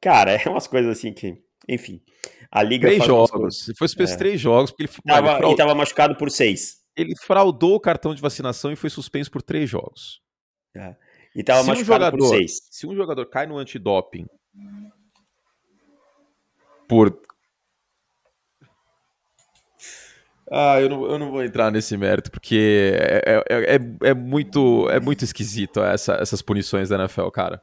Cara, 0.01 0.31
é 0.43 0.49
umas 0.49 0.67
coisas 0.67 0.97
assim 0.97 1.13
que. 1.13 1.37
Enfim. 1.67 2.01
A 2.51 2.63
liga. 2.63 2.87
Três 2.87 3.05
jogos. 3.05 3.67
Ele 3.67 3.77
foi 3.77 3.87
suspenso 3.87 4.13
é. 4.13 4.17
três 4.17 4.39
jogos, 4.41 4.71
porque 4.71 4.83
ele, 4.83 4.91
tava, 5.05 5.37
ele, 5.37 5.45
ele 5.47 5.55
tava 5.55 5.75
machucado 5.75 6.15
por 6.15 6.31
seis. 6.31 6.77
Ele 6.95 7.13
fraudou 7.15 7.75
o 7.75 7.79
cartão 7.79 8.15
de 8.15 8.21
vacinação 8.21 8.71
e 8.71 8.75
foi 8.75 8.89
suspenso 8.89 9.29
por 9.29 9.41
três 9.41 9.69
jogos. 9.69 10.21
É. 10.75 10.95
E 11.35 11.43
tava 11.43 11.61
se 11.61 11.67
machucado 11.67 11.81
um 11.81 11.95
jogador, 11.95 12.17
por 12.17 12.29
seis. 12.29 12.59
Se 12.71 12.87
um 12.87 12.95
jogador 12.95 13.25
cai 13.27 13.45
no 13.45 13.57
antidoping 13.57 14.25
por. 16.87 17.19
Ah, 20.49 20.79
eu 20.79 20.89
não, 20.89 21.05
eu 21.05 21.19
não 21.19 21.31
vou 21.31 21.43
entrar 21.43 21.71
nesse 21.71 21.97
mérito, 21.97 22.31
porque 22.31 22.93
é, 22.95 23.43
é, 23.49 23.75
é, 23.75 24.09
é 24.09 24.13
muito, 24.13 24.89
é 24.89 24.99
muito 24.99 25.23
esquisito 25.23 25.81
essa, 25.81 26.13
essas 26.15 26.41
punições 26.41 26.89
da 26.89 26.95
NFL, 26.95 27.27
cara. 27.29 27.61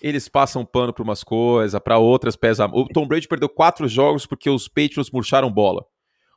Eles 0.00 0.28
passam 0.28 0.64
pano 0.64 0.94
para 0.94 1.02
umas 1.02 1.24
coisas, 1.24 1.78
para 1.80 1.98
outras 1.98 2.36
pesa. 2.36 2.66
O 2.66 2.86
Tom 2.86 3.06
Brady 3.06 3.26
perdeu 3.26 3.48
quatro 3.48 3.88
jogos 3.88 4.24
porque 4.24 4.48
os 4.48 4.68
Patriots 4.68 5.10
murcharam 5.10 5.50
bola. 5.50 5.84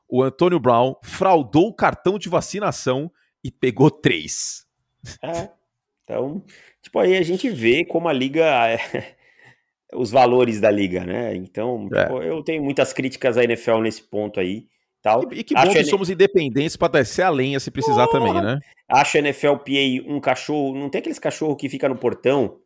O 0.09 0.21
Antônio 0.21 0.59
Brown 0.59 0.95
fraudou 1.03 1.69
o 1.69 1.73
cartão 1.73 2.17
de 2.17 2.29
vacinação 2.29 3.11
e 3.43 3.51
pegou 3.51 3.89
três. 3.89 4.65
É. 5.21 5.49
Então, 6.03 6.43
tipo, 6.81 6.99
aí 6.99 7.15
a 7.15 7.21
gente 7.21 7.49
vê 7.49 7.85
como 7.85 8.09
a 8.09 8.13
liga 8.13 8.45
os 9.93 10.11
valores 10.11 10.59
da 10.59 10.69
liga, 10.69 11.05
né? 11.05 11.35
Então, 11.35 11.87
é. 11.93 12.03
tipo, 12.03 12.21
eu 12.21 12.43
tenho 12.43 12.63
muitas 12.63 12.91
críticas 12.91 13.37
à 13.37 13.43
NFL 13.43 13.79
nesse 13.79 14.03
ponto 14.03 14.39
aí. 14.39 14.67
Tal. 15.03 15.21
E, 15.33 15.39
e 15.39 15.43
que 15.43 15.53
bom 15.53 15.59
Acho 15.59 15.73
que 15.73 15.83
somos 15.83 16.09
independentes 16.09 16.77
para 16.77 16.93
descer 16.93 17.23
a 17.23 17.29
lenha 17.29 17.59
se 17.59 17.69
precisar 17.69 18.07
também, 18.07 18.33
né? 18.33 18.59
Acho 18.87 19.17
a 19.17 19.21
NFLPA 19.21 20.07
um 20.07 20.19
cachorro. 20.21 20.73
Não 20.73 20.89
tem 20.89 20.99
aqueles 20.99 21.19
cachorro 21.19 21.57
que 21.57 21.67
fica 21.67 21.89
no 21.89 21.97
portão, 21.97 22.57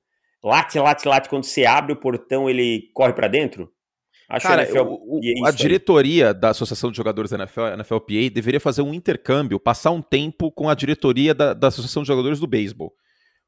late, 0.44 0.78
late, 0.78 1.08
late. 1.08 1.30
Quando 1.30 1.46
você 1.46 1.66
abre 1.66 1.94
o 1.94 2.00
portão, 2.00 2.48
ele 2.48 2.92
corre 2.94 3.12
para 3.12 3.28
dentro? 3.28 3.70
Acho 4.30 4.46
Cara, 4.46 4.64
a, 4.64 4.84
o, 4.84 5.22
a 5.46 5.52
diretoria 5.52 6.34
da 6.34 6.50
Associação 6.50 6.92
de 6.92 6.98
Jogadores 6.98 7.32
da 7.32 7.38
NFL, 7.38 7.78
NFLPA, 7.78 8.30
deveria 8.32 8.60
fazer 8.60 8.82
um 8.82 8.94
intercâmbio, 8.94 9.60
passar 9.60 9.92
um 9.92 10.02
tempo 10.02 10.52
com 10.52 10.70
a 10.70 10.76
diretoria 10.76 11.34
da, 11.34 11.54
da 11.54 11.70
Associação 11.70 12.04
de 12.04 12.08
Jogadores 12.08 12.40
do 12.40 12.46
Beisebol. 12.46 12.94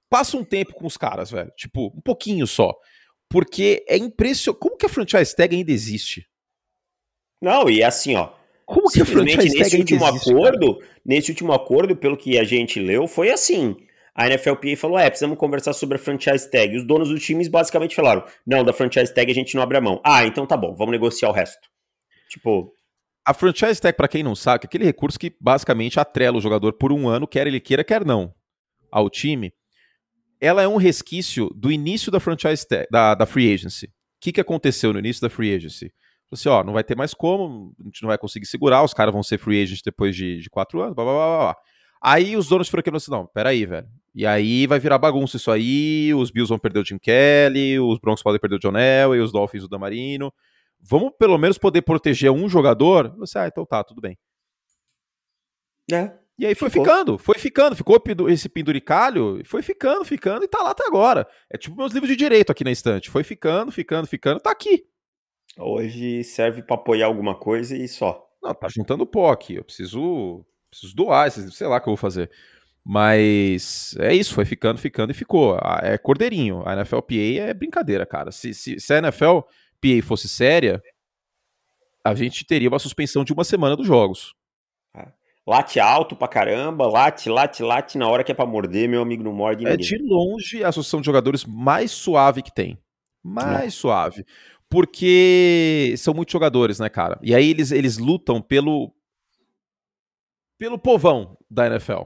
Passa 0.09 0.35
um 0.35 0.43
tempo 0.43 0.73
com 0.73 0.87
os 0.87 0.97
caras, 0.97 1.29
velho. 1.29 1.51
Tipo, 1.55 1.93
um 1.95 2.01
pouquinho 2.01 2.47
só. 2.47 2.73
Porque 3.29 3.85
é 3.87 3.97
impressionante. 3.97 4.59
Como 4.59 4.77
que 4.77 4.85
a 4.85 4.89
franchise 4.89 5.35
tag 5.35 5.55
ainda 5.55 5.71
existe? 5.71 6.25
Não, 7.39 7.69
e 7.69 7.81
é 7.81 7.85
assim, 7.85 8.15
ó. 8.15 8.38
Como 8.69 8.87
que 8.87 9.01
a 9.01 9.05
franchise 9.05 9.37
nesse 9.37 9.57
tag 9.57 9.77
último 9.79 10.05
existe, 10.05 10.29
acordo, 10.29 10.77
cara? 10.77 10.91
nesse 11.03 11.31
último 11.31 11.53
acordo, 11.53 11.95
pelo 11.95 12.15
que 12.15 12.37
a 12.37 12.43
gente 12.43 12.79
leu, 12.79 13.07
foi 13.07 13.31
assim. 13.31 13.75
A 14.13 14.29
NFLPA 14.29 14.77
falou: 14.77 14.99
é, 14.99 15.09
precisamos 15.09 15.39
conversar 15.39 15.73
sobre 15.73 15.97
a 15.97 15.99
franchise 15.99 16.47
tag. 16.51 16.77
Os 16.77 16.85
donos 16.85 17.09
dos 17.09 17.25
times 17.25 17.47
basicamente 17.47 17.95
falaram: 17.95 18.23
não, 18.45 18.63
da 18.63 18.71
franchise 18.71 19.11
tag 19.11 19.31
a 19.31 19.33
gente 19.33 19.55
não 19.55 19.63
abre 19.63 19.77
a 19.77 19.81
mão. 19.81 19.99
Ah, 20.05 20.23
então 20.23 20.45
tá 20.45 20.55
bom, 20.55 20.75
vamos 20.75 20.91
negociar 20.91 21.29
o 21.29 21.31
resto. 21.31 21.67
Tipo. 22.29 22.71
A 23.25 23.33
franchise 23.33 23.81
tag, 23.81 23.97
para 23.97 24.07
quem 24.07 24.21
não 24.21 24.35
sabe, 24.35 24.65
é 24.65 24.67
aquele 24.67 24.85
recurso 24.85 25.19
que 25.19 25.35
basicamente 25.41 25.99
atrela 25.99 26.37
o 26.37 26.41
jogador 26.41 26.73
por 26.73 26.91
um 26.91 27.09
ano, 27.09 27.27
quer 27.27 27.47
ele 27.47 27.59
queira, 27.59 27.83
quer 27.83 28.05
não, 28.05 28.31
ao 28.91 29.09
time 29.09 29.51
ela 30.39 30.61
é 30.61 30.67
um 30.67 30.77
resquício 30.77 31.49
do 31.55 31.71
início 31.71 32.11
da 32.11 32.19
franchise 32.19 32.65
tag, 32.67 32.87
da, 32.91 33.15
da 33.15 33.25
free 33.25 33.51
agency. 33.51 33.87
O 33.87 33.89
que, 34.21 34.31
que 34.31 34.39
aconteceu 34.39 34.93
no 34.93 34.99
início 34.99 35.21
da 35.21 35.29
free 35.29 35.53
agency? 35.53 35.91
Assim, 36.31 36.49
ó, 36.49 36.63
não 36.63 36.73
vai 36.73 36.83
ter 36.83 36.95
mais 36.95 37.13
como, 37.13 37.73
a 37.79 37.83
gente 37.83 38.03
não 38.03 38.07
vai 38.07 38.17
conseguir 38.17 38.45
segurar, 38.45 38.83
os 38.83 38.93
caras 38.93 39.13
vão 39.13 39.23
ser 39.23 39.39
free 39.39 39.63
agents 39.63 39.81
depois 39.81 40.15
de, 40.15 40.39
de 40.39 40.49
quatro 40.49 40.81
anos, 40.81 40.93
blá, 40.93 41.03
blá, 41.03 41.13
blá, 41.13 41.37
blá. 41.37 41.55
Aí 42.01 42.37
os 42.37 42.47
donos 42.47 42.69
foram 42.69 42.81
aqui 42.81 42.89
e 42.89 42.95
assim, 42.95 43.11
não, 43.11 43.25
peraí, 43.25 43.65
velho. 43.65 43.87
E 44.13 44.25
aí 44.25 44.67
vai 44.67 44.79
virar 44.79 44.97
bagunça 44.97 45.37
isso 45.37 45.51
aí, 45.51 46.13
os 46.13 46.31
Bills 46.31 46.49
vão 46.49 46.59
perder 46.59 46.79
o 46.79 46.85
Jim 46.85 46.97
Kelly, 46.97 47.79
os 47.79 47.99
Broncos 47.99 48.23
podem 48.23 48.39
perder 48.39 48.55
o 48.55 48.59
John 48.59 48.77
Elway, 48.77 49.19
os 49.19 49.31
Dolphins 49.31 49.63
o 49.63 49.67
Damarino. 49.67 50.33
Vamos 50.79 51.11
pelo 51.17 51.37
menos 51.37 51.57
poder 51.57 51.81
proteger 51.81 52.31
um 52.31 52.47
jogador? 52.47 53.13
Você, 53.17 53.37
ah, 53.37 53.47
então 53.47 53.65
tá, 53.65 53.83
tudo 53.83 53.99
bem. 53.99 54.17
É, 55.91 56.13
e 56.39 56.45
aí 56.45 56.55
foi 56.55 56.69
ficou. 56.69 56.85
ficando, 56.85 57.17
foi 57.17 57.37
ficando, 57.37 57.75
ficou 57.75 58.01
esse 58.29 58.47
penduricalho, 58.47 59.41
foi 59.43 59.61
ficando, 59.61 60.05
ficando 60.05 60.45
e 60.45 60.47
tá 60.47 60.63
lá 60.63 60.71
até 60.71 60.87
agora. 60.87 61.27
É 61.49 61.57
tipo 61.57 61.75
meus 61.75 61.91
livros 61.91 62.09
de 62.09 62.15
direito 62.15 62.49
aqui 62.49 62.63
na 62.63 62.71
estante. 62.71 63.09
Foi 63.09 63.25
ficando, 63.25 63.73
ficando, 63.73 64.07
ficando, 64.07 64.39
tá 64.39 64.49
aqui. 64.49 64.85
Hoje 65.59 66.23
serve 66.23 66.63
para 66.63 66.75
apoiar 66.75 67.07
alguma 67.07 67.35
coisa 67.35 67.75
e 67.75 67.87
só. 67.87 68.25
Não, 68.41 68.53
tá 68.53 68.67
juntando 68.69 69.05
pó 69.05 69.31
aqui. 69.31 69.55
Eu 69.55 69.63
preciso, 69.63 70.45
preciso 70.71 70.95
doar, 70.95 71.29
sei 71.29 71.67
lá 71.67 71.77
o 71.77 71.81
que 71.81 71.89
eu 71.89 71.91
vou 71.91 71.97
fazer. 71.97 72.31
Mas 72.83 73.95
é 73.99 74.13
isso, 74.13 74.33
foi 74.33 74.45
ficando, 74.45 74.79
ficando 74.79 75.11
e 75.11 75.13
ficou. 75.13 75.59
É 75.83 75.97
cordeirinho. 75.97 76.63
A 76.65 76.75
NFLPA 76.75 77.41
é 77.41 77.53
brincadeira, 77.53 78.05
cara. 78.05 78.31
Se, 78.31 78.53
se, 78.53 78.79
se 78.79 78.93
a 78.93 79.01
NFLPA 79.01 80.01
fosse 80.01 80.29
séria, 80.29 80.81
a 82.03 82.15
gente 82.15 82.45
teria 82.45 82.69
uma 82.69 82.79
suspensão 82.79 83.23
de 83.23 83.33
uma 83.33 83.43
semana 83.43 83.75
dos 83.75 83.85
jogos. 83.85 84.33
Late 85.45 85.79
alto 85.79 86.15
pra 86.15 86.27
caramba, 86.27 86.85
late, 86.85 87.27
late, 87.27 87.63
late 87.63 87.97
na 87.97 88.07
hora 88.07 88.23
que 88.23 88.31
é 88.31 88.35
pra 88.35 88.45
morder, 88.45 88.87
meu 88.87 89.01
amigo 89.01 89.23
não 89.23 89.33
morde 89.33 89.65
É 89.65 89.75
de 89.75 89.97
longe 89.97 90.63
a 90.63 90.67
associação 90.67 91.01
de 91.01 91.07
jogadores 91.07 91.43
mais 91.43 91.89
suave 91.89 92.43
que 92.43 92.53
tem. 92.53 92.77
Mais 93.23 93.65
é. 93.65 93.69
suave. 93.69 94.25
Porque 94.69 95.95
são 95.97 96.13
muitos 96.13 96.31
jogadores, 96.31 96.79
né, 96.79 96.89
cara? 96.89 97.19
E 97.23 97.33
aí 97.33 97.49
eles, 97.49 97.71
eles 97.71 97.97
lutam 97.97 98.41
pelo 98.41 98.93
pelo 100.57 100.77
povão 100.77 101.37
da 101.49 101.67
NFL. 101.67 102.03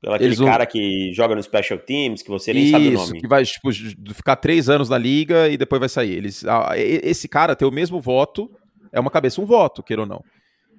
Pelo 0.00 0.14
aquele 0.14 0.36
cara 0.36 0.64
que 0.64 1.12
joga 1.12 1.34
no 1.34 1.42
Special 1.42 1.78
Teams, 1.78 2.22
que 2.22 2.30
você 2.30 2.52
nem 2.52 2.64
Isso, 2.64 2.72
sabe 2.72 2.88
o 2.88 2.92
nome. 2.92 3.20
que 3.20 3.28
vai 3.28 3.44
tipo, 3.44 3.70
ficar 4.14 4.36
três 4.36 4.68
anos 4.68 4.88
na 4.88 4.98
liga 4.98 5.48
e 5.48 5.56
depois 5.56 5.78
vai 5.78 5.88
sair. 5.88 6.12
Eles, 6.12 6.44
esse 6.76 7.28
cara 7.28 7.54
tem 7.54 7.66
o 7.66 7.72
mesmo 7.72 8.00
voto, 8.00 8.50
é 8.90 8.98
uma 8.98 9.10
cabeça, 9.10 9.40
um 9.40 9.44
voto, 9.44 9.82
queira 9.82 10.02
ou 10.02 10.08
não 10.08 10.24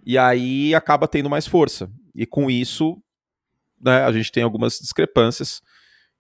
e 0.06 0.18
aí 0.18 0.76
acaba 0.76 1.08
tendo 1.08 1.30
mais 1.30 1.48
força. 1.48 1.90
E 2.14 2.26
com 2.26 2.52
isso, 2.52 3.02
né, 3.82 4.04
a 4.04 4.12
gente 4.12 4.32
tem 4.32 4.44
algumas 4.44 4.80
discrepâncias 4.80 5.62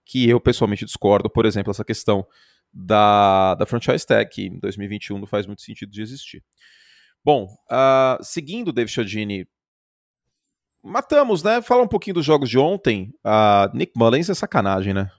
que 0.05 0.27
eu 0.27 0.39
pessoalmente 0.39 0.85
discordo, 0.85 1.29
por 1.29 1.45
exemplo, 1.45 1.71
essa 1.71 1.83
questão 1.83 2.25
da, 2.73 3.55
da 3.55 3.65
franchise 3.65 4.05
tag, 4.05 4.29
que 4.29 4.47
em 4.47 4.59
2021 4.59 5.19
não 5.19 5.27
faz 5.27 5.45
muito 5.45 5.61
sentido 5.61 5.91
de 5.91 6.01
existir. 6.01 6.43
Bom, 7.23 7.45
uh, 7.71 8.21
seguindo 8.21 8.73
David 8.73 8.91
Chodini, 8.91 9.47
matamos, 10.83 11.43
né? 11.43 11.61
Fala 11.61 11.83
um 11.83 11.87
pouquinho 11.87 12.15
dos 12.15 12.25
jogos 12.25 12.49
de 12.49 12.57
ontem. 12.57 13.13
Uh, 13.25 13.75
Nick 13.75 13.93
Mullins 13.95 14.29
é 14.29 14.33
sacanagem, 14.33 14.93
né? 14.93 15.09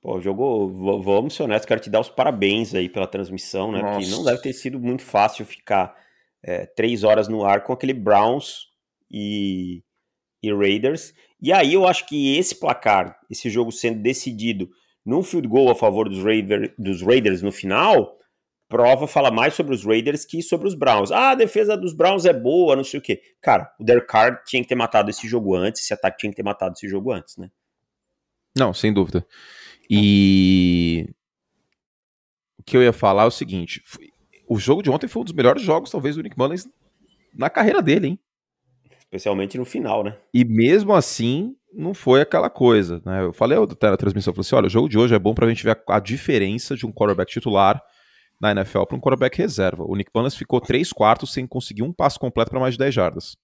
Pô, 0.00 0.20
jogou. 0.20 1.02
Vamos 1.02 1.34
ser 1.34 1.44
honestos, 1.44 1.66
quero 1.66 1.80
te 1.80 1.90
dar 1.90 2.00
os 2.00 2.08
parabéns 2.08 2.74
aí 2.74 2.88
pela 2.88 3.06
transmissão, 3.06 3.72
né? 3.72 3.80
Nossa. 3.80 3.98
Porque 3.98 4.10
não 4.10 4.24
deve 4.24 4.42
ter 4.42 4.52
sido 4.52 4.78
muito 4.78 5.02
fácil 5.02 5.46
ficar 5.46 5.94
é, 6.42 6.66
três 6.66 7.02
horas 7.04 7.28
no 7.28 7.44
ar 7.44 7.64
com 7.64 7.72
aquele 7.72 7.94
Browns 7.94 8.66
e, 9.10 9.82
e 10.42 10.52
Raiders. 10.52 11.14
E 11.40 11.52
aí 11.52 11.74
eu 11.74 11.86
acho 11.86 12.06
que 12.06 12.36
esse 12.36 12.54
placar, 12.58 13.18
esse 13.30 13.48
jogo 13.48 13.72
sendo 13.72 14.02
decidido 14.02 14.68
num 15.08 15.22
field 15.22 15.48
goal 15.48 15.70
a 15.70 15.74
favor 15.74 16.06
dos, 16.06 16.22
dos 16.78 17.00
Raiders 17.00 17.40
no 17.40 17.50
final, 17.50 18.18
prova 18.68 19.06
fala 19.06 19.30
mais 19.30 19.54
sobre 19.54 19.74
os 19.74 19.82
Raiders 19.82 20.26
que 20.26 20.42
sobre 20.42 20.68
os 20.68 20.74
Browns. 20.74 21.10
Ah, 21.10 21.30
a 21.30 21.34
defesa 21.34 21.78
dos 21.78 21.94
Browns 21.94 22.26
é 22.26 22.32
boa, 22.32 22.76
não 22.76 22.84
sei 22.84 23.00
o 23.00 23.02
quê. 23.02 23.22
Cara, 23.40 23.74
o 23.80 23.84
Derek 23.84 24.06
Carr 24.06 24.44
tinha 24.44 24.62
que 24.62 24.68
ter 24.68 24.74
matado 24.74 25.08
esse 25.08 25.26
jogo 25.26 25.54
antes, 25.54 25.80
esse 25.80 25.94
ataque 25.94 26.18
tinha 26.18 26.30
que 26.30 26.36
ter 26.36 26.42
matado 26.42 26.74
esse 26.76 26.86
jogo 26.86 27.10
antes, 27.10 27.38
né? 27.38 27.50
Não, 28.54 28.74
sem 28.74 28.92
dúvida. 28.92 29.26
E 29.88 31.08
o 32.58 32.62
que 32.62 32.76
eu 32.76 32.82
ia 32.82 32.92
falar 32.92 33.22
é 33.22 33.28
o 33.28 33.30
seguinte: 33.30 33.82
o 34.46 34.58
jogo 34.58 34.82
de 34.82 34.90
ontem 34.90 35.08
foi 35.08 35.22
um 35.22 35.24
dos 35.24 35.32
melhores 35.32 35.62
jogos, 35.62 35.90
talvez, 35.90 36.16
do 36.16 36.22
Nick 36.22 36.36
Mullins 36.36 36.68
na 37.34 37.48
carreira 37.48 37.80
dele, 37.80 38.08
hein? 38.08 38.20
Especialmente 39.08 39.56
no 39.56 39.64
final, 39.64 40.04
né? 40.04 40.16
E 40.34 40.44
mesmo 40.44 40.92
assim, 40.92 41.54
não 41.72 41.94
foi 41.94 42.20
aquela 42.20 42.50
coisa, 42.50 43.02
né? 43.04 43.22
Eu 43.24 43.32
falei 43.32 43.58
até 43.58 43.90
na 43.90 43.96
transmissão, 43.96 44.30
eu 44.30 44.34
falei 44.34 44.46
assim, 44.46 44.56
olha, 44.56 44.66
o 44.66 44.70
jogo 44.70 44.88
de 44.88 44.98
hoje 44.98 45.14
é 45.14 45.18
bom 45.18 45.34
pra 45.34 45.48
gente 45.48 45.64
ver 45.64 45.70
a, 45.88 45.96
a 45.96 46.00
diferença 46.00 46.76
de 46.76 46.86
um 46.86 46.92
quarterback 46.92 47.30
titular 47.30 47.82
na 48.40 48.50
NFL 48.52 48.84
para 48.84 48.96
um 48.96 49.00
quarterback 49.00 49.36
reserva. 49.38 49.84
O 49.84 49.96
Nick 49.96 50.10
Mullins 50.14 50.36
ficou 50.36 50.60
três 50.60 50.92
quartos 50.92 51.32
sem 51.32 51.46
conseguir 51.46 51.82
um 51.82 51.92
passo 51.92 52.20
completo 52.20 52.50
para 52.50 52.60
mais 52.60 52.74
de 52.74 52.78
10 52.78 52.94
jardas. 52.94 53.36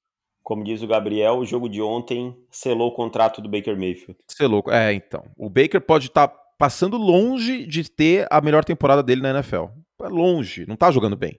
Como 0.42 0.62
diz 0.62 0.82
o 0.82 0.86
Gabriel, 0.86 1.38
o 1.38 1.46
jogo 1.46 1.68
de 1.68 1.80
ontem 1.80 2.36
selou 2.50 2.88
o 2.88 2.94
contrato 2.94 3.40
do 3.40 3.48
Baker 3.48 3.76
Mayfield. 3.76 4.16
Selou, 4.28 4.62
é, 4.68 4.92
então. 4.92 5.24
O 5.38 5.48
Baker 5.48 5.80
pode 5.80 6.08
estar 6.08 6.28
tá 6.28 6.36
passando 6.58 6.98
longe 6.98 7.66
de 7.66 7.90
ter 7.90 8.26
a 8.30 8.40
melhor 8.42 8.64
temporada 8.64 9.02
dele 9.02 9.22
na 9.22 9.30
NFL 9.30 9.64
é 10.02 10.08
longe, 10.08 10.66
não 10.66 10.76
tá 10.76 10.90
jogando 10.90 11.16
bem. 11.16 11.38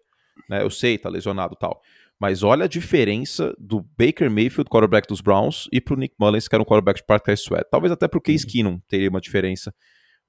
Né? 0.49 0.61
Eu 0.61 0.69
sei, 0.69 0.97
tá 0.97 1.09
lesionado 1.09 1.55
tal. 1.55 1.81
Mas 2.19 2.43
olha 2.43 2.65
a 2.65 2.67
diferença 2.67 3.53
do 3.59 3.85
Baker 3.97 4.29
Mayfield, 4.29 4.69
quarterback 4.69 5.07
dos 5.07 5.21
Browns, 5.21 5.67
e 5.71 5.81
pro 5.81 5.97
Nick 5.97 6.15
Mullins, 6.19 6.47
que 6.47 6.55
era 6.55 6.61
um 6.61 6.65
quarterback 6.65 7.01
de 7.01 7.05
Parker 7.05 7.33
Sweat. 7.33 7.67
Talvez 7.69 7.91
até 7.91 8.07
pro 8.07 8.21
Case 8.21 8.45
uhum. 8.45 8.51
Keenum 8.51 8.79
teria 8.87 9.09
uma 9.09 9.19
diferença 9.19 9.73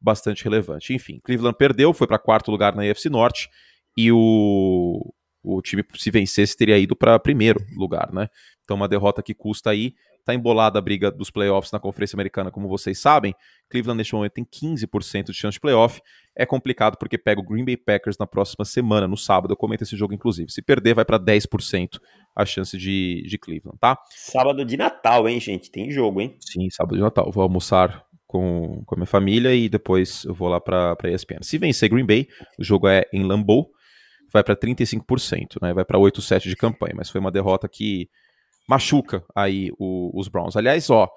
bastante 0.00 0.42
relevante. 0.44 0.92
Enfim, 0.92 1.20
Cleveland 1.22 1.56
perdeu, 1.56 1.92
foi 1.92 2.06
para 2.06 2.18
quarto 2.18 2.50
lugar 2.50 2.74
na 2.74 2.82
AFC 2.82 3.08
Norte, 3.08 3.48
e 3.96 4.10
o, 4.12 5.14
o 5.42 5.62
time, 5.62 5.84
se 5.96 6.10
vencesse, 6.10 6.56
teria 6.56 6.78
ido 6.78 6.94
para 6.94 7.18
primeiro 7.18 7.64
lugar, 7.76 8.12
né? 8.12 8.28
Então, 8.62 8.76
uma 8.76 8.88
derrota 8.88 9.22
que 9.22 9.32
custa 9.32 9.70
aí. 9.70 9.94
Tá 10.26 10.34
embolada 10.34 10.78
a 10.78 10.82
briga 10.82 11.10
dos 11.10 11.30
playoffs 11.30 11.70
na 11.70 11.78
Conferência 11.78 12.16
Americana, 12.16 12.50
como 12.50 12.68
vocês 12.68 12.98
sabem. 12.98 13.32
Cleveland, 13.70 13.96
neste 13.96 14.12
momento, 14.12 14.32
tem 14.32 14.44
15% 14.44 15.26
de 15.26 15.34
chance 15.34 15.54
de 15.54 15.60
playoff 15.60 16.02
é 16.36 16.44
complicado 16.44 16.98
porque 16.98 17.16
pega 17.16 17.40
o 17.40 17.44
Green 17.44 17.64
Bay 17.64 17.78
Packers 17.78 18.18
na 18.18 18.26
próxima 18.26 18.64
semana, 18.64 19.08
no 19.08 19.16
sábado. 19.16 19.52
Eu 19.52 19.56
comento 19.56 19.82
esse 19.82 19.96
jogo, 19.96 20.12
inclusive. 20.12 20.52
Se 20.52 20.60
perder, 20.60 20.94
vai 20.94 21.04
para 21.04 21.18
10% 21.18 21.98
a 22.36 22.44
chance 22.44 22.76
de, 22.76 23.24
de 23.26 23.38
Cleveland, 23.38 23.78
tá? 23.80 23.98
Sábado 24.10 24.62
de 24.64 24.76
Natal, 24.76 25.26
hein, 25.26 25.40
gente? 25.40 25.70
Tem 25.70 25.90
jogo, 25.90 26.20
hein? 26.20 26.36
Sim, 26.40 26.68
sábado 26.68 26.96
de 26.96 27.00
Natal. 27.00 27.30
Vou 27.32 27.42
almoçar 27.42 28.04
com, 28.26 28.82
com 28.84 28.94
a 28.94 28.98
minha 28.98 29.06
família 29.06 29.54
e 29.54 29.68
depois 29.68 30.24
eu 30.24 30.34
vou 30.34 30.48
lá 30.48 30.60
para 30.60 30.96
ESPN. 31.04 31.42
Se 31.42 31.56
vencer 31.56 31.88
Green 31.88 32.04
Bay, 32.04 32.28
o 32.58 32.62
jogo 32.62 32.86
é 32.86 33.06
em 33.12 33.24
Lambeau, 33.24 33.70
vai 34.30 34.44
para 34.44 34.54
35%, 34.54 35.62
né? 35.62 35.72
Vai 35.72 35.86
para 35.86 35.98
8-7 35.98 36.48
de 36.48 36.56
campanha, 36.56 36.94
mas 36.94 37.08
foi 37.08 37.20
uma 37.20 37.32
derrota 37.32 37.66
que 37.66 38.10
machuca 38.68 39.24
aí 39.34 39.70
o, 39.78 40.10
os 40.18 40.28
Browns. 40.28 40.56
Aliás, 40.56 40.90
ó, 40.90 41.08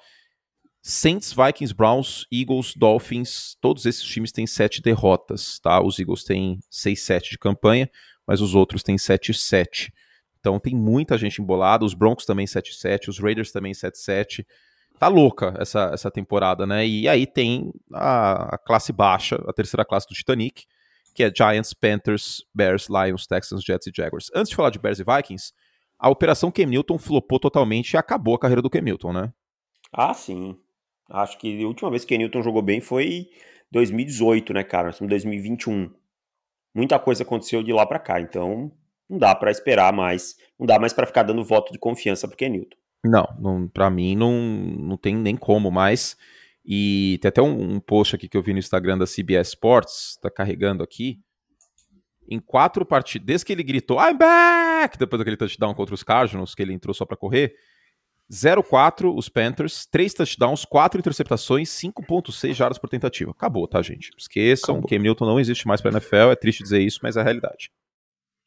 Saints, 0.82 1.34
Vikings, 1.34 1.74
Browns, 1.74 2.26
Eagles, 2.32 2.74
Dolphins, 2.76 3.56
todos 3.60 3.86
esses 3.86 4.04
times 4.04 4.32
têm 4.32 4.48
sete 4.48 4.82
derrotas, 4.82 5.60
tá? 5.60 5.82
Os 5.82 6.00
Eagles 6.00 6.24
têm 6.24 6.60
6-7 6.72 7.32
de 7.32 7.38
campanha, 7.38 7.90
mas 8.26 8.42
os 8.42 8.56
outros 8.56 8.82
têm 8.82 8.96
7-7. 8.96 9.92
Então 10.40 10.60
tem 10.60 10.74
muita 10.74 11.18
gente 11.18 11.42
embolada, 11.42 11.84
os 11.84 11.94
Broncos 11.94 12.26
também 12.26 12.46
7-7, 12.46 13.10
os 13.10 13.20
Raiders 13.20 13.52
também 13.52 13.74
7-7. 13.74 14.46
Tá 14.98 15.08
louca 15.08 15.54
essa, 15.60 15.92
essa 15.94 16.10
temporada, 16.10 16.66
né? 16.66 16.86
E 16.88 17.08
aí 17.08 17.26
tem 17.26 17.72
a, 17.94 18.56
a 18.56 18.58
classe 18.58 18.94
baixa, 18.94 19.36
a 19.48 19.54
terceira 19.54 19.86
classe 19.86 20.08
do 20.08 20.14
Titanic, 20.14 20.64
que 21.14 21.24
é 21.24 21.32
Giants, 21.36 21.74
Panthers, 21.74 22.44
Bears, 22.54 22.88
Lions, 22.88 23.28
Texans, 23.28 23.64
Jets 23.64 23.88
e 23.88 23.92
Jaguars. 23.96 24.32
Antes 24.34 24.50
de 24.50 24.56
falar 24.56 24.70
de 24.70 24.80
Bears 24.80 25.00
e 25.00 25.04
Vikings, 25.04 25.52
a 26.00 26.10
operação 26.10 26.50
Newton 26.66 26.98
flopou 26.98 27.40
totalmente 27.40 27.94
e 27.94 27.98
acabou 27.98 28.36
a 28.36 28.40
carreira 28.40 28.62
do 28.62 28.70
Newton, 28.82 29.12
né? 29.12 29.34
Ah, 29.92 30.14
sim. 30.14 30.58
Acho 31.10 31.38
que 31.38 31.64
a 31.64 31.68
última 31.68 31.90
vez 31.90 32.06
que 32.06 32.18
Newton 32.18 32.42
jogou 32.42 32.62
bem 32.62 32.80
foi 32.80 33.28
2018, 33.72 34.54
né, 34.54 34.64
cara? 34.64 34.86
Nós 34.86 34.96
estamos 34.96 35.12
em 35.12 35.16
2021. 35.16 35.92
Muita 36.74 36.98
coisa 37.00 37.24
aconteceu 37.24 37.62
de 37.62 37.74
lá 37.74 37.86
para 37.86 38.00
cá, 38.00 38.22
então 38.22 38.72
não 39.10 39.18
dá 39.18 39.36
para 39.36 39.52
esperar 39.52 39.92
mais, 39.92 40.38
não 40.58 40.68
dá 40.68 40.80
mais 40.80 40.94
para 40.94 41.08
ficar 41.08 41.24
dando 41.24 41.44
voto 41.44 41.74
de 41.74 41.80
confiança 41.80 42.28
pro 42.28 42.38
Newton. 42.48 42.78
Não, 43.04 43.28
não 43.40 43.68
para 43.68 43.90
mim 43.90 44.16
não, 44.16 44.34
não 44.34 44.98
tem 44.98 45.16
nem 45.16 45.36
como 45.36 45.72
mais. 45.72 46.16
E 46.64 47.18
tem 47.22 47.30
até 47.30 47.42
um, 47.42 47.76
um, 47.76 47.80
post 47.80 48.16
aqui 48.16 48.30
que 48.30 48.38
eu 48.38 48.44
vi 48.44 48.54
no 48.54 48.60
Instagram 48.60 48.98
da 48.98 49.06
CBS 49.06 49.50
Sports, 49.50 50.20
tá 50.22 50.30
carregando 50.30 50.84
aqui. 50.84 51.20
Em 52.32 52.40
quatro 52.40 52.86
partidas, 52.86 53.26
desde 53.26 53.46
que 53.46 53.54
ele 53.54 53.64
gritou 53.64 54.00
I'm 54.00 54.16
back, 54.16 55.00
depois 55.00 55.18
daquele 55.18 55.36
touchdown 55.36 55.74
contra 55.74 55.96
os 55.96 56.04
Cardinals, 56.04 56.54
que 56.54 56.62
ele 56.62 56.74
entrou 56.74 56.94
só 56.94 57.04
para 57.04 57.18
correr, 57.18 57.56
0-4 58.32 59.12
os 59.16 59.28
Panthers, 59.28 59.88
3 59.88 60.14
touchdowns, 60.14 60.64
4 60.64 61.00
interceptações, 61.00 61.70
5.6 61.70 62.54
jardas 62.54 62.78
por 62.78 62.88
tentativa. 62.88 63.32
Acabou, 63.32 63.68
tá, 63.68 63.82
gente? 63.82 64.12
Esqueçam, 64.16 64.76
Acabou. 64.76 64.90
Cam 64.90 65.00
Newton 65.00 65.26
não 65.26 65.40
existe 65.40 65.68
mais 65.68 65.82
pra 65.82 65.90
NFL, 65.90 66.30
é 66.32 66.36
triste 66.36 66.62
dizer 66.62 66.80
isso, 66.80 67.00
mas 67.02 67.18
é 67.18 67.22
a 67.22 67.24
realidade. 67.24 67.72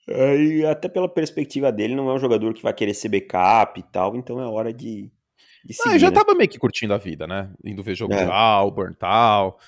É, 0.09 0.37
e 0.37 0.65
até 0.65 0.89
pela 0.89 1.09
perspectiva 1.09 1.73
dele, 1.73 1.97
não 1.97 2.09
é 2.09 2.15
um 2.15 2.19
jogador 2.19 2.55
que 2.55 2.63
vai 2.63 2.73
querer 2.73 2.95
ser 2.95 3.09
backup 3.09 3.81
e 3.81 3.83
tal, 3.83 4.15
então 4.17 4.41
é 4.41 4.47
hora 4.47 4.73
de, 4.73 5.11
de 5.65 5.75
seguir, 5.75 5.97
ah, 5.97 5.99
já 5.99 6.11
né? 6.11 6.15
tava 6.15 6.35
meio 6.35 6.49
que 6.49 6.59
curtindo 6.59 6.95
a 6.95 6.99
vida, 6.99 7.27
né? 7.27 7.51
Indo 7.65 7.83
ver 7.83 7.97
jogo 7.97 8.15
é. 8.15 8.25
de 8.25 8.31
Auburn 8.31 8.93
e 8.93 8.97
tal. 8.97 9.59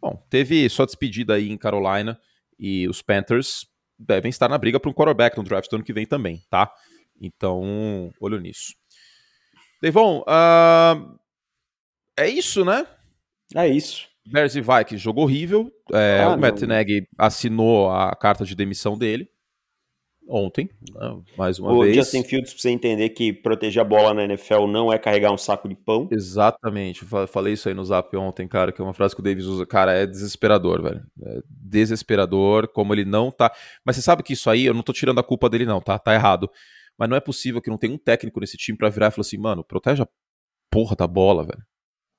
Bom, 0.00 0.22
teve 0.30 0.66
só 0.70 0.86
despedida 0.86 1.34
aí 1.34 1.50
em 1.50 1.58
Carolina 1.58 2.18
e 2.58 2.88
os 2.88 3.02
Panthers 3.02 3.66
devem 3.98 4.28
estar 4.28 4.48
na 4.48 4.58
briga 4.58 4.78
para 4.78 4.90
um 4.90 4.94
quarterback 4.94 5.36
no 5.36 5.42
draft 5.42 5.68
do 5.70 5.76
ano 5.76 5.84
que 5.84 5.92
vem 5.92 6.06
também, 6.06 6.42
tá? 6.50 6.72
Então, 7.20 8.12
olho 8.20 8.38
nisso. 8.38 8.74
Devon, 9.82 10.20
uh, 10.20 11.18
é 12.16 12.28
isso, 12.28 12.64
né? 12.64 12.86
É 13.54 13.66
isso. 13.66 14.08
Bears 14.26 14.54
e 14.54 14.60
Vikings, 14.60 14.98
jogo 14.98 15.22
horrível. 15.22 15.72
É, 15.92 16.22
ah, 16.22 16.30
o 16.30 16.38
Matt 16.38 16.60
Nagy 16.62 17.08
assinou 17.16 17.90
a 17.90 18.14
carta 18.14 18.44
de 18.44 18.54
demissão 18.54 18.98
dele 18.98 19.28
ontem, 20.28 20.68
né? 20.94 21.20
mais 21.36 21.58
uma 21.58 21.72
o 21.72 21.80
vez. 21.80 21.96
O 21.96 22.00
Justin 22.00 22.22
Fields 22.22 22.52
precisa 22.52 22.72
entender 22.72 23.08
que 23.10 23.32
proteger 23.32 23.80
a 23.80 23.84
bola 23.84 24.12
na 24.12 24.24
NFL 24.24 24.66
não 24.66 24.92
é 24.92 24.98
carregar 24.98 25.32
um 25.32 25.38
saco 25.38 25.68
de 25.68 25.74
pão. 25.74 26.08
Exatamente, 26.10 27.04
falei 27.28 27.54
isso 27.54 27.68
aí 27.68 27.74
no 27.74 27.84
Zap 27.84 28.14
ontem, 28.16 28.46
cara, 28.46 28.70
que 28.70 28.80
é 28.80 28.84
uma 28.84 28.94
frase 28.94 29.14
que 29.14 29.20
o 29.20 29.24
Davis 29.24 29.46
usa. 29.46 29.64
Cara, 29.66 29.92
é 29.92 30.06
desesperador, 30.06 30.82
velho. 30.82 31.02
É 31.22 31.40
desesperador, 31.48 32.68
como 32.68 32.94
ele 32.94 33.04
não 33.04 33.30
tá. 33.30 33.52
Mas 33.84 33.96
você 33.96 34.02
sabe 34.02 34.22
que 34.22 34.34
isso 34.34 34.50
aí, 34.50 34.66
eu 34.66 34.74
não 34.74 34.82
tô 34.82 34.92
tirando 34.92 35.18
a 35.18 35.24
culpa 35.24 35.48
dele, 35.48 35.64
não, 35.64 35.80
tá? 35.80 35.98
Tá 35.98 36.14
errado. 36.14 36.50
Mas 36.98 37.08
não 37.08 37.16
é 37.16 37.20
possível 37.20 37.62
que 37.62 37.70
não 37.70 37.78
tenha 37.78 37.94
um 37.94 37.98
técnico 37.98 38.40
nesse 38.40 38.56
time 38.56 38.76
para 38.76 38.90
virar 38.90 39.08
e 39.08 39.10
falar 39.10 39.22
assim, 39.22 39.38
mano, 39.38 39.64
protege 39.64 40.02
a 40.02 40.08
porra 40.70 40.96
da 40.96 41.06
bola, 41.06 41.44
velho. 41.44 41.62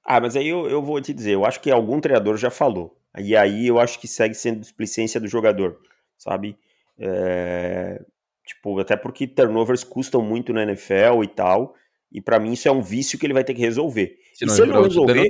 Ah, 0.05 0.19
mas 0.19 0.35
aí 0.35 0.47
eu, 0.47 0.67
eu 0.67 0.81
vou 0.81 0.99
te 1.01 1.13
dizer, 1.13 1.33
eu 1.33 1.45
acho 1.45 1.59
que 1.59 1.69
algum 1.69 1.99
treinador 1.99 2.37
já 2.37 2.49
falou. 2.49 2.97
E 3.17 3.35
aí 3.35 3.67
eu 3.67 3.79
acho 3.79 3.99
que 3.99 4.07
segue 4.07 4.33
sendo 4.33 4.59
displicência 4.59 5.19
do 5.19 5.27
jogador, 5.27 5.79
sabe? 6.17 6.57
É, 6.99 8.01
tipo, 8.45 8.79
até 8.79 8.97
porque 8.97 9.27
turnovers 9.27 9.83
custam 9.83 10.21
muito 10.21 10.51
na 10.51 10.63
NFL 10.63 11.23
e 11.23 11.27
tal. 11.27 11.73
E 12.11 12.21
para 12.21 12.39
mim 12.39 12.53
isso 12.53 12.67
é 12.67 12.71
um 12.71 12.81
vício 12.81 13.17
que 13.17 13.25
ele 13.25 13.33
vai 13.33 13.43
ter 13.43 13.53
que 13.53 13.61
resolver. 13.61 14.17
Se, 14.33 14.45
não, 14.45 14.53
se 14.53 14.61
ele 14.61 14.71
não 14.71 14.83
resolver, 14.83 15.29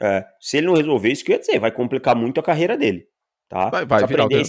é, 0.00 0.26
se 0.40 0.56
ele 0.56 0.66
não 0.66 0.74
resolver, 0.74 1.10
isso 1.10 1.24
que 1.24 1.32
eu 1.32 1.36
ia 1.36 1.40
dizer, 1.40 1.60
vai 1.60 1.70
complicar 1.70 2.16
muito 2.16 2.40
a 2.40 2.42
carreira 2.42 2.76
dele, 2.76 3.06
tá? 3.48 3.70
Vai, 3.70 3.86
vai 3.86 4.06
virar 4.06 4.24
aprender, 4.24 4.44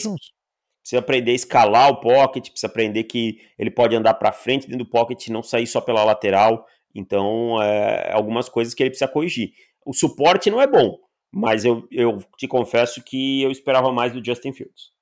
Precisa 0.84 1.00
aprender 1.00 1.32
a 1.32 1.36
escalar 1.36 1.90
o 1.90 2.02
pocket, 2.02 2.50
precisa 2.50 2.68
aprender 2.68 3.06
que 3.06 3.40
ele 3.58 3.72
pode 3.72 3.96
andar 3.96 4.16
para 4.16 4.34
frente 4.34 4.68
dentro 4.68 4.84
do 4.84 4.90
pocket, 4.90 5.30
não 5.30 5.42
sair 5.42 5.66
só 5.66 5.80
pela 5.80 6.04
lateral. 6.04 6.66
Então, 6.94 7.62
é, 7.62 8.12
algumas 8.12 8.50
coisas 8.50 8.74
que 8.74 8.84
ele 8.84 8.90
precisa 8.90 9.10
corrigir. 9.10 9.54
O 9.86 9.94
suporte 9.94 10.52
não 10.52 10.62
é 10.62 10.68
bom, 10.68 10.98
mas 11.32 11.64
eu, 11.64 11.88
eu 11.90 12.18
te 12.38 12.48
confesso 12.48 13.02
que 13.02 13.42
eu 13.42 13.50
esperava 13.50 13.94
mais 13.94 14.12
do 14.12 14.24
Justin 14.24 14.52
Fields. 14.52 14.93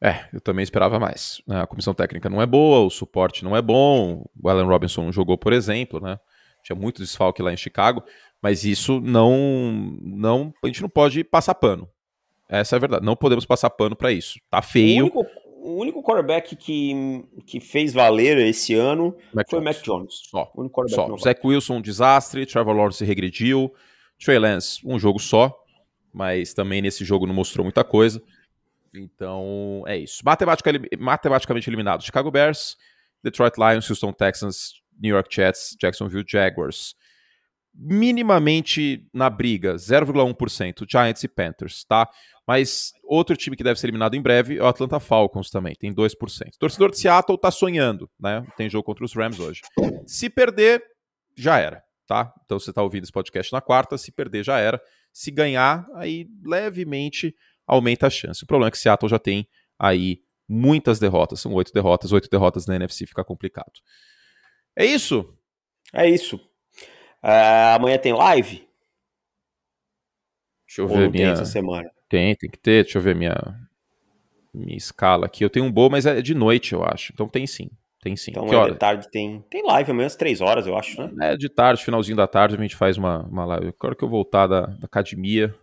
É, 0.00 0.26
eu 0.32 0.40
também 0.40 0.62
esperava 0.62 0.98
mais. 0.98 1.40
Né? 1.46 1.60
A 1.60 1.66
comissão 1.66 1.94
técnica 1.94 2.28
não 2.28 2.42
é 2.42 2.46
boa, 2.46 2.86
o 2.86 2.90
suporte 2.90 3.44
não 3.44 3.56
é 3.56 3.62
bom. 3.62 4.24
O 4.40 4.48
Allen 4.48 4.66
Robinson 4.66 5.10
jogou, 5.10 5.38
por 5.38 5.52
exemplo, 5.52 6.00
né? 6.00 6.18
Tinha 6.62 6.76
muito 6.76 7.00
desfalque 7.00 7.42
lá 7.42 7.52
em 7.52 7.56
Chicago, 7.56 8.02
mas 8.42 8.64
isso 8.64 9.00
não, 9.00 9.96
não, 10.02 10.52
a 10.62 10.66
gente 10.66 10.82
não 10.82 10.88
pode 10.88 11.22
passar 11.22 11.54
pano. 11.54 11.88
Essa 12.48 12.74
é 12.74 12.76
a 12.76 12.80
verdade. 12.80 13.04
Não 13.04 13.16
podemos 13.16 13.46
passar 13.46 13.70
pano 13.70 13.96
para 13.96 14.12
isso. 14.12 14.38
Tá 14.50 14.60
feio. 14.60 15.04
O 15.04 15.06
único, 15.06 15.26
o 15.62 15.80
único 15.80 16.02
quarterback 16.02 16.54
que, 16.56 17.24
que 17.46 17.60
fez 17.60 17.92
valer 17.92 18.38
esse 18.38 18.74
ano 18.74 19.16
Mac 19.32 19.48
foi 19.48 19.58
o 19.58 19.62
Mac 19.62 19.82
Jones. 19.82 20.22
Só. 20.30 20.50
O 20.54 20.60
único 20.60 20.88
só. 20.88 21.16
Zach 21.16 21.40
Wilson, 21.44 21.76
um 21.76 21.80
desastre. 21.80 22.46
Trevor 22.46 22.74
Lawrence 22.74 23.04
regrediu. 23.04 23.72
Trey 24.22 24.38
Lance, 24.38 24.80
um 24.84 24.98
jogo 24.98 25.18
só. 25.18 25.56
Mas 26.12 26.54
também 26.54 26.80
nesse 26.80 27.04
jogo 27.04 27.26
não 27.26 27.34
mostrou 27.34 27.64
muita 27.64 27.82
coisa. 27.82 28.22
Então, 28.96 29.84
é 29.86 29.96
isso. 29.96 30.22
Matematicamente 30.24 31.68
eliminado: 31.68 32.04
Chicago 32.04 32.30
Bears, 32.30 32.76
Detroit 33.22 33.54
Lions, 33.58 33.88
Houston 33.88 34.12
Texans, 34.12 34.72
New 35.00 35.14
York 35.14 35.34
Jets, 35.34 35.76
Jacksonville 35.80 36.24
Jaguars 36.26 36.94
minimamente 37.78 39.06
na 39.12 39.28
briga, 39.28 39.74
0,1%, 39.74 40.86
Giants 40.88 41.22
e 41.22 41.28
Panthers, 41.28 41.84
tá? 41.84 42.08
Mas 42.46 42.92
outro 43.04 43.36
time 43.36 43.56
que 43.56 43.64
deve 43.64 43.78
ser 43.78 43.86
eliminado 43.86 44.14
em 44.14 44.22
breve 44.22 44.56
é 44.56 44.62
o 44.62 44.66
Atlanta 44.66 44.98
Falcons 44.98 45.50
também, 45.50 45.74
tem 45.74 45.92
2%. 45.92 46.14
O 46.54 46.58
torcedor 46.58 46.90
de 46.90 46.98
Seattle 46.98 47.38
tá 47.38 47.50
sonhando, 47.50 48.08
né? 48.18 48.46
Tem 48.56 48.70
jogo 48.70 48.84
contra 48.84 49.04
os 49.04 49.14
Rams 49.14 49.38
hoje. 49.38 49.60
Se 50.06 50.30
perder, 50.30 50.82
já 51.36 51.58
era, 51.58 51.82
tá? 52.06 52.32
Então 52.44 52.58
você 52.58 52.72
tá 52.72 52.82
ouvindo 52.82 53.02
esse 53.02 53.12
podcast 53.12 53.52
na 53.52 53.60
quarta, 53.60 53.98
se 53.98 54.10
perder 54.10 54.44
já 54.44 54.58
era. 54.58 54.80
Se 55.12 55.30
ganhar, 55.30 55.86
aí 55.94 56.28
levemente 56.44 57.34
aumenta 57.66 58.06
a 58.06 58.10
chance. 58.10 58.42
O 58.44 58.46
problema 58.46 58.68
é 58.68 58.70
que 58.70 58.78
Seattle 58.78 59.10
já 59.10 59.18
tem 59.18 59.48
aí 59.78 60.20
muitas 60.48 60.98
derrotas, 60.98 61.40
são 61.40 61.52
oito 61.54 61.72
derrotas, 61.72 62.12
oito 62.12 62.30
derrotas 62.30 62.66
na 62.66 62.76
NFC 62.76 63.06
fica 63.06 63.24
complicado. 63.24 63.72
É 64.76 64.84
isso? 64.84 65.34
É 65.92 66.08
isso. 66.08 66.36
Uh, 67.22 67.74
amanhã 67.74 67.98
tem 67.98 68.12
live? 68.12 68.66
Deixa 70.66 70.82
eu 70.82 70.88
Ou 70.88 70.96
ver 70.96 71.10
minha. 71.10 71.24
Tem 71.24 71.32
essa 71.32 71.44
semana? 71.44 71.90
Tem, 72.08 72.36
tem 72.36 72.50
que 72.50 72.58
ter. 72.58 72.84
Deixa 72.84 72.98
eu 72.98 73.02
ver 73.02 73.14
minha 73.14 73.34
minha 74.52 74.76
escala 74.76 75.26
aqui. 75.26 75.44
Eu 75.44 75.50
tenho 75.50 75.66
um 75.66 75.72
bom, 75.72 75.90
mas 75.90 76.06
é 76.06 76.22
de 76.22 76.34
noite, 76.34 76.72
eu 76.72 76.82
acho. 76.82 77.12
Então 77.12 77.28
tem 77.28 77.46
sim. 77.46 77.70
Tem 78.02 78.16
sim. 78.16 78.30
Então 78.30 78.46
que 78.46 78.54
é 78.54 78.70
de 78.70 78.78
tarde 78.78 79.10
tem, 79.10 79.44
tem 79.50 79.64
live 79.66 79.90
amanhã 79.90 80.06
às 80.06 80.16
três 80.16 80.40
horas, 80.40 80.66
eu 80.66 80.76
acho, 80.76 81.00
né? 81.00 81.32
É 81.32 81.36
de 81.36 81.48
tarde, 81.48 81.84
finalzinho 81.84 82.16
da 82.16 82.26
tarde, 82.26 82.54
a 82.54 82.58
gente 82.58 82.76
faz 82.76 82.96
uma, 82.96 83.24
uma 83.26 83.44
live. 83.44 83.74
Agora 83.78 83.94
que 83.94 84.02
eu 84.02 84.08
voltar 84.08 84.46
da, 84.46 84.62
da 84.62 84.84
academia. 84.84 85.54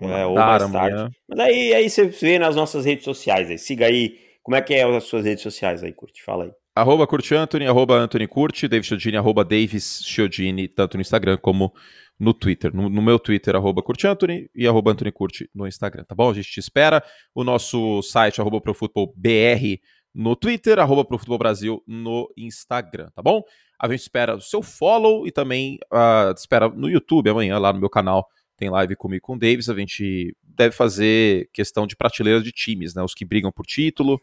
É, 0.00 0.26
ou 0.26 0.34
mais 0.34 0.62
amanhã. 0.62 0.96
tarde. 0.96 1.16
Mas 1.28 1.38
aí, 1.40 1.74
aí 1.74 1.90
você 1.90 2.06
vê 2.06 2.38
nas 2.38 2.56
nossas 2.56 2.84
redes 2.84 3.04
sociais. 3.04 3.50
Aí. 3.50 3.58
Siga 3.58 3.86
aí. 3.86 4.18
Como 4.42 4.56
é 4.56 4.62
que 4.62 4.74
é 4.74 4.84
as 4.84 5.04
suas 5.04 5.24
redes 5.24 5.42
sociais 5.42 5.82
aí, 5.82 5.92
Curte? 5.92 6.22
Fala 6.22 6.44
aí. 6.44 6.52
Arroba 6.74 7.06
Curte 7.06 7.34
Anthony, 7.34 7.66
arroba 7.66 7.96
Anthony 7.96 8.26
Curte, 8.26 8.66
David 8.66 8.86
Chiodini, 8.86 9.16
arroba 9.18 9.44
Davis 9.44 10.02
Chiodini, 10.04 10.68
tanto 10.68 10.96
no 10.96 11.02
Instagram 11.02 11.36
como 11.36 11.72
no 12.18 12.32
Twitter. 12.32 12.74
No, 12.74 12.88
no, 12.88 13.02
meu 13.02 13.18
Twitter, 13.18 13.54
arroba 13.54 13.82
Curte 13.82 14.06
Anthony 14.06 14.48
e 14.54 14.66
arroba 14.66 14.90
Anthony 14.90 15.12
Curte 15.12 15.50
no 15.54 15.66
Instagram, 15.66 16.04
tá 16.04 16.14
bom? 16.14 16.30
A 16.30 16.34
gente 16.34 16.50
te 16.50 16.60
espera. 16.60 17.04
O 17.34 17.44
nosso 17.44 18.00
site, 18.02 18.40
arroba 18.40 18.58
ProFutebolBR 18.58 19.80
no 20.14 20.34
Twitter, 20.34 20.78
arroba 20.78 21.06
Brasil 21.38 21.82
no 21.86 22.32
Instagram, 22.36 23.10
tá 23.14 23.22
bom? 23.22 23.42
A 23.78 23.88
gente 23.88 24.00
espera 24.00 24.36
o 24.36 24.40
seu 24.40 24.62
follow 24.62 25.26
e 25.26 25.32
também 25.32 25.78
uh, 25.92 26.32
espera 26.36 26.68
no 26.68 26.88
YouTube 26.88 27.28
amanhã, 27.28 27.58
lá 27.58 27.72
no 27.72 27.80
meu 27.80 27.90
canal, 27.90 28.26
tem 28.56 28.70
live 28.70 28.96
comigo 28.96 29.22
com 29.22 29.34
o 29.34 29.38
Davis, 29.38 29.68
a 29.68 29.74
gente 29.74 30.36
deve 30.42 30.74
fazer 30.74 31.48
questão 31.52 31.86
de 31.86 31.96
prateleira 31.96 32.42
de 32.42 32.52
times, 32.52 32.94
né? 32.94 33.02
Os 33.02 33.14
que 33.14 33.24
brigam 33.24 33.50
por 33.50 33.66
título, 33.66 34.20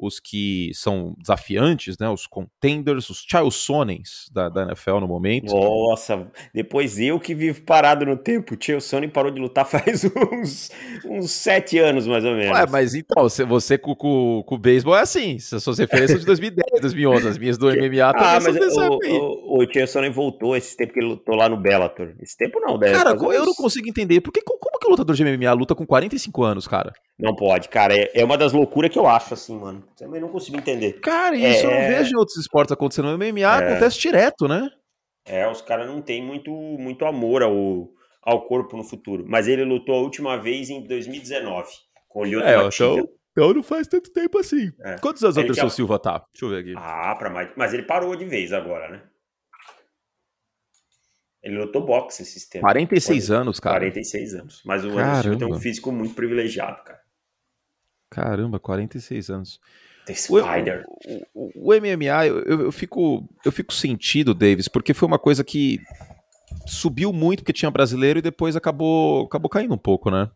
os 0.00 0.18
que 0.18 0.70
são 0.74 1.14
desafiantes, 1.18 1.98
né? 1.98 2.08
Os 2.08 2.26
contenders, 2.26 3.10
os 3.10 3.24
Chilsonens 3.28 4.30
da, 4.32 4.48
da 4.48 4.62
NFL 4.62 4.98
no 4.98 5.06
momento. 5.06 5.54
Nossa, 5.54 6.26
depois 6.54 6.98
eu 6.98 7.20
que 7.20 7.34
vivo 7.34 7.62
parado 7.62 8.06
no 8.06 8.16
tempo. 8.16 8.54
O 8.54 8.58
Chilsonen 8.58 9.10
parou 9.10 9.30
de 9.30 9.40
lutar 9.40 9.66
faz 9.68 10.04
uns, 10.04 10.70
uns 11.04 11.30
sete 11.30 11.78
anos, 11.78 12.06
mais 12.06 12.24
ou 12.24 12.32
menos. 12.32 12.56
Ué, 12.56 12.66
mas 12.70 12.94
então, 12.94 13.22
você, 13.22 13.44
você 13.44 13.76
com, 13.76 13.94
com, 13.94 14.42
com 14.46 14.54
o 14.54 14.58
beisebol 14.58 14.96
é 14.96 15.02
assim. 15.02 15.38
Se 15.38 15.60
suas 15.60 15.78
referências 15.78 16.20
de 16.20 16.26
2010, 16.26 16.80
2011, 16.80 17.28
as 17.28 17.38
minhas 17.38 17.58
do 17.58 17.66
MMA 17.66 18.10
ah, 18.14 18.38
mas 18.40 18.76
o, 18.76 18.98
o, 19.08 19.62
o 19.62 19.72
Chilsonen 19.72 20.10
voltou 20.10 20.56
esse 20.56 20.76
tempo 20.76 20.92
que 20.92 21.00
ele 21.00 21.08
lutou 21.08 21.36
lá 21.36 21.48
no 21.48 21.56
Bellator. 21.56 22.14
Esse 22.20 22.36
tempo 22.36 22.58
não, 22.60 22.78
deve 22.78 22.96
Cara, 22.96 23.10
eu 23.10 23.44
não 23.46 23.54
consigo 23.54 23.88
entender. 23.88 24.20
Porque 24.20 24.40
como 24.40 24.69
que 24.80 24.86
o 24.86 24.90
lutador 24.90 25.14
de 25.14 25.24
MMA 25.24 25.52
luta 25.52 25.74
com 25.74 25.86
45 25.86 26.42
anos, 26.42 26.66
cara? 26.66 26.92
Não 27.18 27.34
pode, 27.34 27.68
cara. 27.68 27.94
É, 27.94 28.10
é 28.14 28.24
uma 28.24 28.36
das 28.36 28.52
loucuras 28.52 28.90
que 28.90 28.98
eu 28.98 29.06
acho, 29.06 29.34
assim, 29.34 29.58
mano. 29.58 29.84
Também 29.96 30.20
não 30.20 30.28
consigo 30.28 30.56
entender. 30.56 30.94
Cara, 31.00 31.36
isso 31.36 31.66
é... 31.66 31.66
eu 31.66 31.70
não 31.70 31.98
vejo 31.98 32.12
em 32.12 32.18
outros 32.18 32.36
esportes 32.38 32.72
acontecendo. 32.72 33.10
No 33.10 33.18
MMA 33.18 33.40
é... 33.40 33.70
acontece 33.70 34.00
direto, 34.00 34.48
né? 34.48 34.68
É, 35.24 35.48
os 35.48 35.60
caras 35.60 35.86
não 35.86 36.00
têm 36.00 36.22
muito, 36.22 36.50
muito 36.50 37.04
amor 37.04 37.42
ao, 37.42 37.88
ao 38.22 38.46
corpo 38.46 38.76
no 38.76 38.82
futuro. 38.82 39.24
Mas 39.28 39.46
ele 39.46 39.64
lutou 39.64 39.94
a 39.94 40.00
última 40.00 40.36
vez 40.36 40.70
em 40.70 40.82
2019, 40.82 41.68
com 42.08 42.20
o 42.20 42.24
Lyoto 42.24 42.46
é, 42.46 42.66
então, 42.66 43.08
então 43.30 43.54
não 43.54 43.62
faz 43.62 43.86
tanto 43.86 44.10
tempo 44.12 44.38
assim. 44.38 44.72
É. 44.82 44.96
Quantos 44.98 45.22
anos 45.22 45.36
o 45.36 45.40
Anderson. 45.40 45.68
Silva 45.68 45.98
tá? 45.98 46.24
Deixa 46.32 46.46
eu 46.46 46.48
ver 46.50 46.60
aqui. 46.60 46.74
Ah, 46.76 47.14
pra 47.18 47.30
mais. 47.30 47.50
Mas 47.56 47.72
ele 47.74 47.82
parou 47.82 48.16
de 48.16 48.24
vez 48.24 48.52
agora, 48.52 48.88
né? 48.88 49.02
Ele 51.42 51.58
lutou 51.58 51.84
boxe 51.84 52.22
esse 52.22 52.48
tempo. 52.50 52.62
46 52.62 53.30
anos, 53.30 53.58
cara. 53.58 53.78
46 53.78 54.34
anos. 54.34 54.62
Mas 54.64 54.84
o 54.84 54.90
Anderson 54.90 55.38
tem 55.38 55.48
um 55.48 55.58
físico 55.58 55.90
muito 55.90 56.14
privilegiado, 56.14 56.82
cara. 56.84 57.00
Caramba, 58.10 58.58
46 58.58 59.30
anos. 59.30 59.60
The 60.04 60.14
Spider. 60.14 60.84
O, 61.34 61.52
o, 61.66 61.72
o 61.72 61.80
MMA, 61.80 62.26
eu, 62.26 62.40
eu, 62.42 62.72
fico, 62.72 63.26
eu 63.44 63.52
fico 63.52 63.72
sentido, 63.72 64.34
Davis, 64.34 64.68
porque 64.68 64.92
foi 64.92 65.06
uma 65.06 65.18
coisa 65.18 65.44
que 65.44 65.78
subiu 66.66 67.12
muito 67.12 67.40
porque 67.40 67.52
tinha 67.52 67.70
brasileiro 67.70 68.18
e 68.18 68.22
depois 68.22 68.56
acabou, 68.56 69.24
acabou 69.24 69.48
caindo 69.48 69.74
um 69.74 69.78
pouco, 69.78 70.10
né? 70.10 70.30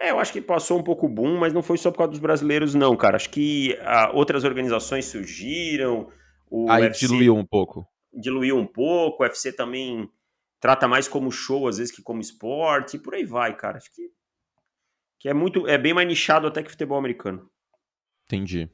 É, 0.00 0.10
eu 0.10 0.18
acho 0.18 0.32
que 0.32 0.40
passou 0.40 0.78
um 0.78 0.82
pouco 0.82 1.08
boom, 1.08 1.38
mas 1.38 1.52
não 1.52 1.62
foi 1.62 1.76
só 1.78 1.90
por 1.90 1.98
causa 1.98 2.10
dos 2.10 2.20
brasileiros, 2.20 2.74
não, 2.74 2.96
cara. 2.96 3.16
Acho 3.16 3.30
que 3.30 3.78
ah, 3.82 4.10
outras 4.12 4.42
organizações 4.42 5.04
surgiram. 5.04 6.08
O 6.50 6.68
Aí 6.70 6.84
UFC 6.84 7.06
diluiu 7.06 7.36
um 7.36 7.44
pouco. 7.44 7.86
Diluiu 8.12 8.56
um 8.56 8.66
pouco. 8.66 9.22
O 9.22 9.26
UFC 9.26 9.52
também 9.52 10.08
trata 10.62 10.86
mais 10.86 11.08
como 11.08 11.32
show, 11.32 11.66
às 11.66 11.78
vezes, 11.78 11.92
que 11.92 12.00
como 12.00 12.20
esporte, 12.20 12.96
e 12.96 13.00
por 13.00 13.14
aí 13.14 13.24
vai, 13.24 13.54
cara. 13.54 13.78
Acho 13.78 13.92
que 13.92 14.08
que 15.18 15.28
é 15.28 15.34
muito 15.34 15.68
é 15.68 15.78
bem 15.78 15.92
mais 15.92 16.06
nichado 16.06 16.46
até 16.46 16.62
que 16.62 16.70
futebol 16.70 16.98
americano. 16.98 17.48
Entendi. 18.26 18.68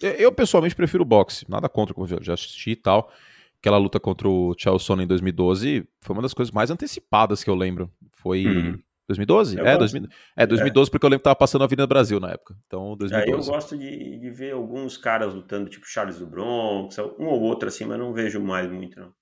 Eu 0.00 0.32
pessoalmente 0.32 0.74
prefiro 0.74 1.04
boxe, 1.04 1.44
nada 1.48 1.68
contra, 1.68 1.94
como 1.94 2.06
eu 2.06 2.22
já 2.22 2.34
assisti 2.34 2.70
e 2.70 2.76
tal. 2.76 3.12
Aquela 3.58 3.76
luta 3.76 4.00
contra 4.00 4.28
o 4.28 4.54
Chelson 4.58 5.00
em 5.00 5.06
2012 5.06 5.86
foi 6.00 6.16
uma 6.16 6.22
das 6.22 6.32
coisas 6.32 6.52
mais 6.52 6.70
antecipadas 6.70 7.44
que 7.44 7.50
eu 7.50 7.54
lembro. 7.54 7.90
Foi 8.12 8.46
uhum. 8.46 8.78
2012? 9.08 9.60
é, 9.60 9.76
2000, 9.76 10.08
é, 10.36 10.46
2012 10.46 10.88
é. 10.88 10.90
porque 10.90 11.06
eu 11.06 11.10
lembro 11.10 11.20
que 11.20 11.24
tava 11.24 11.36
passando 11.36 11.62
a 11.62 11.64
Avenida 11.64 11.86
Brasil 11.86 12.18
na 12.18 12.30
época. 12.30 12.56
Então, 12.66 12.96
2012. 12.96 13.30
É, 13.30 13.34
eu 13.34 13.54
gosto 13.54 13.76
de, 13.78 14.18
de 14.18 14.30
ver 14.30 14.52
alguns 14.52 14.96
caras 14.96 15.34
lutando, 15.34 15.68
tipo 15.68 15.86
Charles 15.86 16.18
do 16.18 16.26
Bronx, 16.26 16.98
um 17.18 17.26
ou 17.26 17.40
outro 17.42 17.68
assim, 17.68 17.84
mas 17.84 17.98
não 17.98 18.12
vejo 18.12 18.40
mais 18.40 18.70
muito, 18.70 18.98
não. 18.98 19.12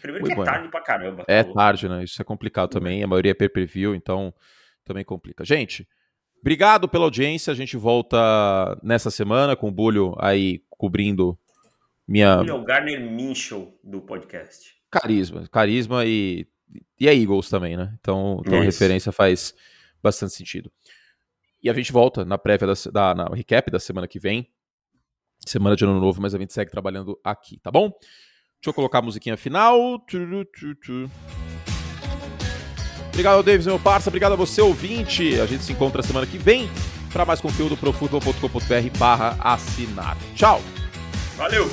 Primeiro 0.00 0.26
que 0.26 0.32
é 0.32 0.44
tarde 0.44 0.68
pra 0.68 0.80
caramba. 0.80 1.24
É 1.28 1.42
tarde, 1.42 1.88
né? 1.88 2.04
Isso 2.04 2.20
é 2.20 2.24
complicado 2.24 2.70
também. 2.70 3.02
A 3.02 3.06
maioria 3.06 3.32
é 3.32 3.34
pay-per-view, 3.34 3.94
então 3.94 4.32
também 4.84 5.04
complica. 5.04 5.44
Gente, 5.44 5.88
obrigado 6.40 6.88
pela 6.88 7.04
audiência. 7.04 7.52
A 7.52 7.56
gente 7.56 7.76
volta 7.76 8.18
nessa 8.82 9.10
semana 9.10 9.56
com 9.56 9.68
o 9.68 9.72
Bulho 9.72 10.14
aí 10.18 10.62
cobrindo 10.70 11.38
minha. 12.06 12.38
Bulho 12.38 12.50
é 12.50 12.54
o 12.54 12.64
Garner 12.64 13.00
Minchel 13.00 13.78
do 13.82 14.00
podcast. 14.00 14.74
Carisma, 14.90 15.48
carisma 15.48 16.04
e, 16.04 16.46
e 17.00 17.08
é 17.08 17.14
Eagles 17.14 17.48
também, 17.48 17.76
né? 17.76 17.94
Então, 18.00 18.42
então 18.44 18.58
a 18.58 18.62
referência 18.62 19.10
faz 19.10 19.54
bastante 20.02 20.34
sentido. 20.34 20.70
E 21.62 21.70
a 21.70 21.72
gente 21.72 21.92
volta 21.92 22.24
na 22.24 22.36
prévia 22.36 22.66
da, 22.66 22.74
da 22.92 23.14
na 23.14 23.34
recap 23.34 23.70
da 23.70 23.78
semana 23.78 24.08
que 24.08 24.18
vem. 24.18 24.50
Semana 25.46 25.76
de 25.76 25.84
ano 25.84 26.00
novo, 26.00 26.20
mas 26.20 26.34
a 26.34 26.38
gente 26.38 26.52
segue 26.52 26.70
trabalhando 26.70 27.18
aqui, 27.24 27.58
tá 27.60 27.70
bom? 27.70 27.92
Deixa 28.62 28.70
eu 28.70 28.74
colocar 28.74 29.00
a 29.00 29.02
musiquinha 29.02 29.36
final. 29.36 30.00
Obrigado 33.08 33.42
Davis, 33.42 33.66
meu 33.66 33.76
parça. 33.76 34.08
Obrigado 34.08 34.34
a 34.34 34.36
você, 34.36 34.62
ouvinte. 34.62 35.40
A 35.40 35.46
gente 35.46 35.64
se 35.64 35.72
encontra 35.72 36.00
semana 36.00 36.26
que 36.28 36.38
vem 36.38 36.70
para 37.12 37.24
mais 37.24 37.40
conteúdo 37.40 37.76
pro 37.76 37.92
futebol.com.br 37.92 38.98
barra 38.98 39.36
assinar. 39.40 40.16
Tchau. 40.36 40.62
Valeu. 41.36 41.68